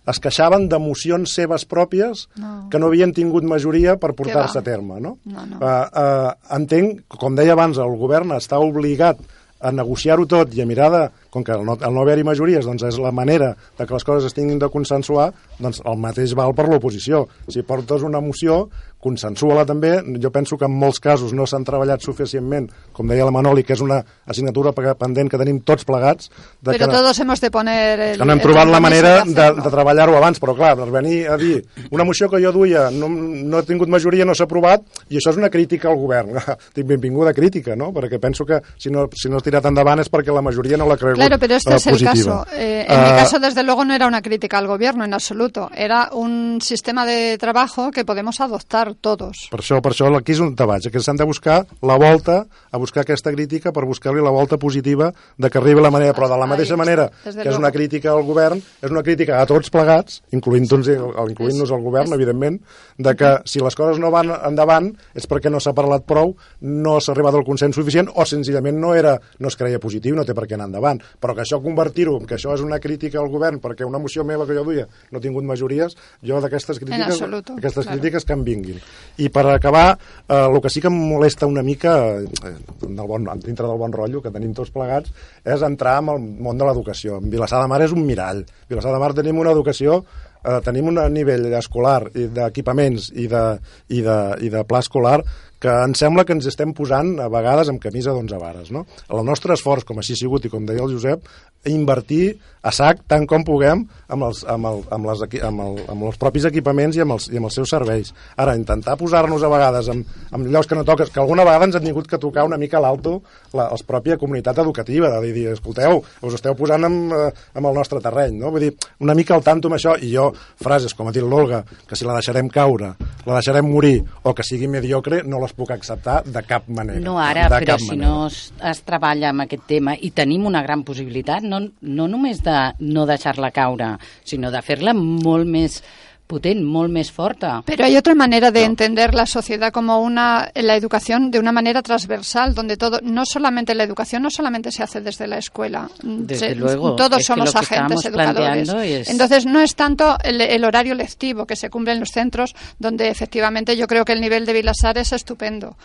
es 0.07 0.21
queixaven 0.23 0.69
d'emocions 0.71 1.33
seves 1.35 1.65
pròpies 1.67 2.27
No. 2.39 2.69
que 2.71 2.79
no 2.79 2.91
havien 2.91 3.13
tingut 3.17 3.43
majoria 3.49 3.97
per 3.99 4.13
portar-se 4.15 4.61
a 4.61 4.63
terme. 4.63 5.01
No? 5.01 5.17
No, 5.25 5.47
no. 5.47 5.59
Uh, 5.59 5.67
uh, 5.67 6.31
entenc, 6.57 7.03
com 7.17 7.35
deia 7.35 7.57
abans, 7.57 7.81
el 7.83 7.97
govern 7.99 8.37
està 8.37 8.61
obligat 8.63 9.19
a 9.61 9.73
negociar-ho 9.73 10.27
tot 10.29 10.53
i 10.55 10.63
a 10.63 10.67
mirar 10.69 10.91
de, 10.93 11.03
com 11.37 11.45
que 11.45 11.53
el 11.53 11.65
no, 11.69 11.77
el 11.77 11.93
no 11.95 12.01
haver-hi 12.07 12.25
majories 12.25 12.65
doncs 12.65 12.87
és 12.89 12.97
la 13.03 13.13
manera 13.13 13.53
de 13.77 13.85
que 13.87 13.93
les 13.93 14.05
coses 14.09 14.31
es 14.31 14.35
tinguin 14.37 14.59
de 14.63 14.71
consensuar, 14.73 15.31
doncs 15.61 15.83
el 15.85 16.01
mateix 16.01 16.33
val 16.39 16.55
per 16.57 16.65
l'oposició. 16.71 17.27
Si 17.53 17.61
portes 17.67 18.03
una 18.07 18.23
moció, 18.25 18.63
consensua-la 19.07 19.63
també. 19.69 20.01
Jo 20.23 20.31
penso 20.35 20.57
que 20.59 20.65
en 20.67 20.73
molts 20.75 20.99
casos 21.03 21.35
no 21.37 21.45
s'han 21.47 21.65
treballat 21.69 22.03
suficientment, 22.03 22.71
com 22.97 23.07
deia 23.07 23.27
la 23.29 23.31
Manoli, 23.35 23.63
que 23.63 23.75
és 23.77 23.83
una 23.85 24.01
assignatura 24.27 24.73
pe- 24.75 24.95
pendent 24.99 25.29
que 25.31 25.39
tenim 25.39 25.61
tots 25.61 25.85
plegats. 25.87 26.31
De 26.61 26.73
Pero 26.73 26.89
que, 26.89 26.93
todos 26.97 27.21
hemos 27.21 27.41
de 27.41 27.51
poner 27.53 28.01
el, 28.01 28.19
que 28.19 28.25
no 28.27 28.33
hem 28.35 28.41
trobat 28.43 28.67
la 28.73 28.81
manera 28.81 29.13
de, 29.25 29.31
hacerlo. 29.37 29.63
de 29.63 29.71
treballar-ho 29.77 30.17
abans, 30.17 30.41
però 30.43 30.57
clar, 30.59 30.73
per 30.81 30.89
venir 30.91 31.29
a 31.31 31.37
dir 31.39 31.61
una 31.91 32.05
moció 32.09 32.29
que 32.33 32.41
jo 32.43 32.51
duia 32.57 32.89
no, 32.91 33.09
no 33.11 33.59
ha 33.61 33.63
tingut 33.69 33.89
majoria, 33.93 34.25
no 34.25 34.35
s'ha 34.35 34.49
aprovat, 34.49 34.83
i 35.11 35.21
això 35.21 35.31
és 35.35 35.39
una 35.39 35.51
crítica 35.53 35.91
al 35.93 36.01
govern. 36.01 36.33
Dic, 36.77 36.87
benvinguda 36.89 37.35
crítica, 37.37 37.77
no? 37.77 37.93
Perquè 37.95 38.19
penso 38.23 38.47
que 38.49 38.59
si 38.79 38.91
no, 38.91 39.07
si 39.15 39.29
no 39.31 39.39
ha 39.39 39.45
tirat 39.45 39.69
endavant 39.71 40.01
és 40.03 40.11
perquè 40.11 40.35
la 40.35 40.43
majoria 40.43 40.81
no 40.81 40.89
l'ha 40.89 40.97
cregut 40.99 41.21
Claro, 41.27 41.41
pero 41.41 41.55
este 41.57 41.73
eh, 41.73 41.77
es 41.77 41.87
el 41.87 41.93
positiva. 41.93 42.45
caso. 42.45 42.57
Eh, 42.57 42.87
en 42.89 43.03
mi 43.03 43.09
Eh, 43.09 43.17
caso, 43.17 43.39
desde 43.39 43.63
luego, 43.63 43.85
no 43.85 43.95
era 43.95 44.07
una 44.07 44.23
crítica 44.23 44.59
al 44.59 44.67
gobierno 44.67 45.05
en 45.05 45.15
absoluto. 45.15 45.71
Era 45.75 46.11
un 46.13 46.61
sistema 46.61 47.05
de 47.05 47.37
trabajo 47.39 47.91
que 47.91 48.05
podemos 48.05 48.41
adoptar 48.41 48.95
todos. 48.95 49.49
Per 49.51 49.61
això, 49.61 49.81
per 49.83 49.93
això 49.93 50.11
aquí 50.17 50.33
és 50.33 50.41
te 50.57 50.65
vaig, 50.65 50.91
que 50.91 51.01
s'han 51.01 51.17
de 51.17 51.25
buscar 51.25 51.67
la 51.83 51.97
volta, 51.97 52.47
a 52.71 52.79
buscar 52.79 53.03
aquesta 53.03 53.33
crítica 53.33 53.73
per 53.73 53.85
buscar-li 53.85 54.23
la 54.23 54.31
volta 54.31 54.57
positiva 54.57 55.13
de 55.37 55.51
que 55.51 55.59
arribi 55.59 55.81
la 55.81 55.91
manera, 55.91 56.13
però 56.15 56.29
de 56.29 56.39
la 56.39 56.47
mateixa 56.47 56.77
manera 56.77 57.11
que 57.25 57.49
és 57.49 57.57
una 57.57 57.71
crítica 57.73 58.13
al 58.13 58.23
govern, 58.23 58.61
és 58.83 58.91
una 58.91 59.03
crítica 59.03 59.41
a 59.41 59.47
tots 59.47 59.71
plegats, 59.71 60.23
incloent-nos 60.33 60.89
incloent 60.89 61.63
al 61.67 61.83
govern, 61.83 62.13
evidentment, 62.13 62.61
de 62.99 63.15
que 63.17 63.33
si 63.45 63.61
les 63.61 63.75
coses 63.75 63.99
no 63.99 64.11
van 64.11 64.31
endavant 64.31 64.93
és 65.15 65.27
perquè 65.29 65.51
no 65.51 65.61
s'ha 65.61 65.75
parlat 65.77 66.07
prou, 66.07 66.37
no 66.61 67.01
s'ha 67.01 67.13
arribat 67.13 67.35
al 67.35 67.45
consens 67.45 67.77
suficient 67.77 68.09
o 68.15 68.25
senzillament 68.25 68.79
no 68.79 68.95
era 68.95 69.19
no 69.39 69.49
es 69.49 69.57
creia 69.57 69.81
positiu, 69.81 70.15
no 70.17 70.25
té 70.25 70.35
per 70.35 70.47
què 70.47 70.55
anar 70.55 70.69
endavant. 70.71 71.01
Però 71.21 71.35
que 71.37 71.45
això 71.45 71.61
convertir-ho, 71.65 72.19
que 72.27 72.37
això 72.37 72.55
és 72.55 72.63
una 72.65 72.79
crítica 72.83 73.21
al 73.23 73.31
govern 73.33 73.61
perquè 73.63 73.87
una 73.87 74.01
moció 74.03 74.25
meva 74.25 74.47
que 74.47 74.57
jo 74.57 74.65
duia 74.67 74.87
no 75.11 75.19
ha 75.19 75.25
tingut 75.25 75.47
majories, 75.49 75.97
jo 76.25 76.41
d'aquestes 76.43 76.81
crítiques, 76.83 77.15
absoluto, 77.15 77.57
aquestes 77.57 77.87
claro. 77.87 77.97
crítiques 77.97 78.27
que 78.27 78.37
em 78.37 78.45
vinguin. 78.47 78.83
I 79.23 79.31
per 79.33 79.47
acabar, 79.53 79.87
eh, 80.29 80.43
el 80.43 80.61
que 80.61 80.73
sí 80.73 80.83
que 80.85 80.93
em 80.93 81.01
molesta 81.15 81.49
una 81.49 81.65
mica, 81.67 81.97
eh, 82.21 82.55
del 82.83 83.07
bon, 83.07 83.29
dintre 83.45 83.67
del 83.67 83.81
bon 83.81 83.93
rotllo 83.93 84.23
que 84.23 84.35
tenim 84.35 84.55
tots 84.55 84.73
plegats, 84.75 85.13
és 85.45 85.67
entrar 85.67 85.99
en 86.03 86.15
el 86.15 86.23
món 86.45 86.59
de 86.59 86.69
l'educació. 86.69 87.21
En 87.23 87.31
Vilassar 87.33 87.63
de 87.63 87.73
Mar 87.73 87.83
és 87.83 87.97
un 87.97 88.07
mirall. 88.07 88.45
Vilassar 88.69 88.93
de 88.93 89.03
Mar 89.03 89.13
tenim 89.17 89.39
una 89.39 89.55
educació 89.57 90.03
eh, 90.47 90.61
tenim 90.65 90.93
un 90.93 91.01
nivell 91.13 91.49
escolar 91.59 92.11
i 92.15 92.29
d'equipaments 92.33 93.11
i, 93.15 93.27
de, 93.31 93.45
i, 93.89 94.03
de, 94.07 94.19
i 94.47 94.53
de 94.53 94.65
pla 94.69 94.83
escolar 94.85 95.21
que 95.67 95.75
em 95.83 95.95
sembla 95.99 96.23
que 96.23 96.35
ens 96.37 96.47
estem 96.47 96.71
posant 96.79 97.17
a 97.19 97.27
vegades 97.33 97.73
amb 97.73 97.83
camisa 97.83 98.13
d'11 98.15 98.39
vares. 98.39 98.71
No? 98.75 98.85
El 99.11 99.25
nostre 99.27 99.57
esforç, 99.57 99.83
com 99.89 99.99
així 99.99 100.15
ha 100.15 100.21
sigut 100.23 100.47
i 100.47 100.53
com 100.53 100.67
deia 100.69 100.85
el 100.85 100.93
Josep, 100.95 101.27
invertir 101.67 102.37
a 102.67 102.73
sac 102.75 103.03
tant 103.11 103.27
com 103.31 103.45
puguem 103.47 103.85
amb 104.11 104.27
els, 104.27 104.43
amb, 104.51 104.67
el, 104.67 104.81
amb, 104.95 105.07
les, 105.07 105.23
amb, 105.47 105.63
el, 105.63 105.81
amb 105.91 106.07
els 106.09 106.19
propis 106.19 106.47
equipaments 106.49 106.99
i 106.99 107.03
amb 107.03 107.15
els, 107.17 107.29
i 107.31 107.39
amb 107.39 107.49
els 107.49 107.57
seus 107.59 107.71
serveis. 107.71 108.13
Ara, 108.43 108.57
intentar 108.59 108.97
posar-nos 108.99 109.43
a 109.43 109.51
vegades 109.51 109.91
amb, 109.93 110.15
amb 110.35 110.51
llocs 110.51 110.71
que 110.71 110.79
no 110.79 110.85
toques, 110.87 111.11
que 111.15 111.23
alguna 111.23 111.47
vegada 111.47 111.69
ens 111.69 111.79
han 111.79 111.87
tingut 111.87 112.11
que 112.11 112.21
tocar 112.23 112.47
una 112.47 112.59
mica 112.59 112.81
a 112.81 112.85
l'alto 112.87 113.17
la, 113.55 113.69
els 113.69 113.87
pròpia 113.87 114.19
comunitat 114.19 114.59
educativa, 114.63 115.11
de 115.15 115.33
dir, 115.35 115.47
escolteu, 115.55 116.03
us 116.27 116.39
esteu 116.39 116.57
posant 116.59 116.87
amb, 116.89 117.15
eh, 117.15 117.29
amb 117.59 117.71
el 117.71 117.79
nostre 117.79 118.03
terreny, 118.03 118.39
no? 118.43 118.51
Vull 118.55 118.69
dir, 118.69 118.73
una 119.03 119.15
mica 119.19 119.35
al 119.35 119.47
tanto 119.47 119.71
amb 119.71 119.79
això, 119.79 119.95
i 120.03 120.13
jo, 120.15 120.29
frases 120.63 120.95
com 120.95 121.11
ha 121.11 121.15
dit 121.15 121.27
l'Olga, 121.27 121.63
que 121.87 121.99
si 121.99 122.07
la 122.07 122.19
deixarem 122.19 122.51
caure, 122.51 122.95
la 123.27 123.39
deixarem 123.39 123.67
morir, 123.71 124.01
o 124.23 124.35
que 124.35 124.47
sigui 124.47 124.71
mediocre, 124.71 125.23
no 125.27 125.43
les 125.43 125.55
puc 125.57 125.73
acceptar 125.75 126.21
de 126.25 126.43
cap 126.47 126.69
manera. 126.69 127.01
No 127.01 127.17
ara, 127.23 127.49
de 127.49 127.61
però 127.65 127.79
si 127.81 127.93
manera. 127.93 128.09
no 128.09 128.27
es, 128.29 128.53
es 128.61 128.83
treballa 128.87 129.31
amb 129.33 129.47
aquest 129.47 129.67
tema 129.67 129.97
i 129.97 130.13
tenim 130.17 130.47
una 130.47 130.63
gran 130.63 130.85
possibilitat, 130.85 131.43
no, 131.43 131.63
no 131.81 132.09
només 132.09 132.43
de 132.45 132.57
no 132.81 133.07
deixar-la 133.09 133.51
caure, 133.57 133.95
sinó 134.25 134.53
de 134.53 134.63
fer-la 134.63 134.95
molt 134.97 135.49
més 135.49 135.81
potent, 136.27 136.63
molt 136.65 136.91
més 136.93 137.11
forta. 137.13 137.63
Pero 137.65 137.85
hay 137.85 137.97
otra 137.97 138.15
manera 138.15 138.51
de 138.51 138.65
entender 138.65 139.15
la 139.15 139.27
sociedad 139.27 139.73
como 139.73 140.01
una 140.01 140.51
la 140.55 140.75
educación 140.77 141.31
de 141.31 141.39
una 141.39 141.53
manera 141.53 141.83
transversal, 141.83 142.55
donde 142.55 142.77
todo 142.77 143.01
no 143.03 143.25
solamente 143.25 143.75
la 143.75 143.85
educación 143.85 144.23
no 144.23 144.31
solamente 144.31 144.73
se 144.73 144.83
hace 144.83 145.01
desde 145.01 145.27
la 145.27 145.39
escuela. 145.39 145.89
Desde 146.03 146.49
Se- 146.51 146.55
luego, 146.55 146.97
todos 146.97 147.13
es 147.13 147.17
que 147.19 147.23
somos 147.25 147.47
lo 147.47 147.53
que 147.53 147.59
agentes 147.75 148.05
educadores. 148.07 148.69
es- 148.69 149.09
Entonces 149.09 149.47
no 149.47 149.61
es 149.61 149.75
tanto 149.77 150.17
el, 150.25 150.41
el 150.41 150.65
horario 150.65 150.95
lectivo 150.95 151.47
que 151.47 151.57
se 151.57 151.71
cumple 151.71 151.93
en 151.93 152.01
los 152.01 152.11
centros, 152.11 152.55
donde 152.79 153.09
efectivamente 153.09 153.77
yo 153.77 153.87
creo 153.87 154.05
que 154.05 154.13
el 154.13 154.21
nivel 154.21 154.47
de 154.47 154.53
Vilasar 154.53 154.99
es 154.99 155.13
estupendo. 155.13 155.77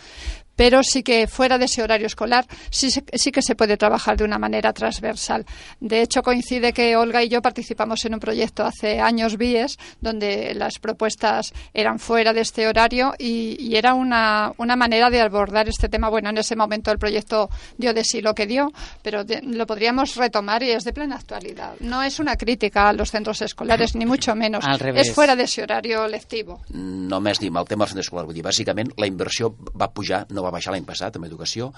Pero 0.62 0.80
sí 0.84 1.02
que 1.02 1.26
fuera 1.26 1.58
de 1.58 1.64
ese 1.64 1.82
horario 1.82 2.06
escolar 2.06 2.46
sí, 2.70 2.88
sí 2.90 3.32
que 3.32 3.42
se 3.42 3.56
puede 3.56 3.76
trabajar 3.76 4.16
de 4.16 4.22
una 4.22 4.38
manera 4.38 4.72
transversal. 4.72 5.44
De 5.80 6.02
hecho, 6.02 6.22
coincide 6.22 6.72
que 6.72 6.94
Olga 6.96 7.20
y 7.24 7.28
yo 7.28 7.42
participamos 7.42 8.04
en 8.04 8.14
un 8.14 8.20
proyecto 8.20 8.64
hace 8.64 9.00
años 9.00 9.36
BIES, 9.36 9.76
donde 10.00 10.54
las 10.54 10.78
propuestas 10.78 11.52
eran 11.74 11.98
fuera 11.98 12.32
de 12.32 12.42
este 12.42 12.68
horario 12.68 13.12
y, 13.18 13.56
y 13.58 13.74
era 13.74 13.94
una, 13.94 14.52
una 14.58 14.76
manera 14.76 15.10
de 15.10 15.20
abordar 15.20 15.68
este 15.68 15.88
tema. 15.88 16.08
Bueno, 16.10 16.30
en 16.30 16.38
ese 16.38 16.54
momento 16.54 16.92
el 16.92 16.98
proyecto 16.98 17.50
dio 17.76 17.92
de 17.92 18.04
sí 18.04 18.20
lo 18.20 18.32
que 18.34 18.46
dio, 18.46 18.70
pero 19.02 19.24
de- 19.24 19.42
lo 19.42 19.66
podríamos 19.66 20.14
retomar 20.14 20.62
y 20.62 20.70
es 20.70 20.84
de 20.84 20.92
plena 20.92 21.16
actualidad. 21.16 21.72
No 21.80 22.04
es 22.04 22.20
una 22.20 22.36
crítica 22.36 22.88
a 22.88 22.92
los 22.92 23.10
centros 23.10 23.42
escolares, 23.42 23.94
ni 23.98 24.06
mucho 24.06 24.36
menos. 24.36 24.64
Al 24.64 24.78
revés. 24.78 25.08
Es 25.08 25.14
fuera 25.14 25.34
de 25.34 25.42
ese 25.44 25.62
horario 25.64 26.06
lectivo. 26.06 26.60
només 26.70 27.38
dir 27.40 27.50
el 27.56 27.64
tema 27.66 27.84
del 27.84 27.88
centre 27.88 28.00
escolar. 28.02 28.26
Vull 28.26 28.34
dir, 28.36 28.44
bàsicament, 28.44 28.92
la 28.96 29.06
inversió 29.10 29.50
va 29.80 29.88
pujar, 29.92 30.26
no 30.30 30.42
va 30.44 30.51
baixar 30.52 30.72
l'any 30.74 30.84
passat 30.88 31.16
en 31.18 31.24
educació, 31.28 31.72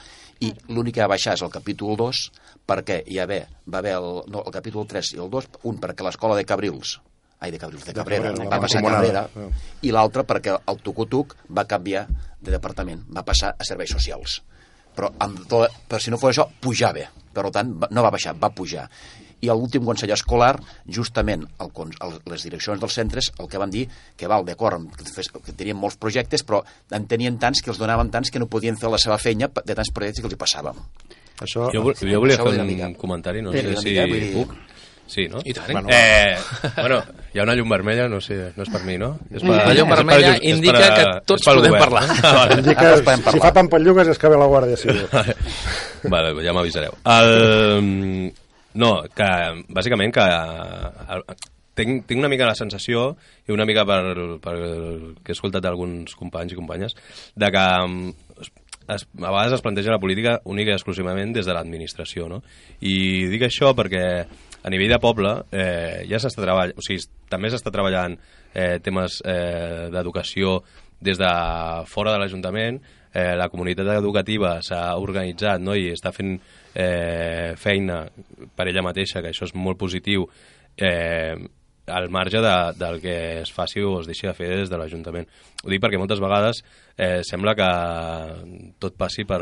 i 0.45 0.53
l'únic 0.69 0.95
que 0.99 1.05
va 1.07 1.13
baixar 1.15 1.35
és 1.39 1.43
el 1.47 1.51
capítol 1.55 1.97
2, 2.01 2.21
perquè 2.69 3.01
hi 3.07 3.17
va 3.21 3.25
haver, 3.29 3.41
va 3.71 3.81
haver 3.81 3.97
el, 4.01 4.09
no, 4.29 4.43
el 4.45 4.53
capítol 4.55 4.87
3 4.91 5.15
i 5.15 5.21
el 5.25 5.31
2, 5.33 5.49
un 5.71 5.79
perquè 5.83 6.05
l'escola 6.07 6.37
de 6.37 6.45
Cabrils, 6.45 6.99
ai, 7.41 7.51
de 7.55 7.59
Cabrils, 7.61 7.85
de 7.85 7.93
Cabrera, 7.97 8.31
Cabrera, 8.33 8.51
va 8.51 8.61
passar 8.63 8.81
a. 8.81 8.85
Cabrera, 9.01 9.25
i 9.83 9.91
l'altre 9.93 10.25
perquè 10.29 10.55
el 10.59 10.79
Tucutuc 10.85 11.37
va 11.51 11.65
canviar 11.69 12.07
de 12.41 12.51
departament, 12.53 13.03
va 13.09 13.23
passar 13.25 13.55
a 13.59 13.65
serveis 13.65 13.91
socials. 13.93 14.43
Però, 14.95 15.09
amb 15.19 15.41
tot, 15.51 15.73
per 15.91 15.99
si 16.01 16.13
no 16.13 16.19
fos 16.23 16.31
això, 16.37 16.45
pujava. 16.63 17.09
Per 17.35 17.43
tant, 17.51 17.73
va- 17.83 17.89
no 17.91 18.03
va 18.05 18.13
baixar, 18.15 18.37
va 18.39 18.53
pujar. 18.55 18.85
I 19.43 19.49
l'últim 19.51 19.85
Consell 19.85 20.11
Escolar, 20.15 20.55
justament 20.89 21.43
el, 21.61 21.71
el, 22.01 22.15
les 22.31 22.43
direccions 22.47 22.81
dels 22.81 22.95
centres 22.95 23.33
el 23.39 23.49
que 23.49 23.59
van 23.59 23.71
dir 23.71 23.89
que 24.17 24.27
val, 24.31 24.45
d'acord, 24.45 24.87
que, 24.97 25.05
que 25.45 25.53
tenien 25.53 25.77
molts 25.77 25.97
projectes, 25.97 26.43
però 26.45 26.63
en 26.91 27.07
tenien 27.07 27.39
tants 27.39 27.61
que 27.63 27.71
els 27.71 27.79
donaven 27.79 28.11
tants 28.11 28.31
que 28.31 28.39
no 28.39 28.47
podien 28.47 28.77
fer 28.79 28.89
la 28.91 28.99
seva 28.99 29.19
feina 29.19 29.51
de 29.65 29.75
tants 29.75 29.91
projectes 29.93 30.23
que 30.23 30.29
els 30.31 30.35
hi 30.39 30.41
passàvem. 30.41 30.79
Això, 31.41 31.67
Jo, 31.75 31.83
jo 31.99 32.21
volia 32.23 32.37
fer 32.39 32.61
un 32.61 32.67
mica. 32.67 32.93
comentari, 32.97 33.43
no 33.43 33.51
sé 33.53 33.75
si 33.77 33.91
mica, 33.91 34.07
vull 34.07 34.21
dir- 34.21 34.33
puc. 34.39 34.55
Sí, 35.07 35.27
no? 35.29 35.37
I 35.45 35.53
tant. 35.53 35.71
Bueno, 35.71 35.89
Eh, 35.93 36.39
bueno, 36.81 37.03
hi 37.35 37.39
ha 37.39 37.43
una 37.43 37.53
llum 37.55 37.69
vermella, 37.69 38.09
no 38.09 38.23
sé, 38.23 38.53
no 38.57 38.63
és 38.63 38.71
per 38.73 38.81
mi, 38.85 38.97
no? 38.97 39.19
És 39.31 39.43
per, 39.43 39.51
La 39.51 39.75
llum 39.75 39.91
és 39.91 39.91
per 39.91 39.99
vermella 39.99 40.31
és 40.39 40.45
indica 40.55 40.79
per, 40.79 40.95
que 40.95 41.03
eh, 41.03 41.21
tots 41.27 41.45
podem 41.45 41.75
govern. 41.75 41.83
parlar. 41.85 42.05
Ah, 42.25 42.33
vale. 42.39 42.55
indica, 42.63 42.81
Ara 42.81 43.03
podem 43.03 43.19
si 43.19 43.25
parlar. 43.25 43.43
fa 43.43 43.53
pampallugues 43.53 44.09
és 44.09 44.19
que 44.19 44.29
ve 44.33 44.39
la 44.41 44.47
Guàrdia 44.47 44.79
Civil. 44.81 45.05
vale, 46.15 46.33
ja 46.47 46.55
m'avisareu. 46.57 46.97
El... 47.05 48.33
No, 48.75 49.05
que 49.15 49.29
bàsicament 49.71 50.15
que 50.15 50.25
el, 50.25 51.23
tinc, 51.79 52.07
tinc 52.09 52.19
una 52.19 52.31
mica 52.31 52.49
la 52.49 52.59
sensació 52.59 53.13
i 53.47 53.55
una 53.55 53.67
mica 53.69 53.85
per, 53.87 54.01
per 54.43 54.55
que 55.23 55.33
he 55.33 55.37
escoltat 55.37 55.65
d'alguns 55.65 56.17
companys 56.19 56.55
i 56.55 56.59
companyes 56.59 56.97
de 57.39 57.51
que 57.55 57.65
mm, 57.87 58.15
es, 58.89 59.07
a 59.07 59.31
vegades 59.31 59.57
es 59.59 59.65
planteja 59.65 59.95
la 59.95 60.01
política 60.01 60.39
única 60.45 60.73
i 60.73 60.77
exclusivament 60.77 61.35
des 61.35 61.47
de 61.47 61.55
l'administració, 61.57 62.29
no? 62.31 62.43
I 62.81 63.27
dic 63.33 63.47
això 63.47 63.73
perquè 63.77 64.05
a 64.65 64.73
nivell 64.73 64.95
de 64.95 65.01
poble 65.01 65.35
eh, 65.53 66.05
ja 66.11 66.21
s'està 66.21 66.45
treballant, 66.45 66.75
o 66.79 66.85
sigui, 66.85 67.05
també 67.31 67.51
s'està 67.53 67.73
treballant 67.73 68.17
eh, 68.55 68.79
temes 68.85 69.21
eh, 69.25 69.89
d'educació 69.93 70.59
des 71.05 71.19
de 71.21 71.33
fora 71.91 72.15
de 72.15 72.21
l'Ajuntament, 72.23 72.81
eh, 73.15 73.35
la 73.39 73.49
comunitat 73.49 73.95
educativa 73.95 74.59
s'ha 74.63 74.97
organitzat 74.99 75.63
no? 75.63 75.77
i 75.79 75.93
està 75.95 76.13
fent 76.13 76.35
eh, 76.75 77.55
feina 77.57 78.03
per 78.57 78.69
ella 78.69 78.83
mateixa, 78.85 79.23
que 79.23 79.31
això 79.31 79.47
és 79.47 79.55
molt 79.55 79.79
positiu, 79.79 80.27
eh, 80.77 81.39
al 81.87 82.09
marge 82.11 82.41
de, 82.41 82.55
del 82.81 83.01
que 83.01 83.17
es 83.43 83.53
faci 83.53 83.83
o 83.85 83.99
es 84.01 84.09
deixi 84.09 84.27
de 84.27 84.35
fer 84.35 84.51
des 84.57 84.71
de 84.73 84.79
l'Ajuntament. 84.81 85.29
Ho 85.65 85.71
dic 85.71 85.83
perquè 85.83 86.01
moltes 86.01 86.23
vegades 86.23 86.63
eh, 86.97 87.21
sembla 87.27 87.55
que 87.59 87.71
tot 88.81 88.97
passi 88.99 89.27
per, 89.29 89.41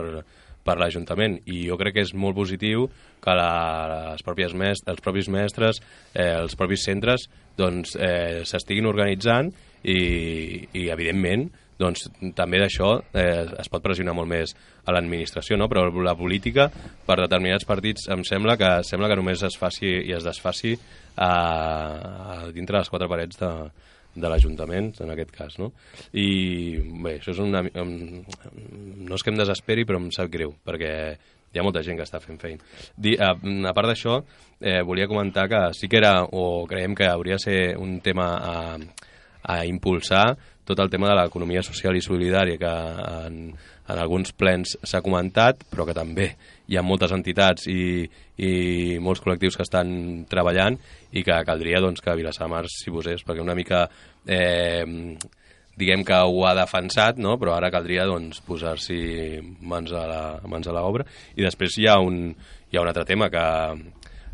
per 0.66 0.78
l'Ajuntament 0.78 1.38
i 1.50 1.64
jo 1.68 1.78
crec 1.78 1.96
que 1.96 2.06
és 2.06 2.14
molt 2.14 2.36
positiu 2.38 2.88
que 3.22 3.34
la, 3.38 4.12
les 4.12 4.26
pròpies 4.26 4.54
mestres, 4.58 4.90
els 4.90 5.04
propis 5.04 5.30
mestres, 5.30 5.80
eh, 6.14 6.32
els 6.42 6.58
propis 6.58 6.84
centres 6.86 7.28
doncs, 7.58 7.96
eh, 7.96 8.42
s'estiguin 8.48 8.88
organitzant 8.90 9.52
i, 9.82 9.98
i 10.72 10.88
evidentment 10.90 11.48
doncs, 11.83 12.07
també 12.39 12.62
d'això 12.62 12.95
eh, 13.18 13.45
es 13.61 13.70
pot 13.72 13.85
pressionar 13.85 14.14
molt 14.16 14.30
més 14.30 14.55
a 14.87 14.95
l'administració, 14.95 15.59
no? 15.59 15.68
però 15.70 15.85
la 16.03 16.16
política 16.18 16.68
per 17.07 17.18
determinats 17.20 17.66
partits 17.68 18.09
em 18.12 18.24
sembla 18.26 18.57
que 18.61 18.70
sembla 18.87 19.11
que 19.11 19.18
només 19.18 19.43
es 19.47 19.59
faci 19.59 19.91
i 20.09 20.14
es 20.16 20.26
desfaci 20.26 20.76
a, 21.16 21.33
a 21.33 22.37
dintre 22.55 22.78
les 22.78 22.91
quatre 22.91 23.11
parets 23.11 23.39
de, 23.43 23.53
de 24.14 24.28
l'Ajuntament, 24.28 24.93
en 25.01 25.12
aquest 25.12 25.30
cas, 25.35 25.59
no? 25.61 25.70
I 26.12 26.78
bé, 27.05 27.16
això 27.18 27.33
és 27.33 27.41
una... 27.43 27.62
No 27.64 29.16
és 29.16 29.24
que 29.24 29.33
em 29.33 29.39
desesperi, 29.39 29.87
però 29.89 30.01
em 30.01 30.11
sap 30.14 30.30
greu, 30.33 30.53
perquè 30.66 30.93
hi 31.53 31.61
ha 31.61 31.64
molta 31.64 31.83
gent 31.85 31.99
que 32.01 32.05
està 32.07 32.20
fent 32.20 32.41
feina. 32.41 32.64
Di, 32.97 33.14
a, 33.16 33.33
a 33.33 33.74
part 33.76 33.93
d'això, 33.93 34.18
eh, 34.61 34.80
volia 34.89 35.09
comentar 35.09 35.49
que 35.53 35.62
sí 35.76 35.89
que 35.89 36.01
era, 36.01 36.14
o 36.24 36.64
creiem 36.68 36.97
que 36.97 37.09
hauria 37.09 37.41
de 37.41 37.45
ser 37.45 37.61
un 37.80 37.99
tema 38.05 38.28
a, 38.37 38.57
a 39.43 39.62
impulsar 39.68 40.26
tot 40.68 40.78
el 40.78 40.90
tema 40.90 41.08
de 41.10 41.16
l'economia 41.18 41.62
social 41.66 41.96
i 41.98 42.04
solidària 42.04 42.58
que 42.60 42.72
en, 43.26 43.38
en 43.52 43.98
alguns 43.98 44.32
plens 44.38 44.76
s'ha 44.82 45.02
comentat, 45.02 45.64
però 45.70 45.86
que 45.88 45.96
també 45.96 46.28
hi 46.70 46.78
ha 46.78 46.86
moltes 46.86 47.12
entitats 47.14 47.66
i, 47.70 48.06
i 48.38 48.52
molts 49.02 49.22
col·lectius 49.24 49.58
que 49.58 49.66
estan 49.66 50.24
treballant 50.30 50.78
i 51.12 51.24
que 51.26 51.42
caldria 51.48 51.82
doncs, 51.82 52.00
que 52.00 52.16
Vilassar 52.16 52.46
de 52.46 52.54
Mar 52.54 52.64
s'hi 52.70 52.94
posés, 52.94 53.24
perquè 53.26 53.42
una 53.42 53.58
mica 53.58 53.88
eh, 54.26 54.86
diguem 55.78 56.04
que 56.06 56.14
ho 56.14 56.44
ha 56.46 56.54
defensat, 56.56 57.18
no? 57.18 57.36
però 57.40 57.56
ara 57.56 57.72
caldria 57.74 58.06
doncs, 58.08 58.42
posar-s'hi 58.46 59.40
mans 59.66 59.92
a 59.92 60.76
l'obra. 60.76 61.06
I 61.36 61.46
després 61.46 61.78
hi 61.78 61.88
ha, 61.88 61.98
un, 61.98 62.28
hi 62.70 62.78
ha 62.78 62.84
un 62.84 62.92
altre 62.92 63.06
tema 63.08 63.30
que 63.32 63.44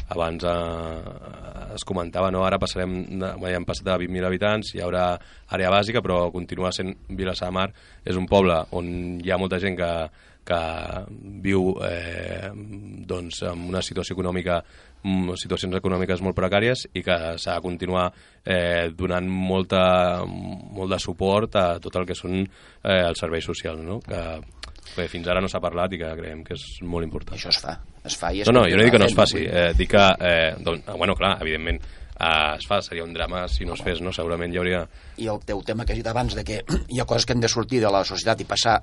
abans 0.09 0.45
eh, 0.49 1.75
es 1.77 1.85
comentava, 1.85 2.31
no? 2.31 2.45
ara 2.47 2.59
passarem, 2.59 2.95
de- 3.21 3.35
hem 3.53 3.65
passat 3.69 3.89
a 3.93 3.99
20.000 4.01 4.27
habitants, 4.27 4.75
hi 4.75 4.81
haurà 4.85 5.11
àrea 5.53 5.71
bàsica, 5.71 6.03
però 6.05 6.31
continua 6.33 6.73
sent 6.73 6.95
Vilassar 7.09 7.51
de 7.51 7.57
Mar, 7.59 7.69
és 8.05 8.17
un 8.17 8.27
poble 8.27 8.57
on 8.73 9.21
hi 9.23 9.31
ha 9.31 9.39
molta 9.39 9.61
gent 9.61 9.77
que, 9.77 9.91
que 10.49 10.61
viu 11.45 11.75
eh, 11.85 12.49
doncs, 13.09 13.43
en 13.51 13.67
una 13.69 13.83
situació 13.85 14.17
econòmica 14.17 14.63
mm, 15.03 15.35
situacions 15.37 15.77
econòmiques 15.77 16.23
molt 16.25 16.37
precàries 16.39 16.87
i 16.97 17.03
que 17.05 17.19
s'ha 17.37 17.59
de 17.59 17.65
continuar 17.65 18.09
eh, 18.45 18.89
donant 18.97 19.29
molta, 19.29 20.25
molt 20.27 20.95
de 20.95 20.99
suport 21.05 21.57
a 21.61 21.67
tot 21.85 22.01
el 22.01 22.09
que 22.09 22.17
són 22.17 22.41
eh, 22.41 23.03
els 23.05 23.21
serveis 23.21 23.45
socials, 23.45 23.85
no? 23.85 24.01
que, 24.01 24.25
que 24.95 25.09
fins 25.11 25.28
ara 25.28 25.43
no 25.45 25.51
s'ha 25.51 25.61
parlat 25.62 25.95
i 25.95 26.01
que 26.01 26.11
creiem 26.18 26.43
que 26.47 26.57
és 26.57 26.66
molt 26.82 27.07
important. 27.07 27.39
Això 27.39 27.53
es 27.53 27.61
fa, 27.62 27.78
es 28.05 28.18
fa 28.18 28.32
i 28.34 28.43
es 28.43 28.51
No, 28.51 28.61
no, 28.61 28.66
jo 28.70 28.76
no 28.76 28.84
dic 28.86 28.95
que 28.97 29.01
no 29.03 29.09
es 29.11 29.16
faci, 29.16 29.45
eh, 29.47 29.70
dic 29.78 29.93
que, 29.95 30.05
eh, 30.28 30.53
doncs, 30.64 30.86
bueno, 30.97 31.16
clar, 31.18 31.36
evidentment, 31.43 31.80
eh, 32.18 32.55
es 32.59 32.66
fa, 32.66 32.80
seria 32.82 33.05
un 33.05 33.14
drama 33.14 33.47
si 33.49 33.64
no 33.64 33.74
es 33.74 33.82
fes, 33.82 34.03
no? 34.05 34.12
Segurament 34.12 34.55
hi 34.55 34.61
hauria... 34.61 34.84
i 35.16 35.28
el 35.30 35.41
teu 35.47 35.62
tema 35.66 35.84
que 35.84 35.95
has 35.95 36.03
dit 36.03 36.12
abans 36.12 36.34
de 36.39 36.45
que 36.45 36.62
hi 36.89 37.01
ha 37.01 37.07
coses 37.07 37.26
que 37.26 37.36
han 37.36 37.45
de 37.45 37.51
sortir 37.53 37.82
de 37.84 37.93
la 37.93 38.05
societat 38.05 38.45
i 38.45 38.49
passar 38.49 38.80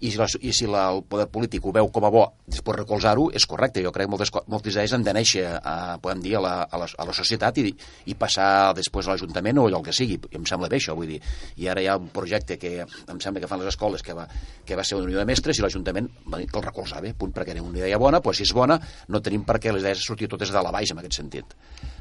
i 0.00 0.10
si, 0.10 0.18
la, 0.20 0.26
i 0.40 0.52
si 0.52 0.68
la, 0.70 0.86
el 0.94 1.02
poder 1.08 1.26
polític 1.32 1.64
ho 1.66 1.72
veu 1.74 1.88
com 1.92 2.06
a 2.06 2.10
bo 2.12 2.24
després 2.46 2.78
recolzar-ho, 2.80 3.28
és 3.34 3.46
correcte. 3.48 3.82
Jo 3.84 3.92
crec 3.94 4.06
que 4.06 4.12
moltes, 4.12 4.32
moltes 4.52 4.76
idees 4.76 4.94
han 4.96 5.04
de 5.06 5.14
néixer, 5.16 5.44
a, 5.56 5.96
podem 6.02 6.22
dir, 6.24 6.36
a 6.38 6.42
la, 6.44 6.54
a 6.64 6.80
la, 6.82 6.88
a 6.88 7.06
la 7.08 7.14
societat 7.16 7.60
i, 7.62 7.70
i 8.06 8.16
passar 8.18 8.74
després 8.76 9.08
a 9.08 9.14
l'Ajuntament 9.14 9.62
o 9.62 9.66
allò 9.68 9.82
que 9.84 9.94
sigui. 9.96 10.18
I 10.30 10.40
em 10.40 10.46
sembla 10.48 10.70
bé 10.72 10.80
això, 10.80 10.96
vull 10.98 11.10
dir. 11.14 11.20
I 11.62 11.70
ara 11.72 11.82
hi 11.82 11.90
ha 11.90 11.96
un 12.00 12.10
projecte 12.14 12.58
que 12.60 12.74
em 12.84 13.22
sembla 13.22 13.42
que 13.42 13.50
fan 13.50 13.62
les 13.62 13.72
escoles 13.72 14.04
que 14.04 14.16
va, 14.16 14.26
que 14.66 14.78
va 14.78 14.84
ser 14.84 14.98
una 15.00 15.08
unió 15.08 15.20
de 15.22 15.26
mestres 15.28 15.58
i 15.58 15.64
l'Ajuntament 15.64 16.10
va 16.26 16.40
dir 16.42 16.50
que 16.50 16.60
el 16.60 16.66
recolzava, 16.66 17.12
punt, 17.18 17.34
perquè 17.36 17.54
era 17.56 17.64
una 17.64 17.80
idea 17.80 17.98
bona, 18.02 18.20
doncs 18.20 18.42
si 18.42 18.46
és 18.46 18.54
bona, 18.56 18.78
no 19.08 19.22
tenim 19.24 19.46
per 19.48 19.58
què 19.62 19.72
les 19.72 19.84
idees 19.84 20.04
sortir 20.04 20.28
totes 20.28 20.52
de 20.52 20.62
la 20.62 20.74
baix 20.74 20.92
en 20.92 21.00
aquest 21.02 21.20
sentit. 21.22 21.56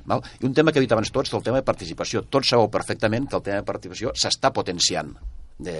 Val? 0.05 0.21
I 0.41 0.45
un 0.49 0.53
tema 0.53 0.71
que 0.71 0.81
he 0.81 0.85
dit 0.85 0.91
abans 0.93 1.11
tots, 1.11 1.33
el 1.33 1.45
tema 1.45 1.61
de 1.61 1.67
participació. 1.67 2.25
Tots 2.29 2.53
sabeu 2.53 2.69
perfectament 2.73 3.29
que 3.29 3.39
el 3.39 3.47
tema 3.47 3.61
de 3.61 3.67
participació 3.67 4.13
s'està 4.13 4.53
potenciant 4.53 5.15
de, 5.57 5.75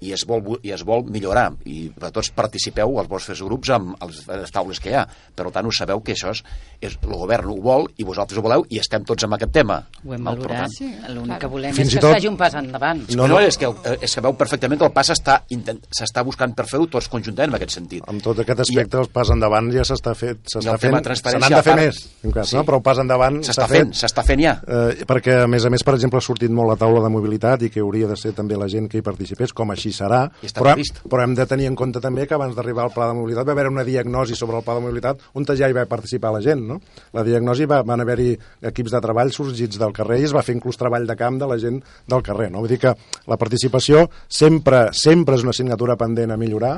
i, 0.00 0.12
es 0.14 0.24
vol, 0.28 0.58
i 0.62 0.72
es 0.74 0.84
vol 0.86 1.06
millorar. 1.10 1.48
I 1.66 1.88
per 1.94 2.12
tots 2.14 2.30
participeu 2.36 2.98
als 3.00 3.10
vostres 3.10 3.42
grups 3.44 3.72
amb 3.74 3.96
els, 4.04 4.22
les 4.28 4.54
taules 4.54 4.80
que 4.82 4.92
hi 4.92 4.98
ha. 5.00 5.06
Per 5.06 5.48
tant 5.54 5.66
ho 5.66 5.74
sabeu 5.74 6.02
que 6.04 6.14
això 6.16 6.34
és, 6.34 6.42
és 6.80 6.98
el 7.02 7.12
govern 7.14 7.48
ho 7.50 7.56
vol 7.62 7.86
i 7.96 8.04
vosaltres 8.04 8.38
ho 8.38 8.42
voleu 8.42 8.64
i 8.70 8.78
estem 8.78 9.04
tots 9.04 9.24
amb 9.24 9.34
aquest 9.34 9.52
tema 9.52 9.80
Ho 10.04 10.14
hem 10.14 10.24
valorat. 10.24 10.64
tant, 10.66 10.70
Sí, 10.76 10.92
L'únic 11.08 11.38
que 11.40 11.46
volem 11.46 11.72
Fins 11.74 11.88
és 11.88 11.94
i 11.94 11.96
que 11.96 12.00
tot- 12.00 12.10
es 12.10 12.16
faci 12.16 12.28
un 12.28 12.36
pas 12.36 12.54
endavant. 12.54 13.04
no, 13.16 13.26
no, 13.28 13.40
és 13.40 13.56
que, 13.58 13.66
és 14.00 14.14
que 14.14 14.20
veu 14.20 14.34
perfectament 14.36 14.78
que 14.80 14.86
el 14.86 14.92
pas 14.92 15.10
s'està 15.10 16.24
buscant 16.24 16.54
per 16.54 16.66
fer-ho 16.66 16.86
tots 16.86 17.08
conjuntament 17.08 17.50
en 17.50 17.56
aquest 17.56 17.72
sentit 17.78 18.02
Amb 18.08 18.22
tot 18.22 18.38
aquest 18.40 18.60
aspecte, 18.60 18.98
el 18.98 19.08
pas 19.08 19.30
endavant 19.30 19.70
ja 19.72 19.82
s'està 19.82 20.14
fet, 20.14 20.38
I 20.46 20.56
s'està 20.58 20.76
fent, 20.78 20.94
de 21.02 21.14
se 21.14 21.38
n'han 21.38 21.50
de 21.50 21.62
fer 21.62 21.72
part- 21.72 21.80
més, 21.84 22.10
en 22.24 22.32
cas, 22.32 22.48
Sí. 22.48 22.56
no? 22.56 22.64
però 22.64 22.76
el 22.76 22.82
pas 22.82 22.98
endavant 22.98 23.40
s'està 23.42 23.66
fent, 23.68 23.92
s'està 23.92 24.24
fent 24.24 24.40
ja 24.42 24.60
Eh, 24.66 25.04
perquè, 25.06 25.42
a 25.44 25.46
més 25.46 25.64
a 25.64 25.70
més, 25.70 25.82
per 25.84 25.94
exemple, 25.94 26.18
ha 26.18 26.20
sortit 26.20 26.50
molt 26.50 26.68
la 26.68 26.76
taula 26.76 27.00
de 27.02 27.08
mobilitat 27.08 27.62
i 27.62 27.70
que 27.70 27.80
hauria 27.80 28.06
de 28.08 28.16
ser 28.16 28.32
també 28.32 28.56
la 28.56 28.68
gent 28.68 28.88
que 28.88 28.98
hi 28.98 29.02
participés, 29.02 29.52
com 29.52 29.70
així 29.70 29.90
serà. 29.92 30.30
I 30.42 30.46
però, 30.48 30.72
previst. 30.72 31.02
però 31.04 31.22
hem 31.22 31.34
de 31.34 31.46
tenir 31.46 31.66
en 31.66 31.74
compte 31.76 32.00
també 32.00 32.26
que 32.26 32.34
abans 32.34 32.54
d'arribar 32.56 32.84
al 32.84 32.90
pla 32.92 33.08
de 33.08 33.14
mobilitat 33.14 33.46
va 33.46 33.52
haver 33.52 33.68
una 33.68 33.84
diagnosi 33.84 34.34
sobre 34.34 34.56
el 34.58 34.64
pla 34.64 34.74
de 34.74 34.80
mobilitat 34.80 35.18
on 35.34 35.44
ja 35.46 35.68
hi 35.68 35.72
va 35.72 35.86
participar 35.86 36.32
la 36.32 36.40
gent. 36.40 36.65
No? 36.66 36.80
La 37.16 37.24
diagnosi 37.26 37.68
va, 37.70 37.82
van 37.86 38.02
haver-hi 38.02 38.32
equips 38.70 38.94
de 38.94 39.02
treball 39.04 39.32
sorgits 39.34 39.80
del 39.80 39.94
carrer 39.96 40.20
i 40.20 40.28
es 40.28 40.34
va 40.36 40.44
fer 40.46 40.56
inclús 40.56 40.78
treball 40.80 41.06
de 41.08 41.16
camp 41.18 41.40
de 41.40 41.48
la 41.50 41.58
gent 41.62 41.80
del 42.08 42.24
carrer. 42.26 42.50
No? 42.52 42.64
Vull 42.64 42.74
dir 42.74 42.80
que 42.82 42.94
la 43.30 43.40
participació 43.40 44.06
sempre, 44.28 44.88
sempre 44.96 45.38
és 45.38 45.46
una 45.46 45.54
assignatura 45.56 45.98
pendent 46.00 46.34
a 46.34 46.40
millorar, 46.40 46.76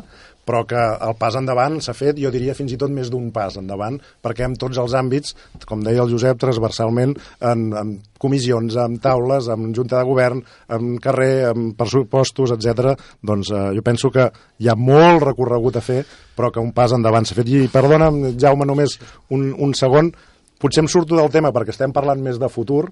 però 0.48 0.62
que 0.64 0.80
el 0.80 1.16
pas 1.20 1.36
endavant 1.36 1.76
s'ha 1.84 1.92
fet, 1.92 2.16
jo 2.16 2.30
diria 2.32 2.54
fins 2.56 2.72
i 2.72 2.78
tot 2.80 2.92
més 2.94 3.10
d'un 3.12 3.26
pas 3.34 3.58
endavant, 3.60 3.98
perquè 4.24 4.46
en 4.48 4.54
tots 4.56 4.80
els 4.80 4.94
àmbits, 4.96 5.34
com 5.68 5.82
deia 5.84 6.00
el 6.06 6.08
Josep, 6.14 6.40
transversalment, 6.40 7.12
en, 7.44 7.66
en 7.76 7.90
comissions, 8.18 8.78
en 8.80 8.96
taules, 9.04 9.50
en 9.52 9.68
junta 9.76 9.98
de 9.98 10.08
govern, 10.08 10.40
en 10.72 10.96
carrer, 11.04 11.50
en 11.50 11.74
pressupostos, 11.76 12.56
etc. 12.56 12.96
doncs 13.20 13.52
eh, 13.52 13.68
jo 13.76 13.84
penso 13.84 14.10
que 14.14 14.30
hi 14.58 14.72
ha 14.72 14.78
molt 14.78 15.26
recorregut 15.28 15.76
a 15.76 15.84
fer, 15.84 16.00
però 16.38 16.50
que 16.54 16.64
un 16.64 16.72
pas 16.72 16.96
endavant 16.96 17.28
s'ha 17.28 17.36
fet. 17.36 17.52
I 17.52 17.68
perdona'm, 17.72 18.38
Jaume, 18.40 18.64
només 18.68 18.96
un, 19.34 19.50
un 19.52 19.76
segon, 19.76 20.14
potser 20.58 20.86
em 20.86 20.90
surto 20.90 21.18
del 21.18 21.32
tema 21.34 21.52
perquè 21.52 21.76
estem 21.76 21.92
parlant 21.92 22.24
més 22.24 22.40
de 22.40 22.48
futur, 22.48 22.86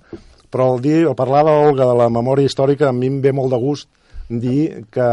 però 0.52 0.74
el 0.74 0.84
dir, 0.84 0.98
el 1.08 1.16
parlar 1.18 1.46
d'Olga, 1.48 1.88
de 1.88 2.00
la 2.04 2.12
memòria 2.12 2.46
històrica, 2.46 2.90
a 2.90 2.94
mi 2.94 3.08
em 3.10 3.22
ve 3.24 3.32
molt 3.34 3.56
de 3.56 3.64
gust 3.64 3.88
dir 4.28 4.86
que 4.90 5.06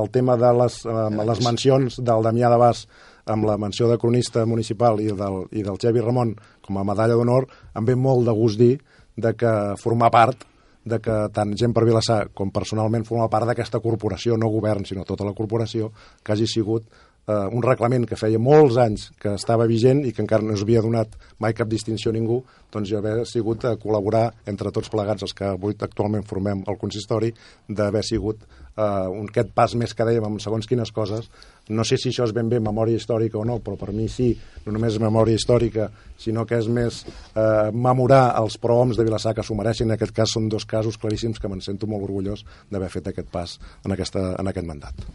el 0.00 0.10
tema 0.10 0.36
de 0.36 0.52
les, 0.62 0.82
eh, 0.84 1.08
les 1.26 1.40
mencions 1.44 2.00
del 2.00 2.26
Damià 2.26 2.50
de 2.52 2.58
Bas 2.60 2.84
amb 3.30 3.46
la 3.46 3.56
menció 3.58 3.88
de 3.88 3.98
cronista 3.98 4.44
municipal 4.46 5.00
i 5.00 5.10
del, 5.16 5.44
i 5.52 5.62
del 5.62 5.78
Xevi 5.80 6.00
Ramon 6.00 6.34
com 6.64 6.78
a 6.78 6.84
medalla 6.84 7.16
d'honor, 7.16 7.46
em 7.76 7.84
ve 7.84 7.96
molt 7.96 8.26
de 8.26 8.34
gust 8.36 8.58
dir 8.58 8.76
de 9.16 9.34
que 9.36 9.52
formar 9.80 10.10
part 10.10 10.46
de 10.84 10.98
que 10.98 11.16
tant 11.34 11.52
gent 11.60 11.74
per 11.76 11.84
Vilassar 11.84 12.30
com 12.34 12.50
personalment 12.50 13.04
forma 13.04 13.28
part 13.28 13.46
d'aquesta 13.48 13.82
corporació, 13.84 14.36
no 14.40 14.48
govern, 14.48 14.86
sinó 14.88 15.04
tota 15.04 15.26
la 15.26 15.34
corporació, 15.36 15.90
que 16.24 16.32
hagi 16.32 16.48
sigut 16.48 16.86
eh, 17.26 17.46
un 17.52 17.62
reglament 17.64 18.06
que 18.08 18.18
feia 18.18 18.40
molts 18.42 18.78
anys 18.80 19.08
que 19.20 19.34
estava 19.36 19.66
vigent 19.70 20.04
i 20.06 20.12
que 20.14 20.22
encara 20.24 20.46
no 20.46 20.56
s'havia 20.56 20.82
donat 20.84 21.16
mai 21.38 21.54
cap 21.56 21.68
distinció 21.68 22.12
a 22.12 22.16
ningú, 22.16 22.40
doncs 22.72 22.90
jo 22.90 22.98
haver 23.00 23.26
sigut 23.26 23.64
a 23.64 23.76
col·laborar 23.80 24.28
entre 24.50 24.72
tots 24.72 24.92
plegats 24.92 25.26
els 25.26 25.36
que 25.36 25.52
avui 25.52 25.76
actualment 25.78 26.26
formem 26.26 26.64
el 26.66 26.80
consistori, 26.80 27.32
d'haver 27.68 28.04
sigut 28.06 28.44
eh, 28.80 29.08
un, 29.12 29.28
aquest 29.28 29.52
pas 29.56 29.74
més 29.76 29.94
que 29.94 30.06
dèiem 30.08 30.26
amb 30.26 30.42
segons 30.42 30.68
quines 30.68 30.92
coses. 30.96 31.28
No 31.70 31.84
sé 31.86 32.00
si 32.00 32.10
això 32.10 32.24
és 32.26 32.32
ben 32.34 32.48
bé 32.50 32.58
memòria 32.58 32.98
històrica 32.98 33.38
o 33.38 33.44
no, 33.46 33.60
però 33.62 33.76
per 33.78 33.92
mi 33.94 34.08
sí, 34.10 34.32
no 34.64 34.74
només 34.74 34.96
és 34.96 35.02
memòria 35.02 35.38
històrica, 35.38 35.90
sinó 36.20 36.44
que 36.48 36.58
és 36.58 36.68
més 36.68 37.04
eh, 37.06 37.70
memorar 37.72 38.34
els 38.40 38.58
prohoms 38.60 38.98
de 38.98 39.06
Vilassar 39.06 39.36
que 39.36 39.44
s'ho 39.46 39.56
mereixin. 39.58 39.88
En 39.88 39.96
aquest 39.96 40.14
cas 40.16 40.34
són 40.34 40.48
dos 40.50 40.66
casos 40.68 40.98
claríssims 41.00 41.38
que 41.40 41.48
me'n 41.48 41.62
sento 41.64 41.88
molt 41.90 42.08
orgullós 42.08 42.42
d'haver 42.70 42.90
fet 42.92 43.12
aquest 43.12 43.30
pas 43.30 43.56
en, 43.84 43.94
aquesta, 43.94 44.32
en 44.40 44.50
aquest 44.50 44.66
mandat. 44.66 45.06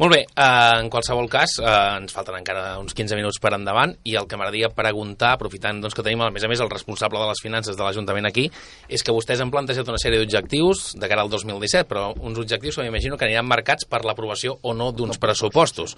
Molt 0.00 0.14
bé, 0.14 0.20
eh, 0.24 0.76
en 0.80 0.88
qualsevol 0.92 1.28
cas, 1.32 1.58
eh, 1.58 1.74
ens 2.00 2.14
falten 2.14 2.38
encara 2.38 2.78
uns 2.80 2.94
15 2.96 3.18
minuts 3.18 3.40
per 3.42 3.52
endavant 3.56 3.96
i 4.04 4.14
el 4.16 4.28
que 4.30 4.38
m'agradaria 4.38 4.70
preguntar, 4.72 5.34
aprofitant 5.34 5.82
doncs, 5.82 5.96
que 5.96 6.06
tenim 6.06 6.22
a 6.24 6.30
més 6.30 6.46
a 6.46 6.48
més 6.48 6.62
el 6.62 6.70
responsable 6.70 7.20
de 7.20 7.28
les 7.32 7.42
finances 7.42 7.76
de 7.76 7.84
l'Ajuntament 7.84 8.30
aquí, 8.30 8.46
és 8.88 9.02
que 9.02 9.12
vostès 9.12 9.42
han 9.42 9.50
plantejat 9.52 9.88
una 9.90 10.00
sèrie 10.00 10.22
d'objectius 10.22 10.94
de 11.00 11.10
cara 11.10 11.26
al 11.26 11.32
2017, 11.32 11.88
però 11.90 12.10
uns 12.16 12.38
objectius 12.38 12.78
que 12.78 12.86
m'imagino 12.90 13.16
que 13.16 13.24
aniran 13.24 13.46
marcats 13.48 13.86
per 13.88 14.02
l'aprovació 14.04 14.58
o 14.62 14.74
no 14.74 14.90
d'uns 14.92 15.18
pressupostos. 15.22 15.96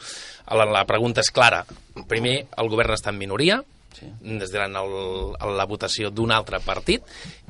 La, 0.48 0.64
la 0.68 0.84
pregunta 0.86 1.20
és 1.24 1.30
clara. 1.34 1.64
Primer, 2.08 2.46
el 2.56 2.68
govern 2.72 2.94
està 2.94 3.10
en 3.10 3.18
minoria, 3.18 3.62
Sí. 3.92 4.06
des 4.24 4.48
de 4.50 4.58
la, 4.58 4.80
la 5.52 5.64
votació 5.68 6.08
d'un 6.10 6.30
altre 6.32 6.58
partit, 6.64 7.02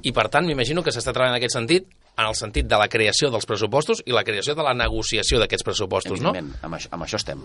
i 0.02 0.10
per 0.12 0.24
tant 0.28 0.44
m'imagino 0.44 0.82
que 0.82 0.90
s'està 0.90 1.12
treballant 1.14 1.36
en 1.36 1.38
aquest 1.38 1.54
sentit 1.54 1.86
en 2.18 2.26
el 2.26 2.34
sentit 2.34 2.66
de 2.68 2.76
la 2.76 2.88
creació 2.92 3.30
dels 3.30 3.46
pressupostos 3.46 4.02
i 4.04 4.12
la 4.12 4.24
creació 4.26 4.56
de 4.58 4.62
la 4.66 4.74
negociació 4.74 5.38
d'aquests 5.38 5.64
pressupostos, 5.64 6.20
no? 6.20 6.34
evidentment, 6.34 6.58
amb, 6.66 6.74
això, 6.74 6.88
amb 6.90 7.06
això 7.06 7.16
estem 7.16 7.40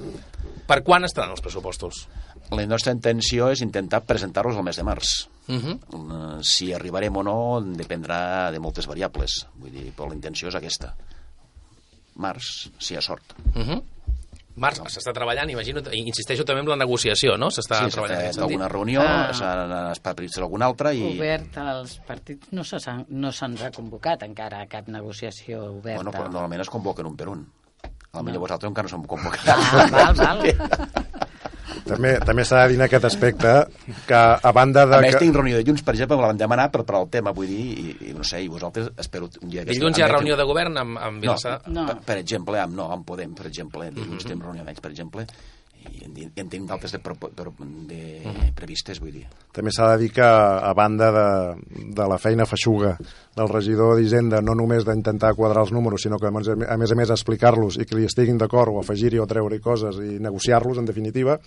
Per 0.68 0.82
quan 0.84 1.06
estaran 1.06 1.30
els 1.32 1.40
pressupostos? 1.46 2.08
la 2.52 2.66
nostra 2.66 2.92
intenció 2.92 3.52
és 3.52 3.62
intentar 3.62 4.02
presentar-los 4.04 4.58
al 4.58 4.64
mes 4.64 4.76
de 4.76 4.84
març 4.84 5.28
Uh 5.48 5.56
-huh. 5.56 5.78
Eh, 5.78 6.44
si 6.44 6.74
arribarem 6.74 7.16
o 7.16 7.24
no 7.24 7.62
dependrà 7.62 8.52
de 8.52 8.60
moltes 8.60 8.86
variables 8.88 9.46
vull 9.56 9.72
dir, 9.72 9.94
però 9.96 10.10
la 10.10 10.16
intenció 10.16 10.50
és 10.50 10.56
aquesta 10.56 10.94
març, 12.18 12.70
si 12.80 12.94
hi 12.94 12.98
ha 12.98 13.02
sort 13.02 13.34
Uh 13.56 13.62
-huh. 13.62 13.84
Març, 14.58 14.80
s'està 14.90 15.14
treballant, 15.14 15.48
imagino, 15.52 15.82
insisteixo 15.94 16.44
també 16.44 16.62
en 16.62 16.68
la 16.70 16.76
negociació, 16.76 17.38
no? 17.38 17.48
S'està 17.52 17.84
sí, 17.86 17.92
treballant 17.92 18.22
sentit. 18.34 18.42
alguna 18.42 18.68
reunió 18.68 19.02
Ah. 19.06 19.32
s'ha 19.32 19.94
s'ha 19.94 20.14
previst 20.16 20.38
alguna 20.40 20.66
altra 20.66 20.92
i 20.94 21.16
Obert 21.16 21.56
als 21.58 22.00
partits 22.00 22.48
no 22.52 22.64
se 22.64 22.80
s'han- 22.80 23.06
no 23.10 23.32
se'ns 23.32 23.62
ha 23.62 23.70
convocat 23.72 24.24
encara 24.24 24.62
a 24.62 24.66
cap 24.68 24.88
negociació 24.88 25.64
oberta. 25.78 26.02
bueno, 26.02 26.12
però 26.12 26.24
normalment 26.32 26.62
es 26.62 26.70
convoquen 26.70 27.06
un 27.06 27.16
per 27.16 27.30
un 27.30 27.48
a 28.14 28.24
millor 28.24 28.40
vosaltres 28.40 28.68
encara 28.70 28.86
no 28.86 28.90
som 28.90 29.06
convocats 29.06 29.48
Ah, 29.48 29.88
val, 29.92 30.16
val. 30.16 30.42
També, 31.88 32.14
també 32.24 32.46
s'ha 32.48 32.64
de 32.64 32.72
dir 32.72 32.78
en 32.80 32.86
aquest 32.86 33.06
aspecte 33.10 33.54
que 34.08 34.20
a 34.20 34.52
banda 34.56 34.86
de... 34.88 34.96
a 34.96 35.02
més 35.04 35.16
que... 35.16 35.24
tinc 35.26 35.36
reunió 35.36 35.58
de 35.58 35.66
dilluns 35.66 35.84
per 35.84 35.96
exemple 35.96 36.18
me 36.18 36.24
la 36.24 36.32
van 36.32 36.40
demanar 36.40 36.70
per, 36.72 36.86
per 36.88 36.96
al 37.00 37.10
tema 37.12 37.34
vull 37.36 37.50
dir, 37.52 37.66
i, 37.84 37.96
i 38.10 38.16
no 38.16 38.24
sé, 38.28 38.42
i 38.44 38.48
vosaltres 38.52 38.90
espero 38.98 39.30
un 39.42 39.52
dia 39.52 39.66
que 39.66 39.76
Dilluns 39.76 40.00
hi 40.00 40.06
ha 40.06 40.10
reunió 40.14 40.38
de 40.40 40.48
govern 40.48 40.80
amb, 40.84 41.00
amb 41.02 41.24
Vilassar. 41.24 41.60
No, 41.68 41.76
No. 41.78 41.86
Per, 41.92 41.98
per 42.08 42.18
exemple, 42.24 42.58
amb, 42.62 42.74
no, 42.78 42.88
amb 42.94 43.06
Podem, 43.08 43.36
per 43.38 43.46
exemple, 43.48 43.92
dilluns 43.92 44.26
mm 44.26 44.32
-hmm. 44.32 44.44
reunió 44.44 44.62
amb 44.64 44.70
ells, 44.70 44.82
per 44.82 44.92
exemple, 44.92 45.28
i 45.94 46.26
en, 46.28 46.50
tinc 46.50 46.68
d'altres 46.68 46.94
de, 46.94 47.00
de, 47.00 47.44
de 47.44 47.46
mm 47.46 48.32
-hmm. 48.32 48.54
previstes, 48.56 49.00
vull 49.00 49.12
dir. 49.12 49.26
També 49.52 49.72
s'ha 49.72 49.92
de 49.92 49.98
dir 50.04 50.12
que, 50.12 50.22
a 50.22 50.74
banda 50.74 51.12
de, 51.12 51.30
de 51.94 52.08
la 52.08 52.18
feina 52.18 52.46
feixuga 52.46 52.98
del 53.36 53.50
regidor 53.50 53.98
d'Hisenda, 53.98 54.42
no 54.42 54.56
només 54.56 54.86
d'intentar 54.86 55.36
quadrar 55.36 55.62
els 55.64 55.72
números, 55.72 56.02
sinó 56.02 56.18
que, 56.18 56.28
a 56.28 56.32
més 56.32 56.48
a 56.48 56.78
més, 56.78 56.92
a 56.92 56.96
més 56.96 57.10
explicar-los 57.10 57.78
i 57.78 57.86
que 57.86 57.96
li 57.96 58.06
estiguin 58.06 58.38
d'acord 58.38 58.74
o 58.74 58.80
afegir-hi 58.80 59.20
o 59.20 59.28
treure-hi 59.28 59.60
coses 59.60 59.96
i 59.98 60.20
negociar-los, 60.20 60.78
en 60.78 60.86
definitiva, 60.86 61.40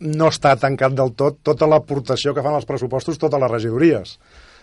no 0.00 0.28
està 0.28 0.56
tancat 0.56 0.94
del 0.94 1.14
tot 1.14 1.38
tota 1.42 1.66
l'aportació 1.66 2.34
que 2.34 2.42
fan 2.42 2.54
els 2.54 2.66
pressupostos 2.66 3.18
totes 3.18 3.40
les 3.40 3.50
regidories. 3.50 4.18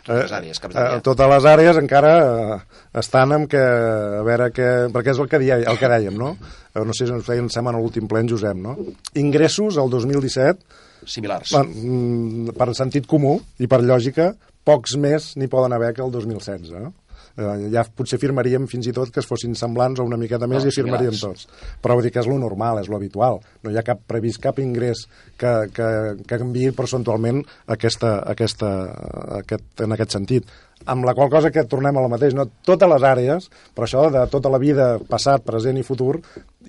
Totes 0.05 0.21
les 0.29 0.33
àrees, 0.37 0.59
caps 0.61 0.75
d'àrea. 0.75 0.97
eh, 0.99 1.01
totes 1.01 1.29
les 1.33 1.45
àrees 1.49 1.77
encara 1.81 2.11
eh, 2.21 2.57
estan 3.01 3.31
amb 3.33 3.49
que, 3.49 3.57
a 3.57 4.21
veure 4.27 4.51
què, 4.53 4.67
perquè 4.93 5.11
és 5.15 5.19
el 5.23 5.29
que, 5.31 5.39
deia, 5.41 5.57
el 5.65 5.79
que 5.81 5.89
dèiem, 5.89 6.15
no? 6.17 6.35
Eh, 6.75 6.83
No 6.85 6.93
sé 6.93 7.07
si 7.07 7.13
ens 7.15 7.25
feien, 7.25 7.49
sembla, 7.49 7.73
en 7.73 7.81
l'últim 7.81 8.05
ple 8.07 8.21
en 8.21 8.29
Josep, 8.29 8.55
no? 8.61 8.75
Ingressos 9.15 9.77
al 9.81 9.89
2017 9.89 10.59
Similars. 11.05 11.51
per, 11.53 11.63
mm, 11.65 12.53
per 12.57 12.69
sentit 12.77 13.07
comú 13.07 13.39
i 13.59 13.67
per 13.67 13.81
lògica, 13.81 14.33
pocs 14.65 14.95
més 14.97 15.33
n'hi 15.37 15.47
poden 15.47 15.73
haver 15.73 15.93
que 15.93 16.01
el 16.05 16.11
2016. 16.11 16.69
No? 16.71 16.93
Eh, 17.35 17.67
ja 17.73 17.83
potser 17.83 18.19
firmaríem 18.21 18.63
fins 18.71 18.87
i 18.87 18.93
tot 18.95 19.09
que 19.11 19.19
es 19.19 19.27
fossin 19.27 19.57
semblants 19.59 19.99
o 19.99 20.05
una 20.07 20.19
miqueta 20.19 20.47
més 20.47 20.63
No, 20.63 20.71
i 20.71 20.75
firmaríem 20.75 21.17
tots. 21.19 21.49
Però 21.83 21.97
vull 21.97 22.07
dir 22.07 22.13
que 22.15 22.21
és 22.23 22.29
lo 22.31 22.37
normal, 22.39 22.79
és 22.79 22.87
lo 22.91 22.95
habitual. 22.95 23.41
No 23.63 23.73
hi 23.73 23.79
ha 23.79 23.83
cap 23.83 24.05
previst 24.07 24.39
cap 24.43 24.61
ingrés 24.63 25.03
que, 25.35 25.51
que, 25.75 25.89
que 26.23 26.39
canviï 26.39 26.71
percentualment 26.77 27.43
aquesta, 27.75 28.17
aquesta, 28.31 28.71
aquest, 29.41 29.67
en 29.83 29.97
aquest 29.97 30.15
sentit. 30.15 30.55
Amb 30.91 31.07
la 31.07 31.15
qual 31.17 31.31
cosa 31.33 31.51
que 31.51 31.63
tornem 31.67 31.97
a 31.97 32.03
la 32.03 32.11
mateix, 32.11 32.35
no? 32.37 32.45
totes 32.67 32.89
les 32.91 33.03
àrees, 33.07 33.49
però 33.75 33.87
això 33.87 34.07
de 34.13 34.25
tota 34.31 34.51
la 34.53 34.59
vida, 34.61 34.89
passat, 35.09 35.43
present 35.43 35.79
i 35.79 35.85
futur, 35.87 36.19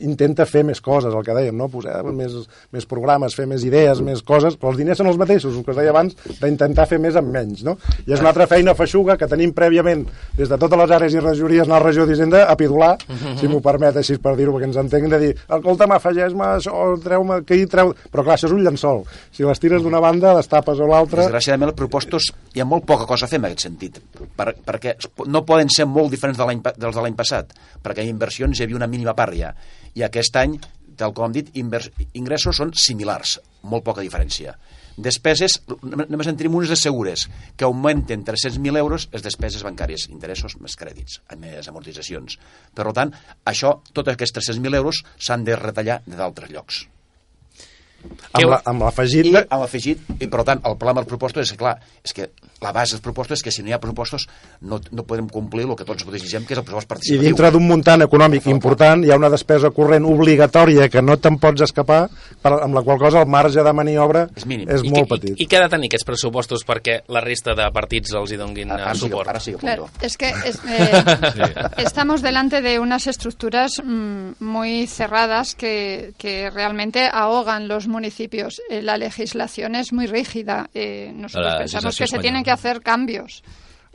intenta 0.05 0.47
fer 0.49 0.63
més 0.67 0.81
coses, 0.85 1.15
el 1.15 1.25
que 1.25 1.35
dèiem, 1.37 1.57
no? 1.57 1.69
posar 1.73 2.03
més, 2.17 2.35
més 2.75 2.87
programes, 2.89 3.35
fer 3.37 3.47
més 3.49 3.65
idees, 3.67 4.01
més 4.05 4.23
coses, 4.27 4.57
però 4.61 4.73
els 4.73 4.81
diners 4.81 5.01
són 5.01 5.11
els 5.11 5.21
mateixos, 5.21 5.55
el 5.55 5.65
que 5.65 5.75
us 5.75 5.81
deia 5.81 5.93
abans, 5.95 6.17
d'intentar 6.41 6.89
fer 6.91 6.99
més 7.03 7.17
amb 7.19 7.33
menys. 7.33 7.65
No? 7.67 7.77
I 8.07 8.15
és 8.17 8.23
una 8.23 8.33
altra 8.33 8.49
feina 8.51 8.77
feixuga 8.79 9.17
que 9.21 9.29
tenim 9.31 9.55
prèviament 9.57 10.05
des 10.37 10.51
de 10.51 10.59
totes 10.61 10.81
les 10.83 10.95
àrees 10.99 11.17
i 11.17 11.23
regidories 11.23 11.67
anar 11.67 11.79
a 11.79 11.81
la 11.81 11.87
regió 11.87 12.07
d'Hisenda 12.09 12.45
a 12.47 12.57
pidolar, 12.59 12.95
si 13.41 13.49
m'ho 13.51 13.61
permet 13.65 13.97
així 14.01 14.19
per 14.23 14.37
dir-ho, 14.39 14.55
perquè 14.57 14.71
ens 14.71 14.81
entenc 14.81 15.11
de 15.13 15.21
dir, 15.23 15.33
escolta'm, 15.59 15.97
afegeix-me 15.97 16.51
això, 16.57 16.77
treu-me 17.05 17.41
aquí, 17.43 17.63
treu... 17.71 17.93
Però 18.13 18.25
clar, 18.27 18.37
això 18.37 18.51
és 18.51 18.55
un 18.57 18.63
llençol. 18.65 19.03
Si 19.35 19.47
les 19.47 19.61
tires 19.63 19.85
d'una 19.85 20.01
banda, 20.03 20.35
les 20.37 20.49
tapes 20.51 20.81
a 20.81 20.89
l'altra... 20.89 21.27
Desgraciadament, 21.27 21.73
els 21.73 21.79
propostos 21.79 22.31
hi 22.55 22.63
ha 22.63 22.69
molt 22.69 22.87
poca 22.89 23.09
cosa 23.09 23.27
a 23.27 23.31
fer 23.31 23.41
en 23.41 23.49
aquest 23.49 23.67
sentit, 23.67 23.99
per, 24.37 24.53
perquè 24.67 24.97
es 24.97 25.11
no 25.27 25.45
poden 25.49 25.71
ser 25.73 25.89
molt 25.91 26.13
diferents 26.15 26.39
de 26.39 26.73
dels 26.77 26.95
de 26.97 27.03
l'any 27.03 27.17
passat, 27.19 27.53
perquè 27.83 28.05
en 28.05 28.15
inversions 28.15 28.59
hi 28.59 28.65
havia 28.65 28.79
una 28.79 28.91
mínima 28.91 29.15
part 29.19 29.37
ja, 29.37 29.53
i 29.97 30.05
aquest 30.07 30.37
any, 30.37 30.59
tal 30.97 31.13
com 31.17 31.27
hem 31.29 31.35
dit, 31.41 31.51
ingressos 31.57 32.57
són 32.61 32.71
similars, 32.77 33.39
molt 33.67 33.85
poca 33.85 34.05
diferència. 34.05 34.55
Despeses, 34.97 35.59
només 35.85 36.29
en 36.31 36.39
tenim 36.41 36.55
unes 36.57 36.71
de 36.73 36.77
segures, 36.81 37.27
que 37.57 37.67
augmenten 37.67 38.23
300.000 38.25 38.79
euros 38.81 39.09
les 39.13 39.25
despeses 39.27 39.61
bancàries, 39.67 40.07
interessos 40.09 40.55
més 40.57 40.77
crèdits, 40.81 41.19
més 41.37 41.69
amortitzacions. 41.69 42.39
Per 42.73 42.87
tant, 42.97 43.13
això, 43.45 43.75
tots 43.93 44.09
aquests 44.15 44.39
300.000 44.39 44.79
euros 44.81 45.03
s'han 45.19 45.45
de 45.45 45.57
retallar 45.61 45.99
de 46.07 46.17
d'altres 46.17 46.49
llocs. 46.55 46.87
Amb 48.33 48.49
la- 48.53 48.63
amb 48.65 48.83
l'afegit 48.87 49.27
I 49.27 49.33
de- 49.33 49.47
amb 49.51 49.63
l'afegit, 49.65 50.01
i 50.21 50.27
per 50.33 50.45
tant, 50.45 50.61
el 50.65 50.77
problema 50.79 51.01
dels 51.03 51.09
propostos 51.13 51.43
és 51.45 51.53
que, 51.53 51.59
clar, 51.59 51.77
és 52.05 52.13
que 52.15 52.31
la 52.63 52.73
base 52.73 52.95
dels 52.97 53.03
propostos 53.05 53.39
és 53.39 53.43
que 53.45 53.51
si 53.53 53.63
no 53.63 53.69
hi 53.69 53.73
ha 53.77 53.81
propostos 53.81 54.27
no, 54.63 54.81
no 54.91 55.03
podem 55.05 55.29
complir 55.29 55.67
el 55.67 55.77
que 55.77 55.85
tots 55.85 56.07
desitgem, 56.09 56.47
que 56.47 56.55
és 56.55 56.59
el 56.59 56.65
pressupost 56.65 56.87
I 56.87 56.93
participatiu. 56.95 57.23
dintre 57.29 57.51
d'un 57.53 57.67
muntant 57.69 58.03
econòmic 58.03 58.47
important 58.49 59.05
hi 59.05 59.11
ha 59.13 59.17
una 59.21 59.29
despesa 59.29 59.71
corrent 59.71 60.05
obligatòria 60.09 60.89
que 60.89 61.03
no 61.03 61.17
te'n 61.19 61.37
pots 61.39 61.61
escapar, 61.67 62.09
per, 62.43 62.53
amb 62.63 62.75
la 62.75 62.83
qual 62.83 62.99
cosa 62.99 63.21
el 63.21 63.29
marge 63.29 63.63
de 63.63 63.73
maniobra 63.73 64.29
és, 64.35 64.47
mínim. 64.47 64.69
és 64.71 64.83
I, 64.83 64.89
molt 64.91 65.05
què- 65.05 65.09
petit. 65.19 65.35
i, 65.41 65.43
I 65.45 65.47
què 65.49 65.59
ha 65.61 65.65
de 65.67 65.69
tenir 65.77 65.91
aquests 65.91 66.07
pressupostos 66.09 66.65
perquè 66.67 67.01
la 67.09 67.21
resta 67.21 67.55
de 67.55 67.69
partits 67.73 68.15
els 68.15 68.33
hi 68.33 68.37
donguin 68.41 68.73
Ara 68.73 68.93
eh, 68.93 68.95
sí 68.95 69.01
que- 69.03 69.09
suport? 69.11 69.29
ara 69.29 69.41
sí 69.41 69.53
que 69.53 69.59
Claro, 69.59 69.89
es 70.01 70.17
que 70.17 70.29
es- 70.47 70.61
eh, 70.67 71.05
estamos 71.79 72.23
delante 72.23 72.63
de 72.63 72.79
unas 72.79 73.07
estructuras 73.07 73.83
mm, 73.85 74.33
muy 74.41 74.87
cerradas 74.87 75.55
que, 75.55 76.13
que 76.19 76.51
realmente 76.51 77.09
ahogan 77.13 77.69
los 77.69 77.87
municipios. 77.89 78.61
Eh, 78.71 78.83
la 78.83 78.97
legislación 78.97 79.75
es 79.75 79.93
muy 79.93 80.07
rígida. 80.07 80.69
Eh, 80.75 81.13
nosotros 81.15 81.53
La 81.53 81.59
pensamos 81.59 81.97
que 81.97 82.07
se 82.07 82.19
tienen. 82.19 82.45
Que 82.47 82.51
hacer 82.55 82.81
cambios. 82.81 83.43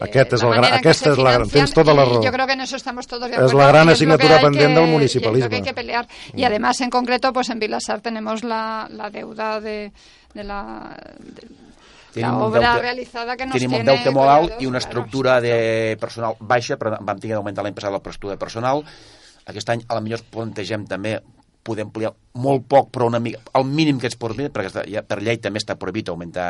Aquest 0.02 0.34
és 0.34 0.41
la 0.41 0.49
el 0.49 0.56
gran, 0.62 0.74
aquesta 0.80 1.12
és 1.12 1.20
la 1.22 1.32
gran, 1.36 1.49
tens 1.54 1.74
tota 1.78 1.93
la 1.93 2.06
raó. 2.06 2.24
Yo 2.26 2.32
creo 2.34 2.47
que 2.47 2.54
en 2.54 2.62
eso 2.62 2.76
estamos 2.76 3.06
todos 3.06 3.30
de 3.30 3.36
Es 3.36 3.39
acuerdo. 3.39 3.58
la 3.60 3.68
gran 3.68 3.89
asignatura 3.89 4.38
hay 4.38 4.43
pendiente 4.43 4.80
del 4.80 4.89
municipalismo. 4.89 5.49
que 5.49 5.56
hay 5.58 5.62
que 5.62 5.74
pelear. 5.76 6.08
Mm. 6.34 6.39
Y 6.39 6.43
además, 6.43 6.82
en 6.82 6.89
concreto, 6.89 7.32
pues 7.32 7.49
en 7.52 7.60
Vilasar 7.60 8.02
tenemos 8.02 8.43
la, 8.43 8.88
la 8.89 9.10
deuda 9.12 9.62
de, 9.62 9.91
de 10.34 10.43
la... 10.43 10.97
de- 11.20 11.47
Tenim 12.14 12.28
la 12.30 12.36
un 12.36 12.41
obra 12.41 12.74
deute- 12.74 12.82
realizada 12.82 13.38
que 13.38 13.45
nos 13.45 13.54
Tenim 13.54 13.72
un 13.72 13.76
tiene 13.86 13.91
deute 13.93 14.12
molt 14.12 14.30
alt 14.30 14.58
i 14.60 14.66
una 14.66 14.80
claro. 14.80 14.89
estructura 14.89 15.39
de 15.39 15.95
personal 16.02 16.34
baixa, 16.41 16.76
però 16.82 16.97
vam 16.99 17.20
tenir 17.22 17.36
d'augmentar 17.38 17.64
l'any 17.64 17.74
passat 17.78 17.93
l'estructura 17.93 18.34
de 18.34 18.39
personal. 18.41 18.82
Aquest 19.45 19.70
any, 19.70 19.86
a 19.88 19.95
la 19.95 20.02
millor 20.02 20.20
plantegem 20.34 20.84
també 20.89 21.14
poder 21.64 21.86
ampliar 21.88 22.14
molt 22.41 22.66
poc, 22.70 22.89
però 22.93 23.07
una 23.09 23.20
mica, 23.20 23.41
el 23.57 23.68
mínim 23.68 23.99
que 24.01 24.09
es 24.09 24.18
pot 24.20 24.36
dir, 24.38 24.49
perquè 24.53 24.86
ja, 24.89 25.05
per 25.05 25.22
llei 25.22 25.39
també 25.41 25.62
està 25.62 25.78
prohibit 25.80 26.09
augmentar 26.09 26.49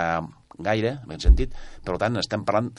gaire, 0.61 0.97
en 1.01 1.13
aquest 1.13 1.29
sentit. 1.29 1.61
Per 1.85 1.97
tant, 2.01 2.19
estem 2.21 2.45
parlant 2.47 2.71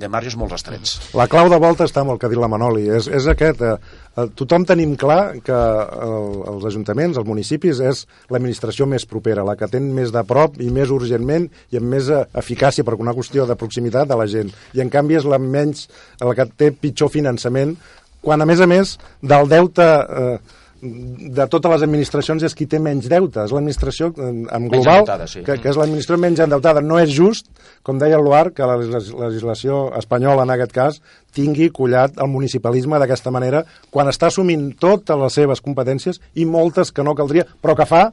de 0.00 0.08
marges 0.08 0.34
molt 0.40 0.52
restrets. 0.54 0.94
La 1.16 1.28
clau 1.30 1.50
de 1.52 1.58
volta 1.60 1.84
està 1.86 2.00
amb 2.02 2.14
el 2.14 2.18
que 2.18 2.26
ha 2.26 2.32
dit 2.32 2.40
la 2.40 2.48
Manoli, 2.50 2.86
és, 2.96 3.06
és 3.12 3.26
aquest. 3.28 3.60
Eh, 3.62 3.74
eh, 4.16 4.26
tothom 4.38 4.64
tenim 4.68 4.94
clar 4.98 5.36
que 5.44 5.58
el, 6.06 6.38
els 6.54 6.64
ajuntaments, 6.70 7.20
els 7.20 7.28
municipis, 7.28 7.82
és 7.84 8.04
l'administració 8.32 8.88
més 8.88 9.06
propera, 9.08 9.44
la 9.46 9.56
que 9.60 9.68
ten 9.70 9.90
més 9.94 10.14
de 10.14 10.24
prop 10.28 10.58
i 10.64 10.70
més 10.74 10.92
urgentment 10.94 11.46
i 11.70 11.80
amb 11.80 11.92
més 11.92 12.08
eh, 12.08 12.22
eficàcia 12.42 12.86
per 12.88 12.96
una 12.98 13.14
qüestió 13.16 13.46
de 13.48 13.58
proximitat 13.58 14.08
de 14.10 14.18
la 14.18 14.28
gent. 14.30 14.50
I 14.72 14.82
en 14.84 14.92
canvi 14.92 15.20
és 15.20 15.28
la 15.28 15.40
menys, 15.42 15.86
la 16.22 16.34
que 16.38 16.48
té 16.56 16.72
pitjor 16.72 17.12
finançament, 17.12 17.76
quan 18.22 18.42
a 18.42 18.48
més 18.48 18.64
a 18.64 18.70
més 18.70 18.98
del 19.20 19.48
deute... 19.52 19.92
Eh, 20.24 20.58
de 20.82 21.44
totes 21.46 21.70
les 21.70 21.82
administracions 21.86 22.42
és 22.42 22.54
qui 22.58 22.66
té 22.66 22.80
menys 22.82 23.06
deute, 23.10 23.44
és 23.46 23.52
l'administració 23.54 24.08
eh, 24.16 24.30
en 24.56 24.64
global, 24.72 25.04
sí. 25.30 25.44
que, 25.46 25.54
que 25.62 25.70
és 25.70 25.76
l'administració 25.78 26.18
menys 26.24 26.42
endeutada. 26.42 26.82
No 26.82 26.98
és 26.98 27.12
just, 27.14 27.46
com 27.86 28.00
deia 28.02 28.18
el 28.18 28.24
Loar, 28.26 28.50
que 28.56 28.66
la 28.66 28.74
legis- 28.80 29.12
legislació 29.14 29.84
espanyola, 30.00 30.42
en 30.42 30.54
aquest 30.56 30.74
cas, 30.74 30.98
tingui 31.38 31.70
collat 31.70 32.18
el 32.18 32.32
municipalisme 32.32 32.98
d'aquesta 32.98 33.30
manera, 33.30 33.62
quan 33.94 34.10
està 34.10 34.26
assumint 34.32 34.72
totes 34.82 35.22
les 35.22 35.38
seves 35.38 35.62
competències 35.62 36.18
i 36.34 36.48
moltes 36.50 36.90
que 36.90 37.06
no 37.06 37.14
caldria, 37.14 37.46
però 37.62 37.78
que 37.78 37.86
fa 37.86 38.08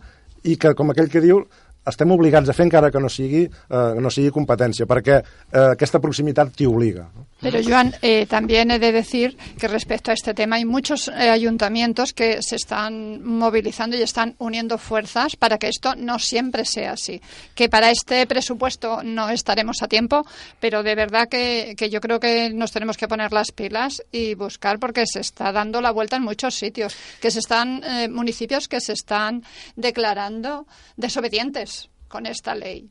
i 0.45 0.55
que, 0.61 0.76
com 0.78 0.93
aquell 0.93 1.09
que 1.09 1.26
diu, 1.26 1.41
estem 1.89 2.11
obligats 2.11 2.49
a 2.49 2.53
fer 2.53 2.67
encara 2.67 2.91
que 2.91 2.99
no 2.99 3.09
sigui, 3.09 3.45
eh, 3.45 3.99
no 3.99 4.11
sigui 4.13 4.31
competència, 4.35 4.87
perquè 4.89 5.19
eh, 5.19 5.65
aquesta 5.71 6.01
proximitat 6.03 6.53
t'hi 6.55 6.69
obliga. 6.69 7.07
Pero, 7.41 7.61
Joan, 7.63 7.93
eh, 8.01 8.25
también 8.27 8.69
he 8.69 8.79
de 8.79 8.91
decir 8.91 9.37
que 9.57 9.69
respecto 9.69 10.11
a 10.11 10.13
este 10.13 10.33
tema 10.33 10.57
hay 10.57 10.65
muchos 10.65 11.07
eh, 11.07 11.29
ayuntamientos 11.29 12.11
que 12.11 12.41
se 12.41 12.57
están 12.57 13.23
movilizando 13.23 13.95
y 13.95 14.01
están 14.01 14.35
uniendo 14.39 14.77
fuerzas 14.77 15.37
para 15.37 15.57
que 15.57 15.69
esto 15.69 15.95
no 15.95 16.19
siempre 16.19 16.65
sea 16.65 16.93
así. 16.93 17.21
Que 17.55 17.69
para 17.69 17.91
este 17.91 18.27
presupuesto 18.27 19.03
no 19.03 19.29
estaremos 19.29 19.81
a 19.81 19.87
tiempo, 19.87 20.25
pero 20.59 20.83
de 20.83 20.95
verdad 20.95 21.29
que, 21.29 21.75
que 21.77 21.89
yo 21.89 22.01
creo 22.01 22.19
que 22.19 22.49
nos 22.49 22.73
tenemos 22.73 22.97
que 22.97 23.07
poner 23.07 23.31
las 23.31 23.53
pilas 23.53 24.03
y 24.11 24.33
buscar 24.33 24.77
porque 24.77 25.05
se 25.05 25.21
está 25.21 25.53
dando 25.53 25.79
la 25.79 25.91
vuelta 25.91 26.17
en 26.17 26.23
muchos 26.23 26.55
sitios, 26.55 26.93
que 27.21 27.31
se 27.31 27.39
están 27.39 27.81
eh, 27.85 28.09
municipios 28.09 28.67
que 28.67 28.81
se 28.81 28.93
están 28.93 29.43
declarando 29.77 30.67
desobedientes 30.97 31.78
con 32.10 32.26
esta 32.26 32.55
ley. 32.55 32.88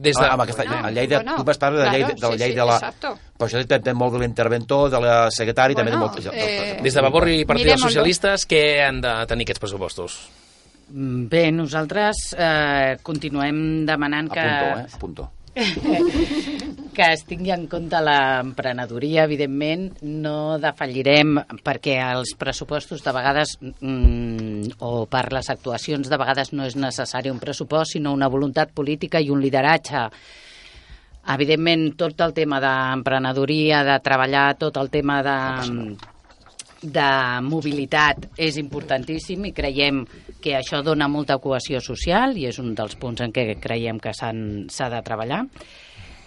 Des 0.00 0.16
de... 0.16 0.24
Ah, 0.24 0.32
amb 0.32 0.42
aquesta, 0.46 0.64
Bueno, 0.64 0.82
la 0.88 0.90
llei 0.96 1.06
de, 1.06 1.16
bueno, 1.20 1.36
tu 1.36 1.44
vas 1.44 1.58
parlar 1.60 1.78
de 1.82 1.86
la 1.86 1.92
llei, 1.92 2.02
claro, 2.02 2.14
de, 2.14 2.20
de 2.20 2.26
la 2.26 2.32
sí, 2.32 2.38
llei 2.42 2.50
sí, 2.50 2.56
de 2.58 2.66
la... 2.66 2.76
exacto. 2.80 3.14
Però 3.36 3.48
això 3.50 3.60
depèn 3.68 3.96
molt 4.00 4.14
de 4.16 4.20
l'interventor, 4.22 4.86
de 4.90 5.00
la 5.04 5.16
secretari, 5.30 5.76
també 5.76 5.92
de 5.92 5.98
Bueno, 5.98 6.12
molt... 6.16 6.30
eh, 6.32 6.78
Des 6.82 6.94
de 6.96 7.02
Vavor 7.04 7.28
i 7.28 7.44
Partit 7.44 7.68
dels. 7.68 7.82
Socialistes, 7.84 8.46
què 8.48 8.62
han 8.86 9.02
de 9.04 9.12
tenir 9.28 9.44
aquests 9.44 9.60
pressupostos? 9.66 10.16
Mm, 10.88 11.26
Bé, 11.30 11.42
nosaltres 11.52 12.30
eh, 12.36 12.96
continuem 13.04 13.84
demanant 13.86 14.32
que... 14.32 14.40
Apunto, 14.40 14.80
eh? 14.80 14.88
Apunto. 14.96 15.28
que 16.94 17.06
es 17.14 17.22
tingui 17.28 17.52
en 17.54 17.66
compte 17.70 17.98
l'emprenedoria, 18.04 19.24
evidentment, 19.28 19.86
no 20.02 20.58
defallirem 20.60 21.38
perquè 21.64 21.96
els 22.02 22.34
pressupostos 22.38 23.02
de 23.04 23.14
vegades 23.14 23.56
mm, 23.62 24.76
o 24.86 25.06
per 25.10 25.24
les 25.34 25.50
actuacions 25.52 26.10
de 26.10 26.18
vegades 26.20 26.52
no 26.52 26.66
és 26.68 26.76
necessari 26.76 27.32
un 27.32 27.40
pressupost, 27.42 27.94
sinó 27.96 28.14
una 28.16 28.28
voluntat 28.28 28.72
política 28.74 29.20
i 29.20 29.30
un 29.30 29.42
lideratge. 29.42 30.06
Evidentment, 31.34 31.90
tot 32.00 32.20
el 32.24 32.32
tema 32.36 32.60
d'emprenedoria, 32.62 33.84
de 33.86 33.98
treballar 34.04 34.46
tot 34.58 34.78
el 34.80 34.88
tema 34.90 35.20
de, 35.26 35.36
de 36.82 37.10
mobilitat 37.44 38.30
és 38.40 38.56
importantíssim 38.60 39.50
i 39.50 39.52
creiem 39.52 40.02
que 40.40 40.56
això 40.56 40.80
dona 40.82 41.10
molta 41.12 41.38
cohesió 41.38 41.82
social 41.84 42.36
i 42.40 42.48
és 42.48 42.58
un 42.58 42.74
dels 42.74 42.96
punts 42.96 43.20
en 43.20 43.34
què 43.36 43.54
creiem 43.60 44.00
que 44.00 44.16
s'ha 44.16 44.90
de 44.94 45.02
treballar 45.04 45.44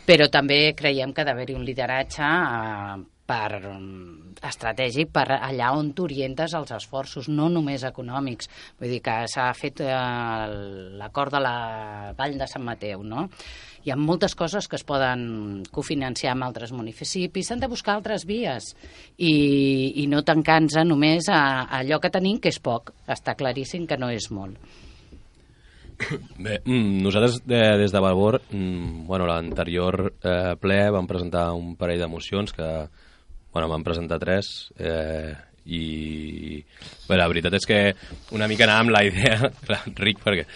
però 0.07 0.27
també 0.31 0.73
creiem 0.75 1.13
que 1.13 1.23
ha 1.23 1.27
d'haver-hi 1.27 1.55
un 1.55 1.65
lideratge 1.67 2.27
eh, 2.27 3.01
per, 3.25 3.59
mm, 3.71 4.33
estratègic 4.43 5.11
per 5.15 5.25
allà 5.37 5.71
on 5.77 5.93
t'orientes 5.95 6.53
els 6.57 6.73
esforços, 6.75 7.29
no 7.31 7.47
només 7.49 7.85
econòmics. 7.87 8.49
Vull 8.79 8.91
dir 8.91 9.01
que 9.05 9.15
s'ha 9.31 9.47
fet 9.55 9.79
eh, 9.85 9.93
l'acord 10.99 11.31
de 11.31 11.43
la 11.43 11.55
Vall 12.17 12.37
de 12.39 12.49
Sant 12.51 12.65
Mateu, 12.67 13.03
no? 13.03 13.29
Hi 13.83 13.91
ha 13.91 13.99
moltes 13.99 14.35
coses 14.39 14.67
que 14.67 14.77
es 14.79 14.85
poden 14.87 15.63
cofinanciar 15.71 16.35
amb 16.35 16.47
altres 16.47 16.71
municipis, 16.75 17.47
s'han 17.47 17.63
de 17.63 17.71
buscar 17.71 17.97
altres 17.97 18.27
vies 18.27 18.73
i, 19.17 19.33
i 20.03 20.07
no 20.07 20.23
tancar-nos 20.23 20.79
només 20.87 21.27
a, 21.31 21.41
a 21.63 21.81
allò 21.81 21.99
que 21.99 22.11
tenim, 22.11 22.39
que 22.39 22.51
és 22.51 22.59
poc. 22.63 22.93
Està 23.07 23.35
claríssim 23.39 23.87
que 23.87 23.99
no 23.99 24.11
és 24.11 24.31
molt. 24.31 24.59
Bé, 26.37 26.59
mm, 26.65 27.01
nosaltres 27.03 27.39
de, 27.45 27.61
des 27.81 27.91
de 27.91 28.01
Valbor, 28.03 28.41
mm, 28.51 29.05
bueno, 29.07 29.27
l'anterior 29.29 30.13
eh, 30.21 30.53
ple 30.61 30.79
vam 30.91 31.07
presentar 31.09 31.51
un 31.57 31.75
parell 31.79 32.01
de 32.03 32.09
mocions 32.11 32.53
que, 32.53 32.69
bueno, 33.53 33.69
vam 33.69 33.83
presentar 33.85 34.19
tres 34.21 34.71
eh, 34.77 35.33
i 35.65 36.59
bé, 37.07 37.17
la 37.17 37.27
veritat 37.31 37.59
és 37.59 37.67
que 37.67 37.81
una 38.35 38.49
mica 38.51 38.67
anàvem 38.67 38.91
la 38.93 39.03
idea, 39.07 39.51
clar, 39.67 39.83
ric 39.99 40.23
perquè 40.23 40.47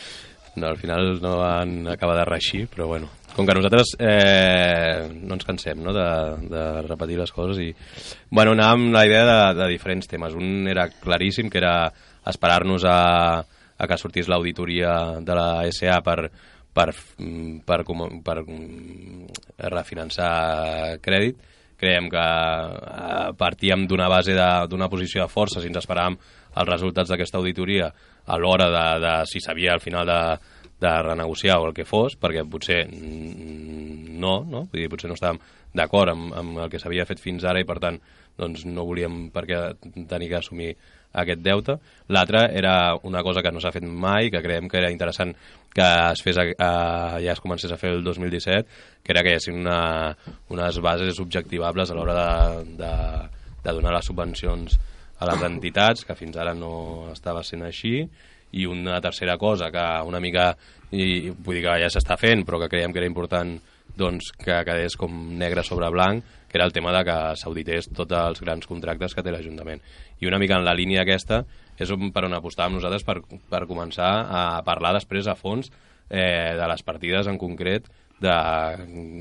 no, 0.57 0.71
al 0.71 0.77
final 0.81 1.19
no 1.21 1.37
van 1.37 1.77
acabar 1.93 2.17
de 2.17 2.25
reixir, 2.25 2.65
però 2.71 2.87
bueno, 2.89 3.11
com 3.35 3.45
que 3.45 3.53
nosaltres 3.53 3.93
eh, 4.01 5.05
no 5.13 5.37
ens 5.37 5.45
cansem 5.45 5.83
no, 5.85 5.93
de, 5.93 6.07
de 6.49 6.63
repetir 6.87 7.19
les 7.19 7.31
coses 7.31 7.61
i 7.61 7.69
bueno, 8.33 8.55
anàvem 8.55 8.89
la 8.95 9.05
idea 9.05 9.27
de, 9.27 9.37
de 9.59 9.67
diferents 9.69 10.09
temes. 10.09 10.33
Un 10.33 10.65
era 10.67 10.87
claríssim, 10.89 11.51
que 11.53 11.61
era 11.61 11.75
esperar-nos 12.25 12.87
a, 12.89 12.97
a 13.77 13.87
que 13.87 13.97
sortís 13.97 14.29
l'auditoria 14.29 15.19
de 15.21 15.37
la 15.37 15.49
SA 15.71 15.99
per, 16.05 16.31
per, 16.73 16.89
mm, 17.19 17.61
per, 17.67 17.83
com, 17.85 18.07
per 18.25 18.41
mm, 18.43 19.29
refinançar 19.73 20.97
crèdit 21.03 21.39
creiem 21.77 22.09
que 22.09 22.25
eh, 22.25 23.31
partíem 23.37 23.85
d'una 23.87 24.09
base 24.09 24.33
d'una 24.69 24.89
posició 24.89 25.23
de 25.23 25.31
força 25.31 25.61
si 25.61 25.69
ens 25.69 25.79
esperàvem 25.83 26.17
els 26.57 26.69
resultats 26.69 27.11
d'aquesta 27.11 27.37
auditoria 27.37 27.91
a 28.25 28.37
l'hora 28.41 28.69
de, 28.73 28.85
de 29.03 29.13
si 29.29 29.39
s'havia 29.39 29.75
al 29.75 29.83
final 29.83 30.07
de, 30.09 30.21
de 30.81 30.93
renegociar 31.03 31.59
o 31.61 31.67
el 31.69 31.73
que 31.73 31.85
fos, 31.85 32.17
perquè 32.19 32.43
potser 32.49 32.83
no, 32.91 34.41
no? 34.43 34.65
Vull 34.65 34.81
dir, 34.81 34.89
potser 34.91 35.09
no 35.09 35.17
estàvem 35.17 35.39
d'acord 35.77 36.13
amb, 36.13 36.33
amb 36.37 36.63
el 36.65 36.71
que 36.73 36.81
s'havia 36.81 37.05
fet 37.05 37.21
fins 37.21 37.45
ara 37.45 37.61
i 37.61 37.67
per 37.67 37.77
tant 37.83 37.99
doncs, 38.37 38.65
no 38.69 38.85
volíem 38.85 39.27
per 39.33 39.45
què 39.49 39.61
tenir 40.09 40.29
que 40.31 40.39
assumir 40.41 40.75
aquest 41.17 41.41
deute. 41.43 41.77
L'altre 42.13 42.43
era 42.57 42.95
una 43.07 43.23
cosa 43.25 43.41
que 43.43 43.51
no 43.51 43.61
s'ha 43.63 43.73
fet 43.75 43.85
mai, 43.85 44.31
que 44.33 44.41
creiem 44.43 44.69
que 44.69 44.79
era 44.79 44.91
interessant 44.93 45.33
que 45.73 45.85
es 45.85 46.23
fes 46.25 46.39
a, 46.41 46.45
a, 46.57 46.69
ja 47.23 47.33
es 47.33 47.41
comencés 47.43 47.71
a 47.73 47.79
fer 47.81 47.91
el 47.95 48.03
2017, 48.05 48.77
que 49.03 49.13
era 49.13 49.23
que 49.23 49.33
hi 49.33 49.37
haguessin 49.37 49.59
una, 49.61 49.79
unes 50.53 50.79
bases 50.83 51.19
objectivables 51.23 51.91
a 51.91 51.97
l'hora 51.97 52.15
de, 52.17 52.77
de, 52.79 52.93
de 53.65 53.75
donar 53.79 53.93
les 53.97 54.09
subvencions 54.09 54.79
a 55.17 55.29
les 55.31 55.45
entitats, 55.47 56.05
que 56.05 56.15
fins 56.17 56.37
ara 56.37 56.53
no 56.57 57.09
estava 57.13 57.43
sent 57.45 57.65
així, 57.65 58.01
i 58.57 58.65
una 58.69 59.01
tercera 59.03 59.37
cosa 59.37 59.71
que 59.73 59.85
una 60.07 60.21
mica, 60.23 60.51
i, 60.91 61.29
vull 61.29 61.57
dir 61.57 61.65
que 61.65 61.79
ja 61.83 61.89
s'està 61.91 62.17
fent, 62.19 62.45
però 62.47 62.61
que 62.61 62.69
creiem 62.71 62.93
que 62.93 63.01
era 63.03 63.09
important 63.09 63.57
doncs, 63.95 64.31
que 64.37 64.57
quedés 64.65 64.95
com 64.99 65.13
negre 65.37 65.63
sobre 65.63 65.89
blanc, 65.89 66.23
que 66.47 66.57
era 66.57 66.65
el 66.65 66.73
tema 66.73 66.91
de 66.95 67.03
que 67.07 67.15
s'audités 67.39 67.89
tots 67.93 68.13
els 68.15 68.41
grans 68.41 68.67
contractes 68.67 69.13
que 69.15 69.23
té 69.23 69.31
l'Ajuntament. 69.33 69.81
I 70.21 70.27
una 70.29 70.39
mica 70.39 70.57
en 70.57 70.65
la 70.65 70.73
línia 70.77 71.01
aquesta 71.03 71.43
és 71.77 71.91
on- 71.91 72.11
per 72.11 72.25
on 72.25 72.33
apostàvem 72.37 72.75
nosaltres 72.77 73.03
per, 73.05 73.19
per 73.49 73.65
començar 73.69 74.11
a 74.29 74.43
parlar 74.65 74.93
després 74.97 75.27
a 75.27 75.35
fons 75.35 75.69
eh, 76.09 76.53
de 76.57 76.67
les 76.71 76.83
partides 76.83 77.27
en 77.27 77.37
concret 77.37 77.87
de, 78.19 78.33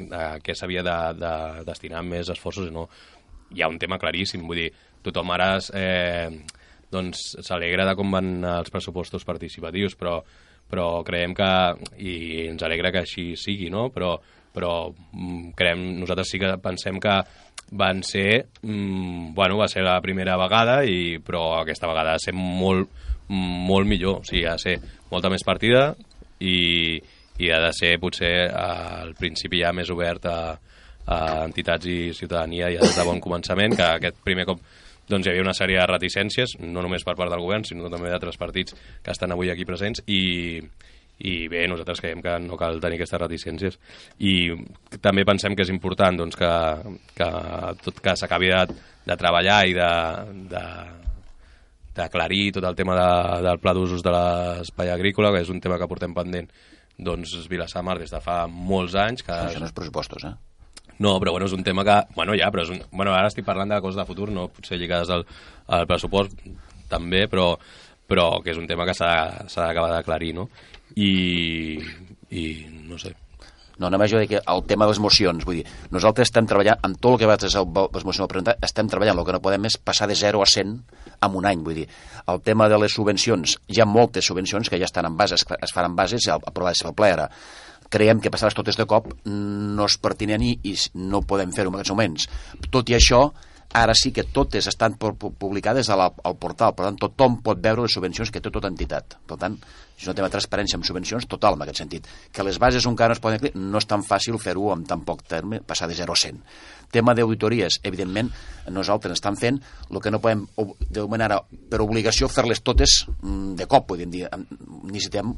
de 0.09 0.23
què 0.45 0.55
s'havia 0.57 0.83
de, 0.87 0.97
de 1.21 1.33
destinar 1.69 2.03
més 2.07 2.31
esforços 2.33 2.69
i 2.69 2.73
no. 2.73 2.87
Hi 3.55 3.63
ha 3.63 3.69
un 3.69 3.79
tema 3.79 3.99
claríssim, 3.99 4.47
vull 4.47 4.57
dir, 4.65 4.71
tothom 5.05 5.31
ara 5.35 5.57
es, 5.59 5.69
eh, 5.75 6.31
doncs 6.91 7.37
s'alegra 7.45 7.85
de 7.87 7.95
com 7.99 8.11
van 8.15 8.31
els 8.45 8.71
pressupostos 8.73 9.25
participatius, 9.27 9.95
però, 9.99 10.21
però 10.71 11.03
creiem 11.07 11.35
que, 11.37 11.51
i 11.99 12.15
ens 12.49 12.63
alegra 12.67 12.91
que 12.95 13.03
així 13.05 13.35
sigui, 13.37 13.69
no? 13.71 13.89
però, 13.95 14.17
però 14.57 14.89
mm, 14.89 15.53
creiem, 15.59 15.85
nosaltres 16.01 16.33
sí 16.33 16.41
que 16.41 16.55
pensem 16.65 17.01
que 17.03 17.19
van 17.77 18.03
ser, 18.07 18.47
mm, 18.63 19.35
bueno, 19.35 19.59
va 19.59 19.69
ser 19.69 19.85
la 19.85 20.01
primera 20.01 20.37
vegada, 20.41 20.81
i, 20.85 21.19
però 21.21 21.61
aquesta 21.61 21.91
vegada 21.91 22.15
ha 22.15 22.21
de 22.21 22.25
ser 22.29 22.35
molt, 22.37 22.89
molt 23.29 23.89
millor, 23.91 24.23
o 24.23 24.25
sigui, 24.25 24.47
ha 24.47 24.57
de 24.57 24.65
ser 24.65 24.77
molta 25.11 25.31
més 25.33 25.45
partida 25.45 25.91
i, 26.41 26.97
i 27.43 27.51
ha 27.51 27.61
de 27.65 27.73
ser 27.75 27.97
potser 28.01 28.49
al 28.55 29.15
principi 29.19 29.61
ja 29.65 29.75
més 29.77 29.91
obert 29.91 30.29
a, 30.31 30.39
a 31.07 31.21
entitats 31.45 31.87
i 31.91 32.13
ciutadania 32.15 32.71
ja 32.75 32.83
des 32.85 32.97
de 32.97 33.07
bon 33.07 33.21
començament, 33.23 33.77
que 33.77 33.87
aquest 33.99 34.23
primer 34.25 34.47
cop 34.49 34.63
doncs 35.07 35.27
hi 35.27 35.31
havia 35.31 35.45
una 35.45 35.55
sèrie 35.55 35.79
de 35.79 35.87
reticències, 35.87 36.57
no 36.63 36.83
només 36.83 37.05
per 37.07 37.15
part 37.19 37.31
del 37.31 37.43
govern, 37.43 37.65
sinó 37.67 37.91
també 37.93 38.11
d'altres 38.11 38.39
partits 38.41 38.75
que 39.03 39.13
estan 39.15 39.35
avui 39.35 39.53
aquí 39.53 39.67
presents, 39.67 40.03
i, 40.07 40.63
i 41.19 41.47
bé, 41.49 41.65
nosaltres 41.69 42.03
creiem 42.03 42.21
que 42.25 42.35
no 42.45 42.59
cal 42.61 42.81
tenir 42.83 42.99
aquestes 42.99 43.21
reticències. 43.23 43.79
I 44.21 44.53
també 45.01 45.25
pensem 45.25 45.57
que 45.57 45.65
és 45.65 45.73
important 45.73 46.19
doncs, 46.21 46.37
que, 46.37 46.53
que 47.17 47.31
tot 47.85 48.03
que 48.05 48.17
s'acabi 48.21 48.53
de, 48.53 48.63
de 49.09 49.17
treballar 49.17 49.63
i 49.71 49.77
de, 49.77 49.91
de, 50.53 50.65
d'aclarir 51.97 52.51
tot 52.59 52.67
el 52.69 52.77
tema 52.77 52.99
de, 52.99 53.11
del 53.49 53.63
pla 53.63 53.73
d'usos 53.77 54.05
de 54.05 54.13
l'espai 54.13 54.93
agrícola, 54.93 55.33
que 55.33 55.45
és 55.47 55.53
un 55.53 55.63
tema 55.65 55.81
que 55.81 55.89
portem 55.89 56.15
pendent 56.17 56.51
doncs 56.97 57.33
Vilassar 57.49 57.85
Mar 57.85 57.99
des 58.01 58.13
de 58.13 58.21
fa 58.21 58.45
molts 58.49 58.97
anys. 59.01 59.25
Que... 59.25 59.33
Això 59.33 59.63
no 59.63 59.71
és 59.71 59.77
pressupostos, 59.77 60.29
eh? 60.29 60.37
No, 60.99 61.19
però 61.21 61.35
bueno, 61.35 61.49
és 61.49 61.53
un 61.53 61.65
tema 61.65 61.85
que... 61.85 61.97
Bueno, 62.17 62.37
ja, 62.37 62.49
però 62.53 62.65
és 62.65 62.71
un... 62.73 62.81
Bueno, 62.93 63.13
ara 63.13 63.29
estic 63.29 63.45
parlant 63.45 63.73
de 63.73 63.81
coses 63.85 64.01
de 64.01 64.07
futur, 64.09 64.31
no 64.33 64.49
potser 64.49 64.79
lligades 64.81 65.11
al, 65.13 65.27
al 65.69 65.85
pressupost 65.89 66.33
també, 66.89 67.27
però, 67.29 67.51
però 68.09 68.31
que 68.41 68.55
és 68.55 68.61
un 68.61 68.69
tema 68.71 68.87
que 68.89 68.95
s'ha 68.97 69.13
d'acabar 69.45 69.91
d'aclarir, 69.93 70.33
no? 70.39 70.49
I, 70.97 71.79
I 72.33 72.45
no 72.89 72.99
sé, 72.99 73.15
No, 73.77 73.91
només 73.93 74.09
jo 74.09 74.23
que 74.25 74.39
el 74.41 74.63
tema 74.65 74.87
de 74.87 74.95
les 74.95 75.01
mocions, 75.05 75.45
vull 75.45 75.59
dir, 75.59 75.65
nosaltres 75.93 76.31
estem 76.31 76.47
treballant, 76.49 76.79
amb 76.87 76.97
tot 76.97 77.13
el 77.13 77.19
que 77.21 77.29
vaig 77.29 77.43
les 77.45 78.07
mocions 78.09 78.31
presentar, 78.31 78.55
estem 78.65 78.89
treballant, 78.89 79.19
el 79.21 79.27
que 79.29 79.35
no 79.37 79.43
podem 79.45 79.69
és 79.69 79.77
passar 79.77 80.09
de 80.09 80.17
0 80.17 80.41
a 80.41 80.47
100 80.49 80.71
en 81.27 81.37
un 81.37 81.49
any, 81.51 81.61
vull 81.67 81.83
dir, 81.83 81.85
el 82.33 82.41
tema 82.47 82.71
de 82.73 82.79
les 82.81 82.97
subvencions, 82.97 83.59
hi 83.69 83.83
ha 83.83 83.89
moltes 83.89 84.25
subvencions 84.31 84.73
que 84.73 84.81
ja 84.81 84.89
estan 84.89 85.11
en 85.11 85.19
bases, 85.21 85.45
es 85.61 85.77
fan 85.77 85.91
en 85.91 85.99
bases 85.99 86.29
aprovades 86.33 86.81
pel 86.87 86.97
ple 86.97 87.11
ara, 87.19 87.29
creiem 87.93 88.23
que 88.25 88.33
passar-les 88.33 88.57
totes 88.57 88.81
de 88.81 88.89
cop 88.89 89.13
no 89.27 89.85
és 89.85 89.99
pertinent 90.01 90.43
i, 90.43 90.55
i 90.65 90.73
no 90.97 91.21
podem 91.29 91.53
fer-ho 91.53 91.69
en 91.69 91.77
aquests 91.77 91.93
moments. 91.93 92.31
Tot 92.73 92.89
i 92.89 92.97
això, 92.97 93.27
ara 93.77 93.93
sí 93.95 94.11
que 94.13 94.25
totes 94.25 94.67
estan 94.71 94.95
pu- 94.99 95.13
pu- 95.21 95.33
publicades 95.37 95.91
a 95.93 95.97
la, 96.01 96.07
al 96.25 96.37
portal, 96.41 96.73
per 96.77 96.87
tant, 96.87 96.97
tothom 97.03 97.41
pot 97.45 97.61
veure 97.63 97.85
les 97.85 97.93
subvencions 97.97 98.31
que 98.33 98.41
té 98.41 98.51
tota 98.53 98.71
entitat. 98.73 99.19
Per 99.29 99.37
tant, 99.41 99.59
és 99.97 100.07
un 100.09 100.17
tema 100.17 100.29
de 100.31 100.35
transparència 100.37 100.77
amb 100.79 100.85
subvencions 100.89 101.27
total 101.29 101.57
en 101.59 101.65
aquest 101.67 101.83
sentit. 101.83 102.09
Que 102.33 102.45
les 102.47 102.59
bases 102.63 102.87
encara 102.89 103.13
no 103.13 103.17
es 103.19 103.23
poden 103.25 103.39
aclarir, 103.41 103.57
no 103.61 103.79
és 103.83 103.89
tan 103.89 104.05
fàcil 104.05 104.39
fer-ho 104.41 104.71
en 104.75 104.85
tan 104.89 105.05
poc 105.09 105.23
terme, 105.29 105.61
passar 105.61 105.89
de 105.89 105.97
0 105.99 106.13
a 106.17 106.21
100. 106.23 106.41
Tema 106.93 107.15
d'auditories, 107.19 107.81
evidentment, 107.83 108.31
nosaltres 108.73 109.17
estem 109.19 109.37
fent 109.37 109.61
el 109.91 110.01
que 110.01 110.13
no 110.15 110.21
podem, 110.23 110.47
de 110.91 111.05
ara, 111.27 111.41
per 111.71 111.81
obligació, 111.85 112.29
fer-les 112.29 112.63
totes 112.63 113.05
mm, 113.21 113.55
de 113.61 113.67
cop, 113.67 113.87
podríem 113.93 114.11
dir. 114.11 114.25
Em- 114.33 114.47
Necessitem 114.87 115.35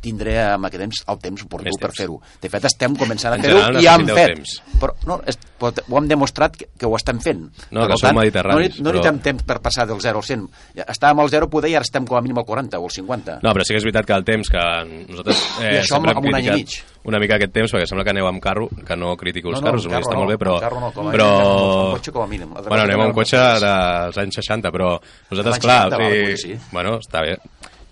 tindré 0.00 0.36
amb 0.42 0.66
aquest 0.68 0.80
temps 0.84 1.02
el 1.08 1.18
temps 1.18 1.42
oportú 1.44 1.74
per 1.80 1.90
fer-ho. 1.96 2.20
De 2.40 2.48
fet, 2.52 2.64
estem 2.70 2.94
començant 2.96 3.34
a 3.34 3.38
fer-ho 3.42 3.58
general 3.58 3.82
i 3.82 3.86
hem 3.90 4.06
fet. 4.08 4.34
temps. 4.36 4.54
Però, 4.80 4.94
no, 5.06 5.20
és, 5.26 5.38
però 5.60 5.72
ho 5.88 5.98
hem 5.98 6.08
demostrat 6.08 6.56
que, 6.56 6.68
que 6.78 6.86
ho 6.86 6.94
estem 6.96 7.18
fent. 7.20 7.42
No, 7.70 7.86
que 7.86 7.94
Per 7.94 8.00
tant, 8.00 8.16
mediterranis, 8.20 8.78
No, 8.80 8.84
no 8.84 8.90
però- 8.90 9.00
necessitem 9.00 9.18
temps 9.26 9.42
per 9.48 9.58
passar 9.60 9.86
del 9.88 10.00
0 10.00 10.18
al 10.22 10.24
100. 10.24 10.46
Ja 10.76 10.84
Estàvem 10.88 11.20
al 11.24 11.30
0 11.30 11.50
poder 11.50 11.70
i 11.70 11.74
ara 11.76 11.82
estem 11.88 12.06
com 12.06 12.16
a 12.18 12.22
mínim 12.22 12.38
al 12.38 12.44
40 12.46 12.78
o 12.78 12.84
al 12.84 12.90
50. 12.90 13.40
No, 13.42 13.52
però 13.52 13.64
sí 13.64 13.74
que 13.74 13.78
és 13.78 13.84
veritat 13.84 14.06
que 14.06 14.12
el 14.14 14.24
temps 14.24 14.48
que 14.50 14.64
nosaltres 15.08 15.42
eh, 15.60 15.74
I 15.74 15.76
això 15.82 15.96
amb- 15.98 16.08
amb 16.14 16.24
un 16.26 16.34
any 16.34 16.44
i 16.46 16.50
criticat 16.50 16.86
una 17.02 17.18
mica 17.18 17.36
aquest 17.38 17.52
temps, 17.54 17.72
perquè 17.72 17.86
sembla 17.88 18.04
que 18.04 18.10
aneu 18.12 18.26
amb 18.28 18.42
carro, 18.44 18.68
que 18.68 18.94
no 18.96 19.14
critico 19.16 19.48
els 19.48 19.56
No, 19.62 19.62
no, 19.62 19.66
carros, 19.70 19.86
carro 19.88 20.04
està 20.04 20.16
molt 20.18 20.26
no, 20.28 20.32
bé, 20.34 20.36
però... 20.36 20.58
carro 20.60 20.80
no, 20.80 20.90
com 20.92 21.08
a 21.08 21.12
però... 21.14 21.28
amb 21.40 21.94
cotxe 21.96 22.12
com 22.12 22.22
a 22.22 22.26
mínim. 22.28 22.50
Bueno, 22.52 22.82
anem 22.82 22.92
amb 23.00 23.02
no 23.04 23.08
un 23.08 23.14
cotxe 23.16 23.38
dels 23.64 24.18
anys 24.20 24.34
60, 24.42 24.70
però 24.70 24.90
nosaltres, 25.30 25.58
clar, 25.64 25.88
60, 25.88 25.96
o 25.96 26.10
sigui, 26.10 26.26
val, 26.26 26.36
sí. 26.36 26.68
bueno, 26.76 26.98
està 27.00 27.22
bé. 27.24 27.38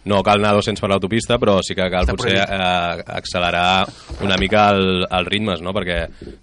No 0.08 0.22
cal 0.24 0.40
anar 0.40 0.54
a 0.54 0.58
200 0.62 0.80
per 0.80 0.88
l'autopista, 0.90 1.36
però 1.42 1.58
sí 1.62 1.74
que 1.76 1.84
cal 1.92 2.06
Està 2.06 2.14
potser 2.16 2.38
eh, 2.40 3.02
accelerar 3.18 3.86
una 4.24 4.36
mica 4.40 4.70
el, 4.72 5.04
els 5.04 5.28
ritmes, 5.28 5.60
no? 5.60 5.74
perquè 5.76 5.98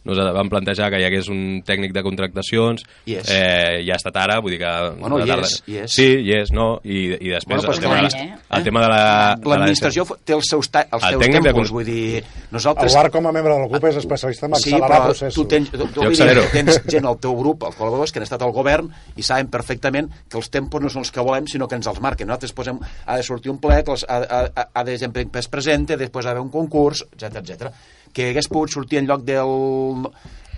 nosaltres 0.06 0.36
vam 0.38 0.50
plantejar 0.52 0.92
que 0.94 1.00
hi 1.02 1.06
hagués 1.08 1.30
un 1.34 1.62
tècnic 1.66 1.94
de 1.96 2.04
contractacions, 2.06 2.84
és. 3.10 3.26
eh, 3.32 3.82
ja 3.88 3.96
ha 3.96 4.00
estat 4.02 4.20
ara, 4.22 4.38
vull 4.44 4.54
dir 4.54 4.60
que... 4.62 4.74
Bueno, 5.00 5.18
hi 5.24 5.30
tarda- 5.30 5.48
és, 5.50 5.56
hi 5.66 5.78
és. 5.84 5.96
Sí, 5.96 6.06
hi 6.28 6.36
és, 6.38 6.52
no? 6.54 6.68
I, 6.84 7.00
i 7.18 7.34
després 7.34 7.58
Bueno, 7.58 7.62
el, 7.64 7.68
pues 7.72 7.80
tema 7.82 7.96
de 7.96 8.02
la, 8.04 8.24
eh? 8.24 8.38
el 8.60 8.64
tema 8.70 8.82
de 8.84 8.90
la... 8.94 9.02
de 9.40 9.50
la- 9.50 9.56
L'administració 9.56 10.06
té 10.24 10.36
els 10.38 10.50
seus, 10.52 10.70
ta 10.70 10.86
els 10.92 11.02
El 11.04 11.16
seus 11.16 11.24
tècnic 11.26 11.42
de 11.42 11.50
tempos, 11.50 11.70
con- 11.72 11.78
vull 11.80 11.86
dir, 11.90 12.22
El 12.22 12.54
nosaltres... 12.60 12.94
Bar, 12.96 13.10
com 13.12 13.28
a 13.28 13.32
membre 13.36 13.54
de 13.56 13.60
la 13.66 13.68
CUP, 13.74 13.90
és 13.90 14.00
especialista 14.04 14.46
en 14.50 14.56
Sí, 14.56 14.70
accelerar 14.76 14.92
però 15.00 15.10
processos. 15.10 15.36
tu 15.42 15.48
tens, 15.50 15.72
tu, 15.74 15.88
tu, 15.96 16.04
accelero. 16.06 16.46
tens 16.54 16.82
gent 16.94 17.06
al 17.10 17.18
teu 17.24 17.36
grup, 17.40 17.66
els 17.70 17.76
col·laboradors, 17.80 18.14
que 18.14 18.22
han 18.22 18.28
estat 18.30 18.46
al 18.46 18.54
govern 18.56 18.92
i 19.16 19.24
saben 19.26 19.50
perfectament 19.54 20.12
que 20.30 20.38
els 20.38 20.50
tempos 20.54 20.82
no 20.86 20.90
són 20.94 21.04
els 21.06 21.12
que 21.16 21.24
volem, 21.26 21.48
sinó 21.50 21.68
que 21.68 21.76
ens 21.80 21.88
els 21.90 22.00
marquen. 22.04 22.28
Nosaltres 22.30 22.54
posem, 22.54 22.80
ha 23.06 23.18
de 23.18 23.24
sortir 23.24 23.52
un 23.52 23.55
que 23.84 23.92
els, 23.92 24.06
ha, 24.10 24.18
ha, 24.24 24.40
ha, 24.56 24.66
ha 24.74 24.84
de 24.84 24.98
gent 24.98 25.14
es 25.40 25.48
presenta, 25.48 25.98
després 25.98 26.26
ha 26.26 26.30
d'haver 26.34 26.42
un 26.46 26.52
concurs, 26.52 27.04
etc 27.14 27.42
etc. 27.42 27.70
Que 28.14 28.30
hagués 28.32 28.48
pogut 28.48 28.70
sortir 28.72 29.00
en 29.00 29.08
lloc 29.08 29.24
del 29.28 30.08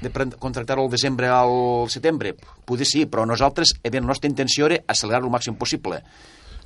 de 0.02 0.12
contractar-ho 0.38 0.84
al 0.86 0.92
desembre 0.92 1.28
al 1.28 1.90
setembre? 1.90 2.36
Poder 2.66 2.86
sí, 2.86 3.06
però 3.10 3.26
nosaltres, 3.26 3.72
evidentment, 3.82 4.10
la 4.10 4.14
nostra 4.14 4.30
intenció 4.30 4.68
era 4.68 4.82
accelerar-lo 4.88 5.28
el 5.28 5.34
màxim 5.34 5.56
possible. 5.58 6.04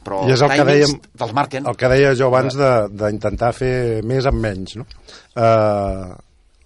Però 0.04 0.24
I 0.28 0.34
és 0.34 0.42
el 0.42 0.50
que 0.50 0.66
dèiem, 0.66 0.96
te'ls 1.18 1.32
marquen. 1.38 1.68
el 1.70 1.78
que 1.78 1.88
deia 1.88 2.16
jo 2.18 2.28
abans 2.28 2.56
de- 2.58 2.90
d'intentar 2.90 3.54
fer 3.54 4.02
més 4.04 4.26
amb 4.26 4.42
menys. 4.42 4.76
No? 4.82 4.86
Uh, 5.36 6.18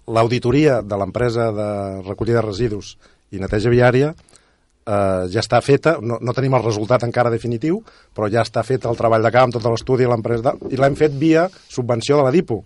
L'auditoria 0.06 0.82
de 0.86 0.96
l'empresa 0.96 1.48
de 1.50 1.68
recollida 2.06 2.38
de 2.38 2.46
residus 2.46 2.92
i 3.34 3.40
neteja 3.42 3.70
viària 3.72 4.12
uh, 4.86 5.26
ja 5.32 5.42
està 5.42 5.60
feta, 5.64 5.96
no, 6.02 6.18
no 6.22 6.34
tenim 6.36 6.56
el 6.56 6.64
resultat 6.64 7.04
encara 7.06 7.32
definitiu, 7.32 7.80
però 8.14 8.30
ja 8.32 8.44
està 8.46 8.64
fet 8.66 8.86
el 8.88 8.98
treball 8.98 9.24
de 9.26 9.32
camp, 9.34 9.54
tot 9.54 9.66
l'estudi, 9.66 10.08
l'empresa, 10.08 10.54
i 10.70 10.80
l'hem 10.80 10.96
fet 10.98 11.16
via 11.18 11.46
subvenció 11.52 12.20
de 12.20 12.26
la 12.26 12.34
DIPO. 12.34 12.60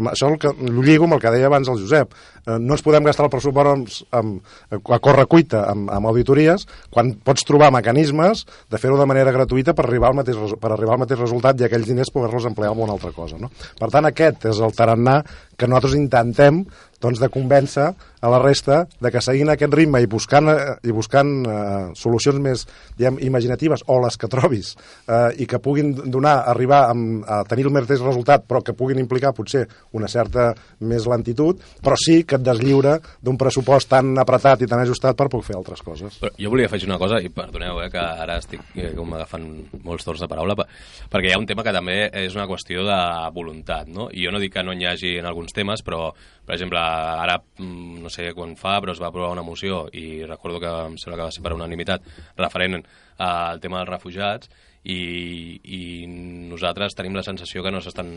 Amb 0.00 0.10
això 0.10 0.30
el 0.32 0.38
que, 0.42 0.50
lligo 0.82 1.06
amb 1.08 1.18
el 1.18 1.22
que 1.22 1.34
deia 1.34 1.50
abans 1.50 1.70
el 1.70 1.78
Josep. 1.82 2.14
Eh, 2.44 2.58
no 2.60 2.76
ens 2.76 2.84
podem 2.84 3.06
gastar 3.08 3.24
el 3.26 3.32
pressupost 3.32 3.70
amb, 3.70 3.88
amb, 4.18 4.80
a 4.92 5.00
correcuita 5.00 5.64
amb, 5.70 5.88
amb 5.94 6.10
auditories 6.10 6.66
quan 6.92 7.14
pots 7.24 7.46
trobar 7.48 7.70
mecanismes 7.72 8.44
de 8.70 8.80
fer-ho 8.80 8.98
de 9.00 9.08
manera 9.08 9.32
gratuïta 9.32 9.72
per 9.76 9.86
arribar 9.86 10.10
al 10.10 10.18
mateix, 10.20 10.56
per 10.60 10.72
arribar 10.72 10.98
al 10.98 11.04
mateix 11.06 11.22
resultat 11.22 11.60
i 11.60 11.68
aquells 11.68 11.88
diners 11.88 12.12
poder-los 12.12 12.50
emplear 12.50 12.74
en 12.74 12.82
una 12.84 12.98
altra 12.98 13.14
cosa. 13.16 13.40
No? 13.40 13.50
Per 13.78 13.88
tant, 13.92 14.04
aquest 14.10 14.50
és 14.52 14.60
el 14.60 14.76
tarannà 14.76 15.22
que 15.56 15.68
nosaltres 15.70 15.96
intentem 15.96 16.64
doncs, 17.04 17.20
de 17.20 17.28
convèncer 17.28 17.90
a 18.24 18.30
la 18.32 18.38
resta 18.40 18.84
de 19.02 19.10
que 19.12 19.20
seguint 19.20 19.50
aquest 19.52 19.74
ritme 19.76 20.00
i 20.00 20.08
buscant, 20.08 20.48
eh, 20.48 20.76
i 20.88 20.94
buscant 20.96 21.32
eh, 21.44 21.56
solucions 21.98 22.40
més 22.40 22.64
diguem, 22.96 23.18
imaginatives 23.26 23.84
o 23.92 23.98
les 24.00 24.16
que 24.20 24.30
trobis 24.32 24.72
eh, 24.74 25.34
i 25.44 25.48
que 25.50 25.60
puguin 25.60 25.92
donar, 26.08 26.38
arribar 26.48 26.84
amb, 26.88 27.26
a 27.28 27.42
tenir 27.48 27.66
el 27.68 27.74
mateix 27.76 28.00
resultat 28.00 28.46
però 28.48 28.62
que 28.64 28.76
puguin 28.76 29.02
implicar 29.02 29.34
potser 29.36 29.66
una 29.92 30.08
certa 30.08 30.52
més 30.80 31.04
lentitud, 31.10 31.60
però 31.84 31.98
sí 32.00 32.22
que 32.24 32.33
et 32.36 32.42
deslliura 32.44 32.96
d'un 33.22 33.38
pressupost 33.40 33.88
tan 33.90 34.12
apretat 34.18 34.62
i 34.62 34.68
tan 34.70 34.80
ajustat 34.82 35.16
per 35.16 35.28
poder 35.32 35.46
fer 35.46 35.56
altres 35.56 35.82
coses. 35.82 36.18
Però 36.20 36.32
jo 36.38 36.50
volia 36.52 36.66
afegir 36.66 36.88
una 36.88 36.98
cosa, 36.98 37.20
i 37.22 37.28
perdoneu, 37.32 37.80
eh, 37.84 37.90
que 37.90 37.98
ara 38.02 38.36
estic 38.42 38.60
eh, 38.76 38.92
com 38.96 39.14
agafant 39.14 39.46
molts 39.84 40.04
torns 40.04 40.20
de 40.24 40.28
paraula, 40.30 40.56
per- 40.58 40.66
perquè 41.12 41.30
hi 41.30 41.34
ha 41.34 41.38
un 41.40 41.46
tema 41.46 41.62
que 41.66 41.72
també 41.72 41.96
és 42.24 42.34
una 42.34 42.46
qüestió 42.50 42.84
de 42.86 42.98
voluntat, 43.34 43.88
no? 43.88 44.08
I 44.12 44.24
jo 44.26 44.32
no 44.34 44.40
dic 44.42 44.52
que 44.54 44.62
no 44.66 44.74
n'hi 44.74 44.86
hagi 44.90 45.16
en 45.18 45.26
alguns 45.30 45.52
temes, 45.52 45.82
però, 45.84 46.12
per 46.44 46.54
exemple, 46.56 46.78
ara, 46.78 47.38
mm, 47.58 48.02
no 48.02 48.10
sé 48.10 48.32
quan 48.34 48.56
fa, 48.56 48.80
però 48.80 48.92
es 48.92 49.00
va 49.00 49.08
aprovar 49.08 49.32
una 49.32 49.42
moció, 49.42 49.86
i 49.92 50.22
recordo 50.24 50.60
que 50.60 50.66
em 50.90 50.96
sembla 50.98 51.16
que 51.22 51.28
va 51.30 51.32
ser 51.32 51.42
per 51.42 51.52
unanimitat, 51.54 52.02
referent 52.36 52.82
al 53.18 53.60
tema 53.60 53.78
dels 53.78 53.90
refugiats, 53.90 54.50
i, 54.84 55.56
i 55.64 56.06
nosaltres 56.50 56.92
tenim 56.94 57.14
la 57.16 57.22
sensació 57.24 57.62
que 57.64 57.70
no 57.72 57.80
s'estan 57.80 58.10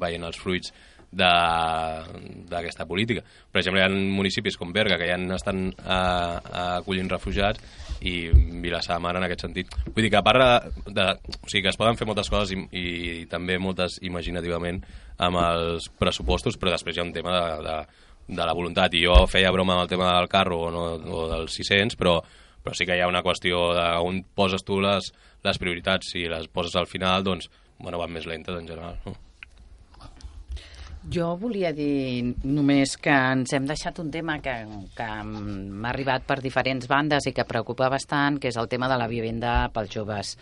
veient 0.00 0.24
els 0.24 0.38
fruits 0.40 0.72
d'aquesta 1.10 2.84
política. 2.86 3.22
Per 3.52 3.62
exemple, 3.62 3.80
hi 3.80 3.86
ha 3.86 3.90
municipis 3.90 4.58
com 4.60 4.72
Berga 4.72 4.98
que 5.00 5.08
ja 5.08 5.16
estan 5.36 5.68
eh, 5.72 6.56
acollint 6.78 7.08
refugiats 7.10 7.62
i 8.04 8.28
Vilassar 8.62 8.98
de 8.98 9.02
Mar 9.02 9.14
en 9.16 9.24
aquest 9.26 9.46
sentit. 9.46 9.72
Vull 9.86 10.04
dir 10.04 10.10
que 10.12 10.20
a 10.20 10.24
part 10.24 10.42
de, 10.42 10.92
de... 10.92 11.06
O 11.38 11.48
sigui, 11.48 11.64
que 11.64 11.72
es 11.72 11.78
poden 11.80 11.96
fer 11.98 12.06
moltes 12.08 12.30
coses 12.30 12.52
i, 12.54 12.60
i 12.76 13.24
també 13.30 13.58
moltes 13.58 13.98
imaginativament 14.04 14.82
amb 15.24 15.40
els 15.42 15.88
pressupostos, 15.98 16.58
però 16.58 16.74
després 16.74 16.96
hi 16.96 17.02
ha 17.02 17.06
un 17.08 17.14
tema 17.16 17.34
de, 17.34 17.46
de, 17.66 17.78
de 18.36 18.44
la 18.44 18.54
voluntat. 18.54 18.94
I 18.94 19.06
jo 19.06 19.22
feia 19.30 19.52
broma 19.54 19.78
amb 19.78 19.86
el 19.86 19.94
tema 19.94 20.12
del 20.18 20.28
carro 20.30 20.60
o, 20.68 20.74
no, 20.74 20.84
o 20.98 21.24
dels 21.32 21.56
600, 21.58 21.96
però, 21.98 22.18
però 22.62 22.76
sí 22.76 22.86
que 22.86 22.98
hi 22.98 23.02
ha 23.02 23.10
una 23.10 23.24
qüestió 23.24 23.70
d'on 23.74 24.22
poses 24.36 24.66
tu 24.66 24.82
les, 24.84 25.08
les 25.44 25.62
prioritats. 25.62 26.12
Si 26.12 26.28
les 26.28 26.46
poses 26.52 26.76
al 26.76 26.90
final, 26.90 27.24
doncs, 27.26 27.50
bueno, 27.78 27.98
van 27.98 28.12
més 28.12 28.28
lentes 28.28 28.60
en 28.60 28.68
general. 28.68 29.00
No? 29.06 29.16
Jo 31.08 31.28
volia 31.40 31.70
dir 31.72 32.34
només 32.44 32.98
que 33.00 33.12
ens 33.32 33.54
hem 33.56 33.64
deixat 33.68 33.96
un 34.02 34.10
tema 34.12 34.34
que, 34.44 34.52
que 34.96 35.06
m'ha 35.24 35.88
arribat 35.88 36.26
per 36.28 36.36
diferents 36.44 36.88
bandes 36.90 37.24
i 37.30 37.32
que 37.32 37.46
preocupa 37.48 37.88
bastant, 37.88 38.36
que 38.36 38.50
és 38.52 38.58
el 38.60 38.68
tema 38.68 38.90
de 38.92 38.98
la 39.00 39.06
vivenda 39.08 39.54
pels 39.72 39.94
joves 39.94 40.34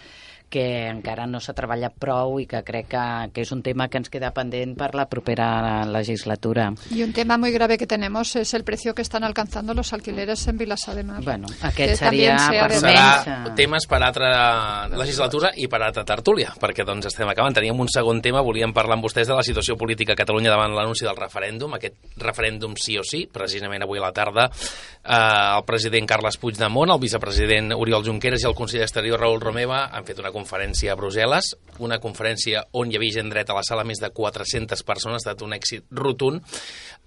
que 0.49 0.86
encara 0.88 1.26
no 1.26 1.40
s'ha 1.42 1.55
treballat 1.57 1.94
prou 1.99 2.38
i 2.40 2.47
que 2.47 2.62
crec 2.66 2.88
que, 2.92 3.05
que 3.34 3.42
és 3.42 3.51
un 3.53 3.62
tema 3.66 3.88
que 3.88 3.99
ens 3.99 4.11
queda 4.12 4.30
pendent 4.36 4.76
per 4.78 4.92
la 4.94 5.09
propera 5.11 5.84
legislatura. 5.86 6.72
Y 6.90 7.03
un 7.03 7.12
tema 7.12 7.36
muy 7.38 7.51
grave 7.51 7.78
que 7.78 7.86
tenemos 7.86 8.36
es 8.36 8.55
el 8.55 8.64
precio 8.64 8.94
que 8.94 9.03
están 9.03 9.24
alcanzando 9.24 9.74
los 9.74 9.92
alquileres 9.92 10.47
en 10.47 10.59
Vilassar 10.59 10.94
de 10.94 11.03
Mar. 11.05 11.22
Bueno, 11.22 11.49
Que 11.61 11.66
aquest 11.66 11.99
seria 12.05 12.36
per 12.51 12.70
de 12.70 12.78
Serà 12.80 13.07
menys... 13.26 13.55
temes 13.57 13.86
per 13.90 14.03
altra 14.03 14.88
legislatura 14.88 15.51
i 15.57 15.66
per 15.68 15.82
altra 15.82 16.05
tertúlia, 16.07 16.53
perquè 16.61 16.84
doncs 16.86 17.11
estem 17.11 17.28
acabant. 17.28 17.57
Teníem 17.57 17.78
un 17.80 17.90
segon 17.90 18.22
tema, 18.22 18.42
volíem 18.44 18.72
parlar 18.76 18.97
amb 18.97 19.07
vostès 19.07 19.26
de 19.28 19.34
la 19.34 19.44
situació 19.47 19.76
política 19.76 20.14
a 20.14 20.20
Catalunya 20.20 20.53
davant 20.53 20.74
l'anunci 20.76 21.05
del 21.07 21.18
referèndum, 21.18 21.74
aquest 21.76 21.99
referèndum 22.22 22.76
sí 22.78 22.99
o 22.99 23.05
sí, 23.05 23.26
precisament 23.32 23.82
avui 23.82 23.99
a 23.99 24.07
la 24.07 24.12
tarda 24.14 24.47
eh, 24.47 25.57
el 25.57 25.64
president 25.66 26.07
Carles 26.07 26.38
Puigdemont, 26.38 26.92
el 26.94 27.01
vicepresident 27.03 27.72
Oriol 27.76 28.05
Junqueras 28.07 28.44
i 28.44 28.49
el 28.49 28.55
conseller 28.55 28.86
exterior 28.86 29.20
Raül 29.20 29.40
Romeva 29.40 29.86
han 29.92 30.07
fet 30.07 30.20
una 30.22 30.32
conferència 30.37 30.93
a 30.93 30.99
Brussel·les, 31.01 31.55
una 31.80 31.99
conferència 32.03 32.66
on 32.76 32.93
hi 32.93 33.01
havia 33.01 33.18
gent 33.18 33.32
dret 33.32 33.51
a 33.51 33.57
la 33.57 33.64
sala, 33.66 33.84
més 33.89 34.03
de 34.03 34.12
400 34.12 34.84
persones, 34.87 35.18
ha 35.18 35.24
estat 35.24 35.45
un 35.47 35.57
èxit 35.57 35.89
rotund, 35.97 36.45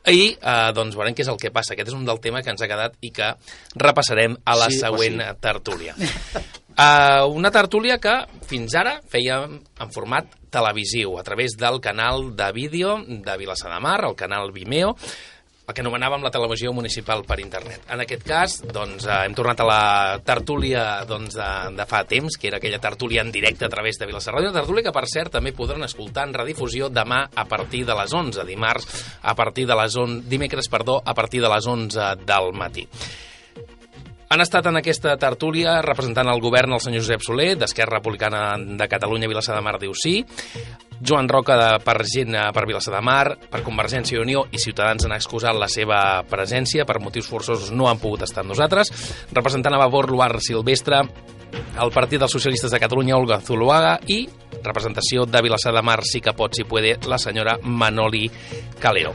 i 0.07 0.31
eh, 0.31 0.69
doncs 0.75 0.95
veurem 0.97 1.15
què 1.15 1.25
és 1.25 1.31
el 1.31 1.39
que 1.41 1.51
passa. 1.53 1.75
Aquest 1.75 1.91
és 1.91 1.97
un 1.97 2.05
del 2.07 2.21
tema 2.23 2.41
que 2.43 2.53
ens 2.53 2.63
ha 2.63 2.69
quedat 2.71 2.95
i 3.05 3.11
que 3.15 3.33
repassarem 3.75 4.37
a 4.45 4.55
la 4.57 4.69
Sí, 4.71 4.79
següent 4.81 5.19
pues 5.19 5.41
tertúlia. 5.43 5.95
Uh, 6.79 7.27
una 7.39 7.51
tertúlia 7.51 7.99
que 8.01 8.15
fins 8.47 8.75
ara 8.79 8.99
fèiem 9.11 9.59
en 9.59 9.91
format 9.95 10.31
televisiu, 10.49 11.17
a 11.19 11.23
través 11.27 11.57
del 11.59 11.81
canal 11.83 12.31
de 12.35 12.51
vídeo 12.55 12.97
de 13.05 13.37
Vilassar 13.37 13.73
de 13.75 13.81
Mar, 13.83 13.99
el 14.07 14.15
canal 14.17 14.53
Vimeo, 14.55 14.95
el 15.69 15.75
que 15.77 15.83
anomenàvem 15.85 16.23
la 16.25 16.31
televisió 16.33 16.73
municipal 16.73 17.21
per 17.27 17.37
internet. 17.43 17.85
En 17.93 18.01
aquest 18.01 18.25
cas, 18.25 18.57
doncs, 18.73 19.05
eh, 19.05 19.19
hem 19.27 19.35
tornat 19.37 19.61
a 19.61 19.67
la 19.69 19.83
tertúlia 20.25 21.05
doncs, 21.05 21.37
de, 21.37 21.49
de 21.77 21.85
fa 21.89 22.01
temps, 22.09 22.39
que 22.39 22.49
era 22.49 22.57
aquella 22.57 22.81
tertúlia 22.81 23.21
en 23.21 23.31
directe 23.31 23.67
a 23.67 23.71
través 23.71 24.01
de 24.01 24.09
Vilassar 24.09 24.33
Ràdio, 24.33 24.51
tertúlia 24.55 24.87
que, 24.87 24.95
per 24.95 25.05
cert, 25.11 25.31
també 25.37 25.53
podran 25.53 25.85
escoltar 25.85 26.25
en 26.27 26.33
redifusió 26.33 26.89
demà 26.89 27.27
a 27.29 27.45
partir 27.45 27.85
de 27.85 27.97
les 28.01 28.13
11, 28.13 28.45
dimarts 28.49 28.89
a 29.21 29.35
partir 29.37 29.67
de 29.69 29.77
les 29.77 29.95
11, 29.95 30.25
dimecres, 30.29 30.69
perdó, 30.69 31.01
a 31.05 31.13
partir 31.13 31.43
de 31.45 31.53
les 31.53 31.67
11 31.67 32.13
del 32.25 32.53
matí. 32.57 32.87
Han 34.29 34.41
estat 34.43 34.67
en 34.69 34.77
aquesta 34.77 35.15
tertúlia 35.17 35.79
representant 35.81 36.29
el 36.29 36.41
govern 36.41 36.75
el 36.75 36.81
senyor 36.83 37.01
Josep 37.01 37.23
Soler, 37.25 37.55
d'Esquerra 37.57 37.97
Republicana 37.97 38.43
de 38.57 38.87
Catalunya, 38.89 39.29
Vilassar 39.29 39.55
de 39.57 39.63
Mar 39.65 39.79
diu 39.81 39.95
sí, 39.97 40.19
Joan 41.01 41.29
Roca 41.31 41.55
de, 41.59 41.69
per 41.83 41.97
gent 42.07 42.35
eh, 42.35 42.45
per 42.55 42.65
Vilassar 42.67 42.95
de 42.95 43.01
Mar, 43.05 43.37
per 43.49 43.63
Convergència 43.65 44.17
i 44.17 44.21
Unió 44.21 44.45
i 44.51 44.61
Ciutadans 44.61 45.07
han 45.07 45.15
excusat 45.15 45.57
la 45.57 45.69
seva 45.71 45.99
presència, 46.29 46.85
per 46.85 46.99
motius 47.03 47.29
forçosos 47.31 47.71
no 47.71 47.89
han 47.89 48.01
pogut 48.01 48.27
estar 48.27 48.43
amb 48.43 48.53
nosaltres, 48.53 48.91
representant 49.31 49.75
a 49.75 49.81
Vavor 49.83 50.09
Luar 50.11 50.35
Silvestre, 50.43 51.03
el 51.79 51.91
Partit 51.95 52.21
dels 52.21 52.33
Socialistes 52.35 52.71
de 52.71 52.79
Catalunya, 52.81 53.17
Olga 53.17 53.39
Zuluaga, 53.41 53.97
i 54.07 54.25
representació 54.63 55.23
de 55.25 55.41
Vilassar 55.41 55.73
de 55.73 55.81
Mar, 55.85 56.01
sí 56.03 56.21
que 56.21 56.33
pot, 56.35 56.53
si 56.55 56.65
puede, 56.67 56.97
la 57.07 57.17
senyora 57.17 57.57
Manoli 57.63 58.27
Calero. 58.79 59.13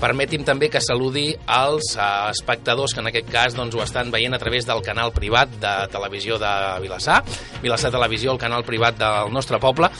Permeti'm 0.00 0.44
també 0.44 0.68
que 0.68 0.80
saludi 0.84 1.30
als 1.48 1.94
eh, 1.96 2.06
espectadors 2.30 2.94
que 2.94 3.02
en 3.02 3.10
aquest 3.10 3.30
cas 3.32 3.56
doncs, 3.56 3.74
ho 3.74 3.82
estan 3.82 4.12
veient 4.12 4.36
a 4.36 4.40
través 4.40 4.68
del 4.68 4.84
canal 4.84 5.12
privat 5.16 5.52
de 5.60 5.74
televisió 5.92 6.38
de 6.38 6.52
Vilassar, 6.84 7.22
Vilassar 7.62 7.92
Televisió, 7.94 8.32
el 8.32 8.40
canal 8.40 8.64
privat 8.64 9.00
del 9.00 9.32
nostre 9.32 9.60
poble, 9.62 9.90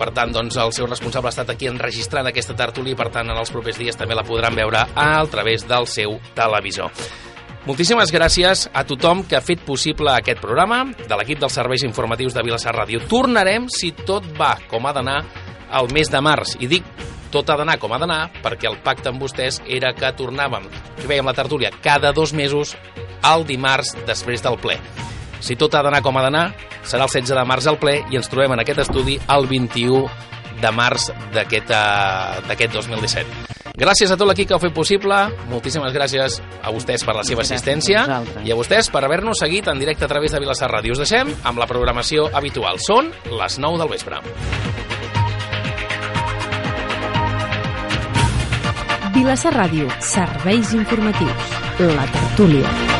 per 0.00 0.14
tant, 0.16 0.32
doncs, 0.32 0.56
el 0.56 0.72
seu 0.72 0.88
responsable 0.88 1.28
ha 1.28 1.34
estat 1.34 1.52
aquí 1.52 1.68
enregistrant 1.68 2.30
aquesta 2.30 2.56
tertúlia 2.56 2.96
i, 2.96 2.98
per 2.98 3.10
tant, 3.12 3.28
en 3.28 3.36
els 3.36 3.52
propers 3.52 3.76
dies 3.76 3.98
també 4.00 4.16
la 4.16 4.24
podran 4.24 4.56
veure 4.56 4.86
a 4.96 5.10
través 5.28 5.66
del 5.68 5.84
seu 5.90 6.16
televisor. 6.38 6.88
Moltíssimes 7.68 8.08
gràcies 8.08 8.64
a 8.72 8.86
tothom 8.88 9.20
que 9.28 9.36
ha 9.36 9.44
fet 9.44 9.60
possible 9.66 10.08
aquest 10.14 10.40
programa, 10.40 10.86
de 10.96 11.20
l'equip 11.20 11.42
dels 11.42 11.58
serveis 11.60 11.84
informatius 11.84 12.32
de 12.32 12.44
Vilassar 12.46 12.72
Ràdio. 12.72 13.02
Tornarem, 13.10 13.68
si 13.68 13.92
tot 13.92 14.24
va 14.40 14.54
com 14.70 14.88
ha 14.88 14.94
d'anar, 14.96 15.20
al 15.70 15.92
mes 15.92 16.08
de 16.10 16.24
març. 16.24 16.56
I 16.64 16.70
dic 16.72 16.88
tot 17.30 17.52
ha 17.52 17.58
d'anar 17.60 17.76
com 17.78 17.92
ha 17.92 18.00
d'anar 18.00 18.22
perquè 18.42 18.66
el 18.70 18.80
pacte 18.82 19.12
amb 19.12 19.22
vostès 19.22 19.60
era 19.68 19.92
que 19.94 20.10
tornàvem, 20.16 20.66
que 20.98 21.06
veiem 21.06 21.28
la 21.28 21.36
tertúlia, 21.36 21.70
cada 21.84 22.14
dos 22.16 22.32
mesos 22.32 22.74
al 23.22 23.44
dimarts 23.46 23.94
després 24.08 24.42
del 24.42 24.56
ple. 24.58 24.80
Si 25.40 25.56
tot 25.56 25.74
ha 25.74 25.82
d'anar 25.82 26.02
com 26.04 26.16
ha 26.20 26.22
d'anar, 26.26 26.50
serà 26.84 27.06
el 27.06 27.12
16 27.12 27.36
de 27.36 27.44
març 27.48 27.66
al 27.70 27.78
ple 27.80 28.00
i 28.10 28.16
ens 28.20 28.28
trobem 28.28 28.52
en 28.52 28.60
aquest 28.60 28.84
estudi 28.86 29.18
el 29.28 29.46
21 29.48 30.04
de 30.60 30.70
març 30.76 31.08
d'aquest 31.32 31.70
eh, 31.72 32.42
d'aquest 32.48 32.74
2017. 32.76 33.56
Gràcies 33.80 34.10
a 34.12 34.16
tot 34.20 34.28
l'equip 34.28 34.48
que 34.50 34.52
ho 34.52 34.58
ha 34.58 34.60
fet 34.60 34.74
possible, 34.76 35.16
moltíssimes 35.48 35.94
gràcies 35.94 36.40
a 36.60 36.72
vostès 36.74 37.04
per 37.06 37.14
la 37.16 37.24
seva 37.24 37.40
Gràcies 37.40 37.54
a 37.54 37.56
assistència 37.56 38.02
vosaltres. 38.04 38.44
i 38.44 38.52
a 38.52 38.58
vostès 38.58 38.90
per 38.92 39.04
haver-nos 39.06 39.40
seguit 39.40 39.68
en 39.72 39.80
directe 39.80 40.04
a 40.04 40.10
través 40.10 40.32
de 40.36 40.40
Vilassar 40.42 40.68
Ràdio. 40.68 40.92
Us 40.92 41.00
deixem 41.06 41.32
amb 41.48 41.58
la 41.62 41.66
programació 41.70 42.28
habitual. 42.34 42.76
Són 42.84 43.08
les 43.30 43.58
9 43.58 43.80
del 43.80 43.88
vespre. 43.96 44.20
Vilassar 49.14 49.52
Ràdio, 49.56 49.88
serveis 50.00 50.72
informatius. 50.76 51.52
La 51.80 52.06
tertúlia. 52.12 52.99